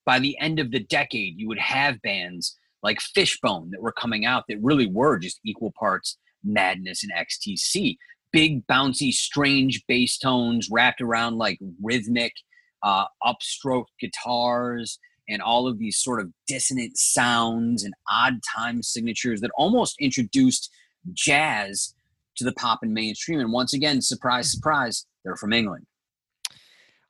by 0.05 0.18
the 0.18 0.39
end 0.39 0.59
of 0.59 0.70
the 0.70 0.80
decade, 0.80 1.39
you 1.39 1.49
would 1.49 1.59
have 1.59 2.01
bands 2.03 2.57
like 2.82 3.01
Fishbone 3.01 3.70
that 3.70 3.82
were 3.82 3.93
coming 3.93 4.24
out 4.24 4.45
that 4.49 4.59
really 4.62 4.86
were 4.86 5.18
just 5.18 5.41
equal 5.45 5.72
parts 5.78 6.16
Madness 6.45 7.05
and 7.05 7.12
XTC. 7.12 7.97
Big, 8.32 8.66
bouncy, 8.66 9.11
strange 9.11 9.82
bass 9.89 10.18
tones 10.18 10.68
wrapped 10.70 11.01
around 11.01 11.39
like 11.39 11.59
rhythmic, 11.82 12.32
uh, 12.82 13.07
upstroke 13.24 13.86
guitars 14.01 14.99
and 15.28 15.43
all 15.43 15.66
of 15.66 15.78
these 15.78 15.99
sort 15.99 16.20
of 16.20 16.32
dissonant 16.47 16.97
sounds 16.97 17.84
and 17.84 17.95
odd 18.11 18.41
time 18.57 18.82
signatures 18.82 19.41
that 19.41 19.51
almost 19.57 19.97
introduced 20.01 20.70
jazz 21.12 21.95
to 22.36 22.45
the 22.45 22.53
pop 22.53 22.80
and 22.82 22.95
mainstream. 22.95 23.41
And 23.41 23.53
once 23.53 23.74
again, 23.74 24.01
surprise, 24.01 24.51
surprise, 24.51 25.07
they're 25.24 25.36
from 25.36 25.53
England. 25.53 25.86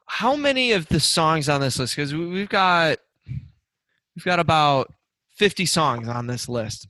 How 0.06 0.36
many 0.36 0.72
of 0.72 0.88
the 0.88 1.00
songs 1.00 1.48
on 1.48 1.60
this 1.60 1.78
list? 1.78 1.94
Because 1.94 2.14
we've 2.14 2.48
got 2.48 2.98
we've 3.26 4.24
got 4.24 4.40
about 4.40 4.92
50 5.36 5.66
songs 5.66 6.08
on 6.08 6.26
this 6.26 6.48
list. 6.48 6.88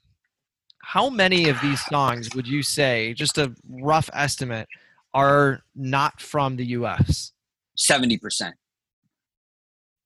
How 0.89 1.11
many 1.11 1.51
of 1.51 1.61
these 1.61 1.85
songs 1.85 2.35
would 2.35 2.49
you 2.49 2.63
say, 2.63 3.13
just 3.13 3.37
a 3.37 3.55
rough 3.69 4.09
estimate, 4.15 4.67
are 5.13 5.61
not 5.77 6.19
from 6.19 6.57
the 6.57 6.65
US? 6.65 7.33
70%. 7.77 8.53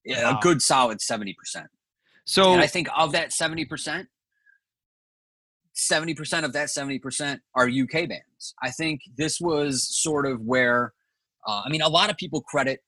Yeah, 0.04 0.24
wow. 0.24 0.38
a 0.38 0.42
good 0.42 0.60
solid 0.60 0.98
70%. 0.98 1.36
So 2.24 2.54
and 2.54 2.60
I 2.60 2.66
think 2.66 2.88
of 2.98 3.12
that 3.12 3.30
70%, 3.30 4.06
70% 5.76 6.44
of 6.44 6.52
that 6.52 6.68
70% 6.68 7.38
are 7.54 7.68
UK 7.68 8.08
bands. 8.08 8.54
I 8.60 8.72
think 8.72 9.02
this 9.16 9.40
was 9.40 9.86
sort 10.02 10.26
of 10.26 10.40
where, 10.40 10.94
uh, 11.46 11.62
I 11.64 11.68
mean, 11.68 11.82
a 11.82 11.88
lot 11.88 12.10
of 12.10 12.16
people 12.16 12.40
credit 12.40 12.80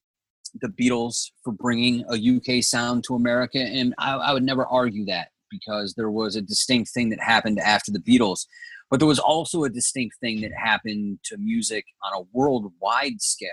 the 0.61 0.69
Beatles 0.69 1.31
for 1.45 1.53
bringing 1.53 2.05
a 2.11 2.17
UK 2.17 2.61
sound 2.65 3.05
to 3.05 3.15
America, 3.15 3.59
and 3.61 3.95
I, 3.99 4.15
I 4.15 4.33
would 4.33 4.43
never 4.43 4.67
argue 4.67 5.05
that 5.05 5.29
because 5.61 5.95
there 5.95 6.11
was 6.11 6.37
a 6.37 6.43
distinct 6.43 6.91
thing 6.91 7.11
that 7.11 7.21
happened 7.21 7.59
after 7.59 7.93
the 7.93 7.99
Beatles. 7.99 8.47
But 8.91 9.01
there 9.01 9.09
was 9.09 9.19
also 9.19 9.65
a 9.65 9.71
distinct 9.71 10.17
thing 10.21 10.41
that 10.43 10.53
happened 10.53 11.19
to 11.25 11.37
music 11.39 11.85
on 12.05 12.21
a 12.21 12.27
worldwide 12.33 13.21
scale 13.21 13.51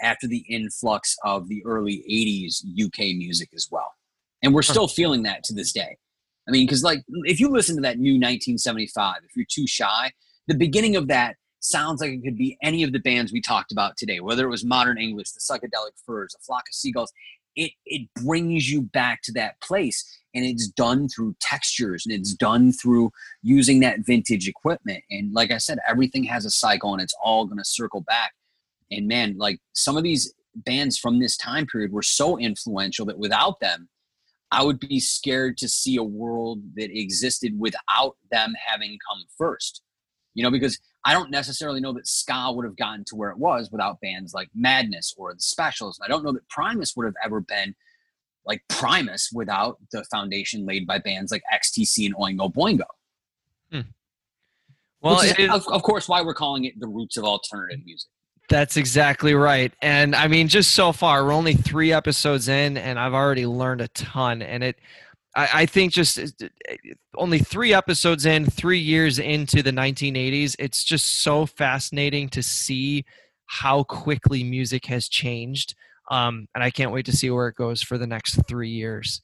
after 0.00 0.26
the 0.26 0.44
influx 0.48 1.16
of 1.24 1.48
the 1.48 1.62
early 1.66 2.04
80s 2.10 2.62
UK 2.82 3.16
music 3.16 3.50
as 3.54 3.68
well. 3.70 3.92
And 4.42 4.54
we're 4.54 4.62
still 4.62 4.88
feeling 4.88 5.22
that 5.24 5.44
to 5.44 5.54
this 5.54 5.72
day. 5.72 5.96
I 6.48 6.50
mean, 6.50 6.66
because 6.66 6.82
like 6.82 7.02
if 7.24 7.38
you 7.38 7.50
listen 7.50 7.76
to 7.76 7.82
that 7.82 7.98
new 7.98 8.14
1975, 8.14 9.16
if 9.24 9.36
you're 9.36 9.46
too 9.48 9.66
shy, 9.66 10.10
the 10.48 10.54
beginning 10.54 10.96
of 10.96 11.08
that 11.08 11.36
sounds 11.60 12.00
like 12.00 12.10
it 12.10 12.22
could 12.24 12.36
be 12.36 12.56
any 12.62 12.82
of 12.82 12.92
the 12.92 12.98
bands 12.98 13.32
we 13.32 13.40
talked 13.40 13.70
about 13.70 13.96
today, 13.96 14.20
whether 14.20 14.44
it 14.46 14.50
was 14.50 14.64
Modern 14.64 14.98
English, 14.98 15.30
the 15.32 15.40
Psychedelic 15.40 15.92
Furs, 16.04 16.34
a 16.34 16.42
Flock 16.42 16.62
of 16.62 16.74
Seagulls. 16.74 17.12
It 17.56 17.72
it 17.84 18.08
brings 18.14 18.70
you 18.70 18.82
back 18.82 19.22
to 19.22 19.32
that 19.32 19.60
place, 19.60 20.04
and 20.34 20.44
it's 20.44 20.68
done 20.68 21.08
through 21.08 21.36
textures, 21.40 22.06
and 22.06 22.14
it's 22.14 22.34
done 22.34 22.72
through 22.72 23.10
using 23.42 23.80
that 23.80 24.00
vintage 24.00 24.48
equipment. 24.48 25.02
And 25.10 25.32
like 25.32 25.50
I 25.50 25.58
said, 25.58 25.78
everything 25.88 26.24
has 26.24 26.44
a 26.44 26.50
cycle, 26.50 26.92
and 26.92 27.02
it's 27.02 27.14
all 27.22 27.46
going 27.46 27.58
to 27.58 27.64
circle 27.64 28.02
back. 28.02 28.32
And 28.90 29.06
man, 29.06 29.36
like 29.36 29.60
some 29.72 29.96
of 29.96 30.02
these 30.02 30.32
bands 30.54 30.98
from 30.98 31.18
this 31.18 31.36
time 31.36 31.66
period 31.66 31.92
were 31.92 32.02
so 32.02 32.38
influential 32.38 33.06
that 33.06 33.18
without 33.18 33.60
them, 33.60 33.88
I 34.52 34.64
would 34.64 34.80
be 34.80 34.98
scared 34.98 35.56
to 35.58 35.68
see 35.68 35.96
a 35.96 36.02
world 36.02 36.60
that 36.74 36.90
existed 36.96 37.58
without 37.58 38.16
them 38.30 38.54
having 38.66 38.98
come 39.08 39.24
first. 39.38 39.82
You 40.34 40.42
know, 40.42 40.50
because 40.50 40.78
I 41.04 41.12
don't 41.14 41.30
necessarily 41.30 41.80
know 41.80 41.92
that 41.94 42.06
ska 42.06 42.52
would 42.52 42.64
have 42.64 42.76
gotten 42.76 43.04
to 43.06 43.16
where 43.16 43.30
it 43.30 43.38
was 43.38 43.70
without 43.72 44.00
bands 44.00 44.34
like 44.34 44.48
Madness 44.54 45.14
or 45.16 45.32
the 45.32 45.40
Specials. 45.40 45.98
I 46.04 46.08
don't 46.08 46.24
know 46.24 46.32
that 46.32 46.48
Primus 46.48 46.94
would 46.96 47.06
have 47.06 47.14
ever 47.24 47.40
been 47.40 47.74
like 48.44 48.62
Primus 48.68 49.30
without 49.32 49.78
the 49.92 50.04
foundation 50.04 50.66
laid 50.66 50.86
by 50.86 50.98
bands 50.98 51.32
like 51.32 51.42
XTC 51.52 52.06
and 52.06 52.14
Oingo 52.16 52.52
Boingo. 52.52 52.84
Hmm. 53.70 53.88
Well, 55.00 55.20
is, 55.20 55.48
of, 55.48 55.66
of 55.68 55.82
course, 55.82 56.08
why 56.08 56.20
we're 56.22 56.34
calling 56.34 56.64
it 56.64 56.78
the 56.78 56.88
roots 56.88 57.16
of 57.16 57.24
alternative 57.24 57.80
music. 57.84 58.10
That's 58.50 58.76
exactly 58.76 59.34
right. 59.34 59.72
And 59.80 60.14
I 60.14 60.26
mean, 60.26 60.48
just 60.48 60.72
so 60.72 60.92
far, 60.92 61.24
we're 61.24 61.32
only 61.32 61.54
three 61.54 61.92
episodes 61.92 62.48
in, 62.48 62.76
and 62.76 62.98
I've 62.98 63.14
already 63.14 63.46
learned 63.46 63.80
a 63.80 63.88
ton. 63.88 64.42
And 64.42 64.64
it, 64.64 64.76
I, 65.36 65.48
I 65.54 65.66
think, 65.66 65.92
just 65.92 66.18
only 67.16 67.38
three 67.38 67.72
episodes 67.72 68.26
in, 68.26 68.46
three 68.46 68.78
years 68.78 69.18
into 69.18 69.62
the 69.62 69.70
1980s, 69.70 70.56
it's 70.58 70.84
just 70.84 71.22
so 71.22 71.46
fascinating 71.46 72.28
to 72.30 72.42
see 72.42 73.04
how 73.46 73.84
quickly 73.84 74.42
music 74.42 74.86
has 74.86 75.08
changed. 75.08 75.74
Um, 76.10 76.48
and 76.54 76.64
I 76.64 76.70
can't 76.70 76.92
wait 76.92 77.06
to 77.06 77.16
see 77.16 77.30
where 77.30 77.48
it 77.48 77.54
goes 77.54 77.82
for 77.82 77.98
the 77.98 78.06
next 78.06 78.40
three 78.48 78.70
years. 78.70 79.22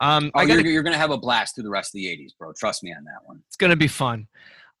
Um, 0.00 0.30
oh, 0.34 0.46
gotta, 0.46 0.62
you're, 0.62 0.72
you're 0.72 0.82
going 0.82 0.94
to 0.94 0.98
have 0.98 1.10
a 1.10 1.18
blast 1.18 1.54
through 1.54 1.64
the 1.64 1.70
rest 1.70 1.94
of 1.94 1.98
the 1.98 2.06
80s, 2.06 2.36
bro. 2.38 2.52
Trust 2.56 2.84
me 2.84 2.92
on 2.92 3.04
that 3.04 3.26
one. 3.26 3.42
It's 3.48 3.56
going 3.56 3.70
to 3.70 3.76
be 3.76 3.88
fun. 3.88 4.28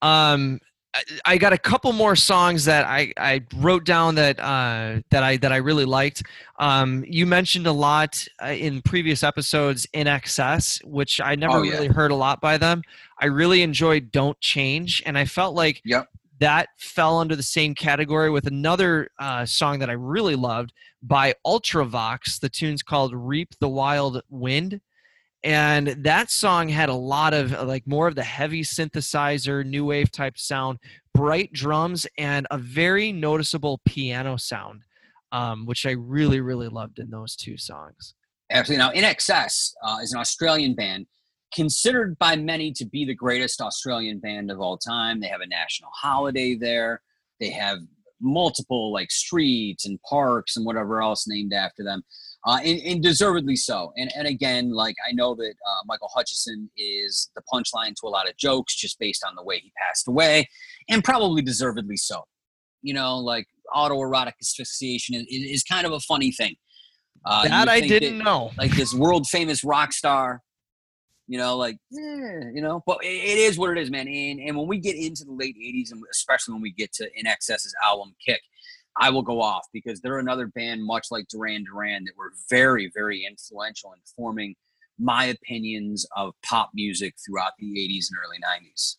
Um, 0.00 0.60
I 1.24 1.38
got 1.38 1.52
a 1.52 1.58
couple 1.58 1.92
more 1.92 2.16
songs 2.16 2.64
that 2.64 2.86
I, 2.86 3.12
I 3.16 3.42
wrote 3.56 3.84
down 3.84 4.14
that 4.16 4.38
uh, 4.40 5.00
that 5.10 5.22
I 5.22 5.36
that 5.38 5.52
I 5.52 5.56
really 5.56 5.84
liked. 5.84 6.22
Um, 6.58 7.04
you 7.06 7.26
mentioned 7.26 7.66
a 7.66 7.72
lot 7.72 8.26
uh, 8.42 8.48
in 8.48 8.82
previous 8.82 9.22
episodes 9.22 9.86
INXS, 9.94 10.84
which 10.84 11.20
I 11.20 11.34
never 11.34 11.58
oh, 11.58 11.62
yeah. 11.62 11.72
really 11.72 11.88
heard 11.88 12.10
a 12.10 12.14
lot 12.14 12.40
by 12.40 12.58
them. 12.58 12.82
I 13.20 13.26
really 13.26 13.62
enjoyed 13.62 14.10
"Don't 14.12 14.38
Change," 14.40 15.02
and 15.06 15.18
I 15.18 15.24
felt 15.24 15.54
like 15.54 15.80
yep. 15.84 16.08
that 16.40 16.68
fell 16.76 17.18
under 17.18 17.36
the 17.36 17.42
same 17.42 17.74
category 17.74 18.30
with 18.30 18.46
another 18.46 19.10
uh, 19.18 19.44
song 19.46 19.78
that 19.80 19.90
I 19.90 19.94
really 19.94 20.36
loved 20.36 20.72
by 21.02 21.34
Ultravox. 21.46 22.40
The 22.40 22.48
tune's 22.48 22.82
called 22.82 23.12
"Reap 23.14 23.54
the 23.60 23.68
Wild 23.68 24.22
Wind." 24.30 24.80
And 25.44 25.88
that 25.88 26.30
song 26.30 26.68
had 26.68 26.88
a 26.88 26.94
lot 26.94 27.32
of 27.32 27.54
uh, 27.54 27.64
like 27.64 27.86
more 27.86 28.08
of 28.08 28.14
the 28.14 28.24
heavy 28.24 28.62
synthesizer 28.62 29.64
new 29.64 29.84
wave 29.84 30.10
type 30.10 30.36
sound 30.36 30.78
bright 31.14 31.52
drums 31.52 32.06
and 32.18 32.46
a 32.50 32.58
very 32.58 33.12
noticeable 33.12 33.80
piano 33.84 34.36
sound 34.36 34.82
um, 35.32 35.66
which 35.66 35.86
i 35.86 35.92
really 35.92 36.40
really 36.40 36.68
loved 36.68 36.98
in 36.98 37.10
those 37.10 37.36
two 37.36 37.56
songs. 37.56 38.14
Absolutely. 38.50 38.84
Now 38.84 38.92
INXS 38.92 39.72
uh, 39.84 39.98
is 40.02 40.12
an 40.12 40.20
australian 40.20 40.74
band 40.74 41.06
considered 41.54 42.18
by 42.18 42.36
many 42.36 42.72
to 42.72 42.84
be 42.84 43.04
the 43.04 43.14
greatest 43.14 43.60
australian 43.60 44.18
band 44.18 44.50
of 44.50 44.60
all 44.60 44.76
time. 44.76 45.20
They 45.20 45.28
have 45.28 45.40
a 45.40 45.46
national 45.46 45.90
holiday 45.94 46.56
there. 46.56 47.00
They 47.40 47.50
have 47.50 47.78
multiple 48.20 48.92
like 48.92 49.10
streets 49.10 49.86
and 49.86 50.00
parks 50.02 50.56
and 50.56 50.66
whatever 50.66 51.00
else 51.00 51.28
named 51.28 51.52
after 51.52 51.84
them 51.84 52.02
uh, 52.46 52.58
and, 52.64 52.80
and, 52.80 53.02
deservedly 53.02 53.56
so. 53.56 53.92
And 53.96 54.10
and 54.14 54.26
again, 54.26 54.72
like 54.72 54.94
I 55.08 55.12
know 55.12 55.34
that 55.34 55.54
uh, 55.68 55.82
Michael 55.86 56.10
Hutchence 56.14 56.46
is 56.76 57.30
the 57.34 57.42
punchline 57.52 57.94
to 57.96 58.06
a 58.06 58.08
lot 58.08 58.28
of 58.28 58.36
jokes 58.36 58.76
just 58.76 58.98
based 58.98 59.24
on 59.26 59.34
the 59.34 59.42
way 59.42 59.58
he 59.58 59.72
passed 59.78 60.06
away, 60.08 60.48
and 60.88 61.02
probably 61.02 61.42
deservedly 61.42 61.96
so. 61.96 62.22
You 62.82 62.94
know, 62.94 63.18
like 63.18 63.46
autoerotic 63.74 64.34
asphyxiation 64.40 65.16
is, 65.16 65.26
is 65.28 65.62
kind 65.64 65.86
of 65.86 65.92
a 65.92 66.00
funny 66.00 66.30
thing. 66.30 66.54
Uh, 67.24 67.48
that 67.48 67.68
I 67.68 67.80
didn't 67.80 68.18
that, 68.18 68.24
know. 68.24 68.52
Like 68.56 68.70
this 68.72 68.94
world 68.94 69.26
famous 69.26 69.64
rock 69.64 69.92
star, 69.92 70.40
you 71.26 71.38
know, 71.38 71.56
like 71.56 71.76
yeah, 71.90 72.40
you 72.54 72.62
know, 72.62 72.82
but 72.86 72.98
it, 73.02 73.08
it 73.08 73.38
is 73.38 73.58
what 73.58 73.70
it 73.70 73.78
is, 73.78 73.90
man. 73.90 74.06
And 74.06 74.40
and 74.40 74.56
when 74.56 74.68
we 74.68 74.78
get 74.78 74.96
into 74.96 75.24
the 75.24 75.32
late 75.32 75.56
'80s, 75.56 75.90
and 75.92 76.02
especially 76.12 76.54
when 76.54 76.62
we 76.62 76.72
get 76.72 76.92
to 76.94 77.10
INXS's 77.22 77.74
album 77.84 78.14
Kick, 78.24 78.40
I 78.98 79.10
will 79.10 79.22
go 79.22 79.40
off 79.40 79.66
because 79.72 80.00
they're 80.00 80.18
another 80.18 80.48
band, 80.48 80.84
much 80.84 81.06
like 81.10 81.28
Duran 81.28 81.64
Duran, 81.64 82.04
that 82.04 82.16
were 82.16 82.32
very, 82.50 82.90
very 82.94 83.24
influential 83.24 83.92
in 83.92 84.00
forming 84.16 84.54
my 84.98 85.26
opinions 85.26 86.06
of 86.16 86.34
pop 86.44 86.70
music 86.74 87.14
throughout 87.24 87.52
the 87.58 87.66
80s 87.66 88.06
and 88.10 88.18
early 88.24 88.38
90s. 88.38 88.96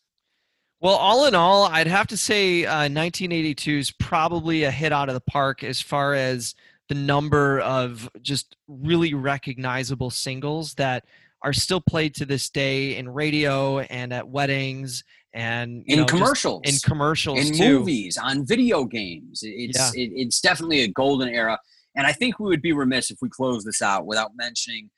Well, 0.82 0.96
all 0.96 1.26
in 1.26 1.36
all, 1.36 1.66
I'd 1.66 1.88
have 1.88 2.08
to 2.08 2.18
say 2.18 2.66
uh, 2.66 2.88
1982 2.88 3.78
is 3.78 3.92
probably 3.92 4.64
a 4.64 4.72
hit 4.72 4.94
out 4.94 5.10
of 5.10 5.16
the 5.16 5.22
park 5.22 5.62
as 5.62 5.82
far 5.82 6.14
as 6.14 6.56
the 6.88 6.96
number 6.96 7.60
of 7.60 8.10
just 8.22 8.56
really 8.68 9.14
recognizable 9.14 10.10
singles 10.10 10.74
that 10.76 11.06
are 11.42 11.54
still 11.54 11.82
played 11.82 12.16
to 12.16 12.26
this 12.26 12.50
day 12.50 12.96
in 12.96 13.10
radio 13.10 13.80
and 13.80 14.14
at 14.14 14.28
weddings 14.28 15.04
and 15.34 15.84
in 15.88 16.00
know, 16.00 16.06
commercials, 16.06 16.62
in 16.64 16.76
commercials, 16.84 17.40
in 17.40 17.54
too. 17.54 17.80
movies, 17.80 18.18
on 18.18 18.46
video 18.46 18.84
games. 18.86 19.42
It's 19.44 19.96
yeah. 19.96 20.04
it, 20.04 20.12
it's 20.16 20.42
definitely 20.42 20.82
a 20.82 20.88
golden 20.88 21.30
era, 21.30 21.60
and 21.96 22.08
I 22.08 22.14
think 22.14 22.40
we 22.40 22.48
would 22.48 22.62
be 22.62 22.74
remiss 22.74 23.12
if 23.12 23.20
we 23.22 23.30
close 23.30 23.64
this 23.64 23.82
out 23.82 24.06
without 24.06 24.32
mentioning. 24.36 24.90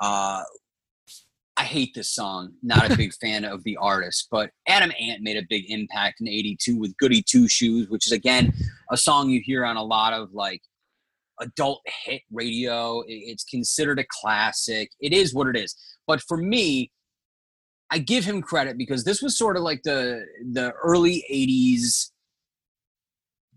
Uh, 0.00 0.42
I 1.56 1.62
hate 1.62 1.94
this 1.94 2.12
song. 2.12 2.54
Not 2.62 2.90
a 2.90 2.96
big 2.96 3.12
fan 3.20 3.44
of 3.44 3.62
the 3.64 3.76
artist, 3.76 4.28
but 4.30 4.50
Adam 4.66 4.90
Ant 4.98 5.22
made 5.22 5.36
a 5.36 5.46
big 5.48 5.70
impact 5.70 6.20
in 6.20 6.28
'82 6.28 6.78
with 6.78 6.96
"Goody 6.96 7.22
Two 7.22 7.46
Shoes," 7.46 7.88
which 7.88 8.06
is 8.06 8.12
again 8.12 8.52
a 8.90 8.96
song 8.96 9.28
you 9.28 9.40
hear 9.44 9.64
on 9.64 9.76
a 9.76 9.84
lot 9.84 10.14
of 10.14 10.32
like 10.32 10.62
adult 11.40 11.82
hit 12.04 12.22
radio. 12.32 13.02
It's 13.06 13.44
considered 13.44 13.98
a 13.98 14.04
classic. 14.08 14.90
It 15.00 15.12
is 15.12 15.34
what 15.34 15.46
it 15.48 15.56
is. 15.56 15.76
But 16.06 16.22
for 16.22 16.36
me, 16.36 16.90
I 17.90 17.98
give 17.98 18.24
him 18.24 18.42
credit 18.42 18.78
because 18.78 19.04
this 19.04 19.22
was 19.22 19.36
sort 19.36 19.56
of 19.56 19.62
like 19.62 19.82
the 19.82 20.24
the 20.52 20.72
early 20.82 21.24
'80s 21.30 22.10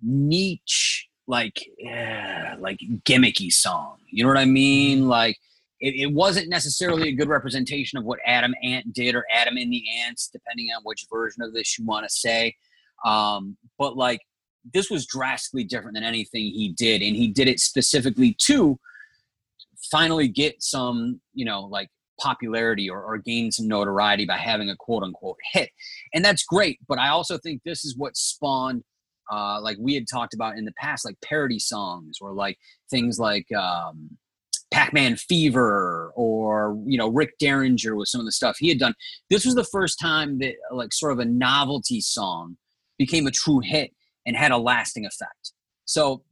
niche, 0.01 1.07
like 1.27 1.65
yeah, 1.77 2.55
like 2.59 2.79
gimmicky 3.05 3.51
song. 3.51 3.97
You 4.09 4.23
know 4.23 4.29
what 4.29 4.37
I 4.37 4.45
mean? 4.45 4.99
Mm-hmm. 4.99 5.09
Like 5.09 5.37
it, 5.79 5.95
it, 5.95 6.13
wasn't 6.13 6.49
necessarily 6.49 7.09
a 7.09 7.13
good 7.13 7.29
representation 7.29 7.97
of 7.97 8.05
what 8.05 8.19
Adam 8.25 8.53
Ant 8.63 8.93
did 8.93 9.15
or 9.15 9.25
Adam 9.31 9.57
and 9.57 9.71
the 9.71 9.83
Ants, 10.03 10.29
depending 10.31 10.69
on 10.75 10.81
which 10.83 11.05
version 11.11 11.43
of 11.43 11.53
this 11.53 11.77
you 11.77 11.85
want 11.85 12.07
to 12.07 12.13
say. 12.13 12.55
Um, 13.05 13.57
but 13.77 13.95
like 13.95 14.21
this 14.73 14.89
was 14.89 15.05
drastically 15.05 15.63
different 15.63 15.95
than 15.95 16.03
anything 16.03 16.45
he 16.45 16.69
did, 16.69 17.01
and 17.01 17.15
he 17.15 17.27
did 17.27 17.47
it 17.47 17.59
specifically 17.59 18.35
to 18.41 18.79
finally 19.91 20.27
get 20.27 20.61
some, 20.61 21.21
you 21.33 21.45
know, 21.45 21.61
like 21.61 21.89
popularity 22.19 22.89
or, 22.89 23.03
or 23.03 23.17
gain 23.17 23.51
some 23.51 23.67
notoriety 23.67 24.25
by 24.25 24.37
having 24.37 24.69
a 24.69 24.75
quote 24.75 25.03
unquote 25.03 25.37
hit. 25.53 25.69
And 26.13 26.23
that's 26.23 26.43
great. 26.43 26.79
But 26.87 26.99
I 26.99 27.09
also 27.09 27.37
think 27.37 27.61
this 27.63 27.85
is 27.85 27.95
what 27.97 28.17
spawned, 28.17 28.83
uh, 29.31 29.59
like 29.61 29.77
we 29.79 29.93
had 29.93 30.05
talked 30.11 30.33
about 30.33 30.57
in 30.57 30.65
the 30.65 30.73
past, 30.77 31.05
like 31.05 31.15
parody 31.23 31.59
songs 31.59 32.17
or 32.21 32.33
like 32.33 32.57
things 32.89 33.19
like 33.19 33.45
um, 33.51 34.17
Pac 34.71 34.93
Man 34.93 35.15
Fever 35.15 36.11
or, 36.15 36.77
you 36.85 36.97
know, 36.97 37.07
Rick 37.09 37.31
Derringer 37.39 37.95
with 37.95 38.09
some 38.09 38.19
of 38.19 38.25
the 38.25 38.31
stuff 38.31 38.57
he 38.59 38.69
had 38.69 38.79
done. 38.79 38.93
This 39.29 39.45
was 39.45 39.55
the 39.55 39.63
first 39.63 39.99
time 39.99 40.39
that, 40.39 40.55
like, 40.71 40.93
sort 40.93 41.13
of 41.13 41.19
a 41.19 41.25
novelty 41.25 42.01
song 42.01 42.57
became 42.97 43.27
a 43.27 43.31
true 43.31 43.61
hit 43.63 43.91
and 44.25 44.35
had 44.35 44.51
a 44.51 44.57
lasting 44.57 45.05
effect. 45.05 45.53
So 45.85 46.23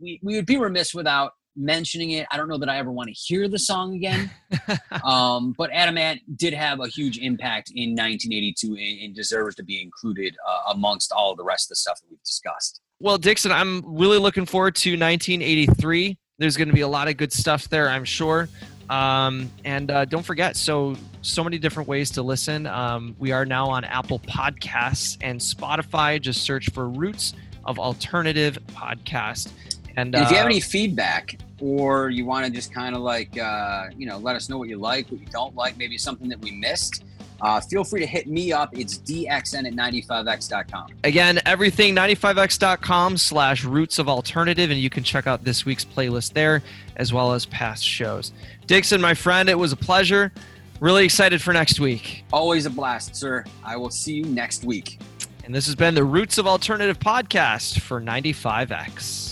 we, 0.00 0.18
we 0.22 0.34
would 0.34 0.46
be 0.46 0.56
remiss 0.56 0.94
without 0.94 1.32
mentioning 1.56 2.10
it. 2.12 2.26
I 2.30 2.36
don't 2.36 2.48
know 2.48 2.58
that 2.58 2.68
I 2.68 2.78
ever 2.78 2.90
want 2.90 3.08
to 3.08 3.14
hear 3.14 3.48
the 3.48 3.58
song 3.58 3.94
again. 3.94 4.30
um, 5.04 5.54
but 5.56 5.70
Adam 5.72 5.98
Ant 5.98 6.20
did 6.36 6.54
have 6.54 6.80
a 6.80 6.86
huge 6.86 7.18
impact 7.18 7.72
in 7.74 7.90
1982 7.90 8.68
and, 8.68 9.00
and 9.04 9.14
deserves 9.14 9.54
to 9.56 9.64
be 9.64 9.80
included 9.80 10.36
uh, 10.46 10.72
amongst 10.72 11.12
all 11.12 11.34
the 11.34 11.44
rest 11.44 11.66
of 11.66 11.70
the 11.70 11.76
stuff 11.76 12.00
that 12.00 12.06
we've 12.10 12.22
discussed. 12.22 12.80
Well, 13.00 13.18
Dixon, 13.18 13.52
I'm 13.52 13.82
really 13.84 14.18
looking 14.18 14.46
forward 14.46 14.74
to 14.76 14.90
1983. 14.90 16.16
There's 16.38 16.56
going 16.56 16.68
to 16.68 16.74
be 16.74 16.80
a 16.82 16.88
lot 16.88 17.08
of 17.08 17.16
good 17.16 17.32
stuff 17.32 17.68
there, 17.68 17.88
I'm 17.88 18.04
sure. 18.04 18.48
Um, 18.88 19.50
and 19.64 19.90
uh, 19.90 20.04
don't 20.04 20.22
forget, 20.22 20.56
so 20.56 20.96
so 21.22 21.42
many 21.42 21.58
different 21.58 21.88
ways 21.88 22.10
to 22.12 22.22
listen. 22.22 22.66
Um, 22.66 23.16
we 23.18 23.32
are 23.32 23.44
now 23.44 23.68
on 23.68 23.84
Apple 23.84 24.20
Podcasts 24.20 25.18
and 25.20 25.40
Spotify. 25.40 26.20
Just 26.20 26.42
search 26.42 26.70
for 26.70 26.88
Roots 26.88 27.34
of 27.64 27.78
Alternative 27.78 28.58
Podcast. 28.68 29.52
And, 29.96 30.14
and 30.14 30.24
if 30.24 30.30
you 30.30 30.36
have 30.36 30.46
uh, 30.46 30.50
any 30.50 30.60
feedback 30.60 31.38
or 31.60 32.10
you 32.10 32.26
want 32.26 32.44
to 32.46 32.52
just 32.52 32.72
kind 32.72 32.94
of 32.94 33.02
like 33.02 33.38
uh, 33.38 33.86
you 33.96 34.06
know 34.06 34.18
let 34.18 34.36
us 34.36 34.48
know 34.48 34.58
what 34.58 34.68
you 34.68 34.76
like 34.78 35.10
what 35.10 35.20
you 35.20 35.26
don't 35.28 35.54
like 35.56 35.76
maybe 35.78 35.96
something 35.98 36.28
that 36.28 36.38
we 36.40 36.50
missed 36.50 37.04
uh, 37.40 37.60
feel 37.60 37.82
free 37.84 38.00
to 38.00 38.06
hit 38.06 38.26
me 38.26 38.52
up 38.52 38.76
it's 38.76 38.98
dxn 38.98 39.66
at 39.66 39.72
95x.com 39.74 40.86
Again, 41.04 41.40
everything 41.46 41.94
95x.com 41.94 43.16
slash 43.16 43.64
roots 43.64 43.98
of 43.98 44.08
alternative, 44.08 44.70
and 44.70 44.78
you 44.80 44.90
can 44.90 45.02
check 45.02 45.26
out 45.26 45.44
this 45.44 45.64
week's 45.64 45.84
playlist 45.84 46.32
there 46.32 46.62
as 46.96 47.12
well 47.12 47.32
as 47.32 47.44
past 47.46 47.84
shows. 47.84 48.32
Dixon, 48.66 49.00
my 49.00 49.14
friend, 49.14 49.48
it 49.48 49.58
was 49.58 49.72
a 49.72 49.76
pleasure. 49.76 50.32
Really 50.80 51.04
excited 51.06 51.40
for 51.40 51.52
next 51.54 51.80
week. 51.80 52.24
always 52.34 52.66
a 52.66 52.70
blast 52.70 53.16
sir 53.16 53.42
i 53.64 53.76
will 53.78 53.88
see 53.90 54.12
you 54.12 54.24
next 54.26 54.62
week 54.62 54.98
And 55.44 55.54
this 55.54 55.64
has 55.66 55.74
been 55.74 55.94
the 55.94 56.04
Roots 56.04 56.36
of 56.38 56.46
Alternative 56.46 56.98
podcast 56.98 57.80
for 57.80 57.98
95X. 58.00 59.25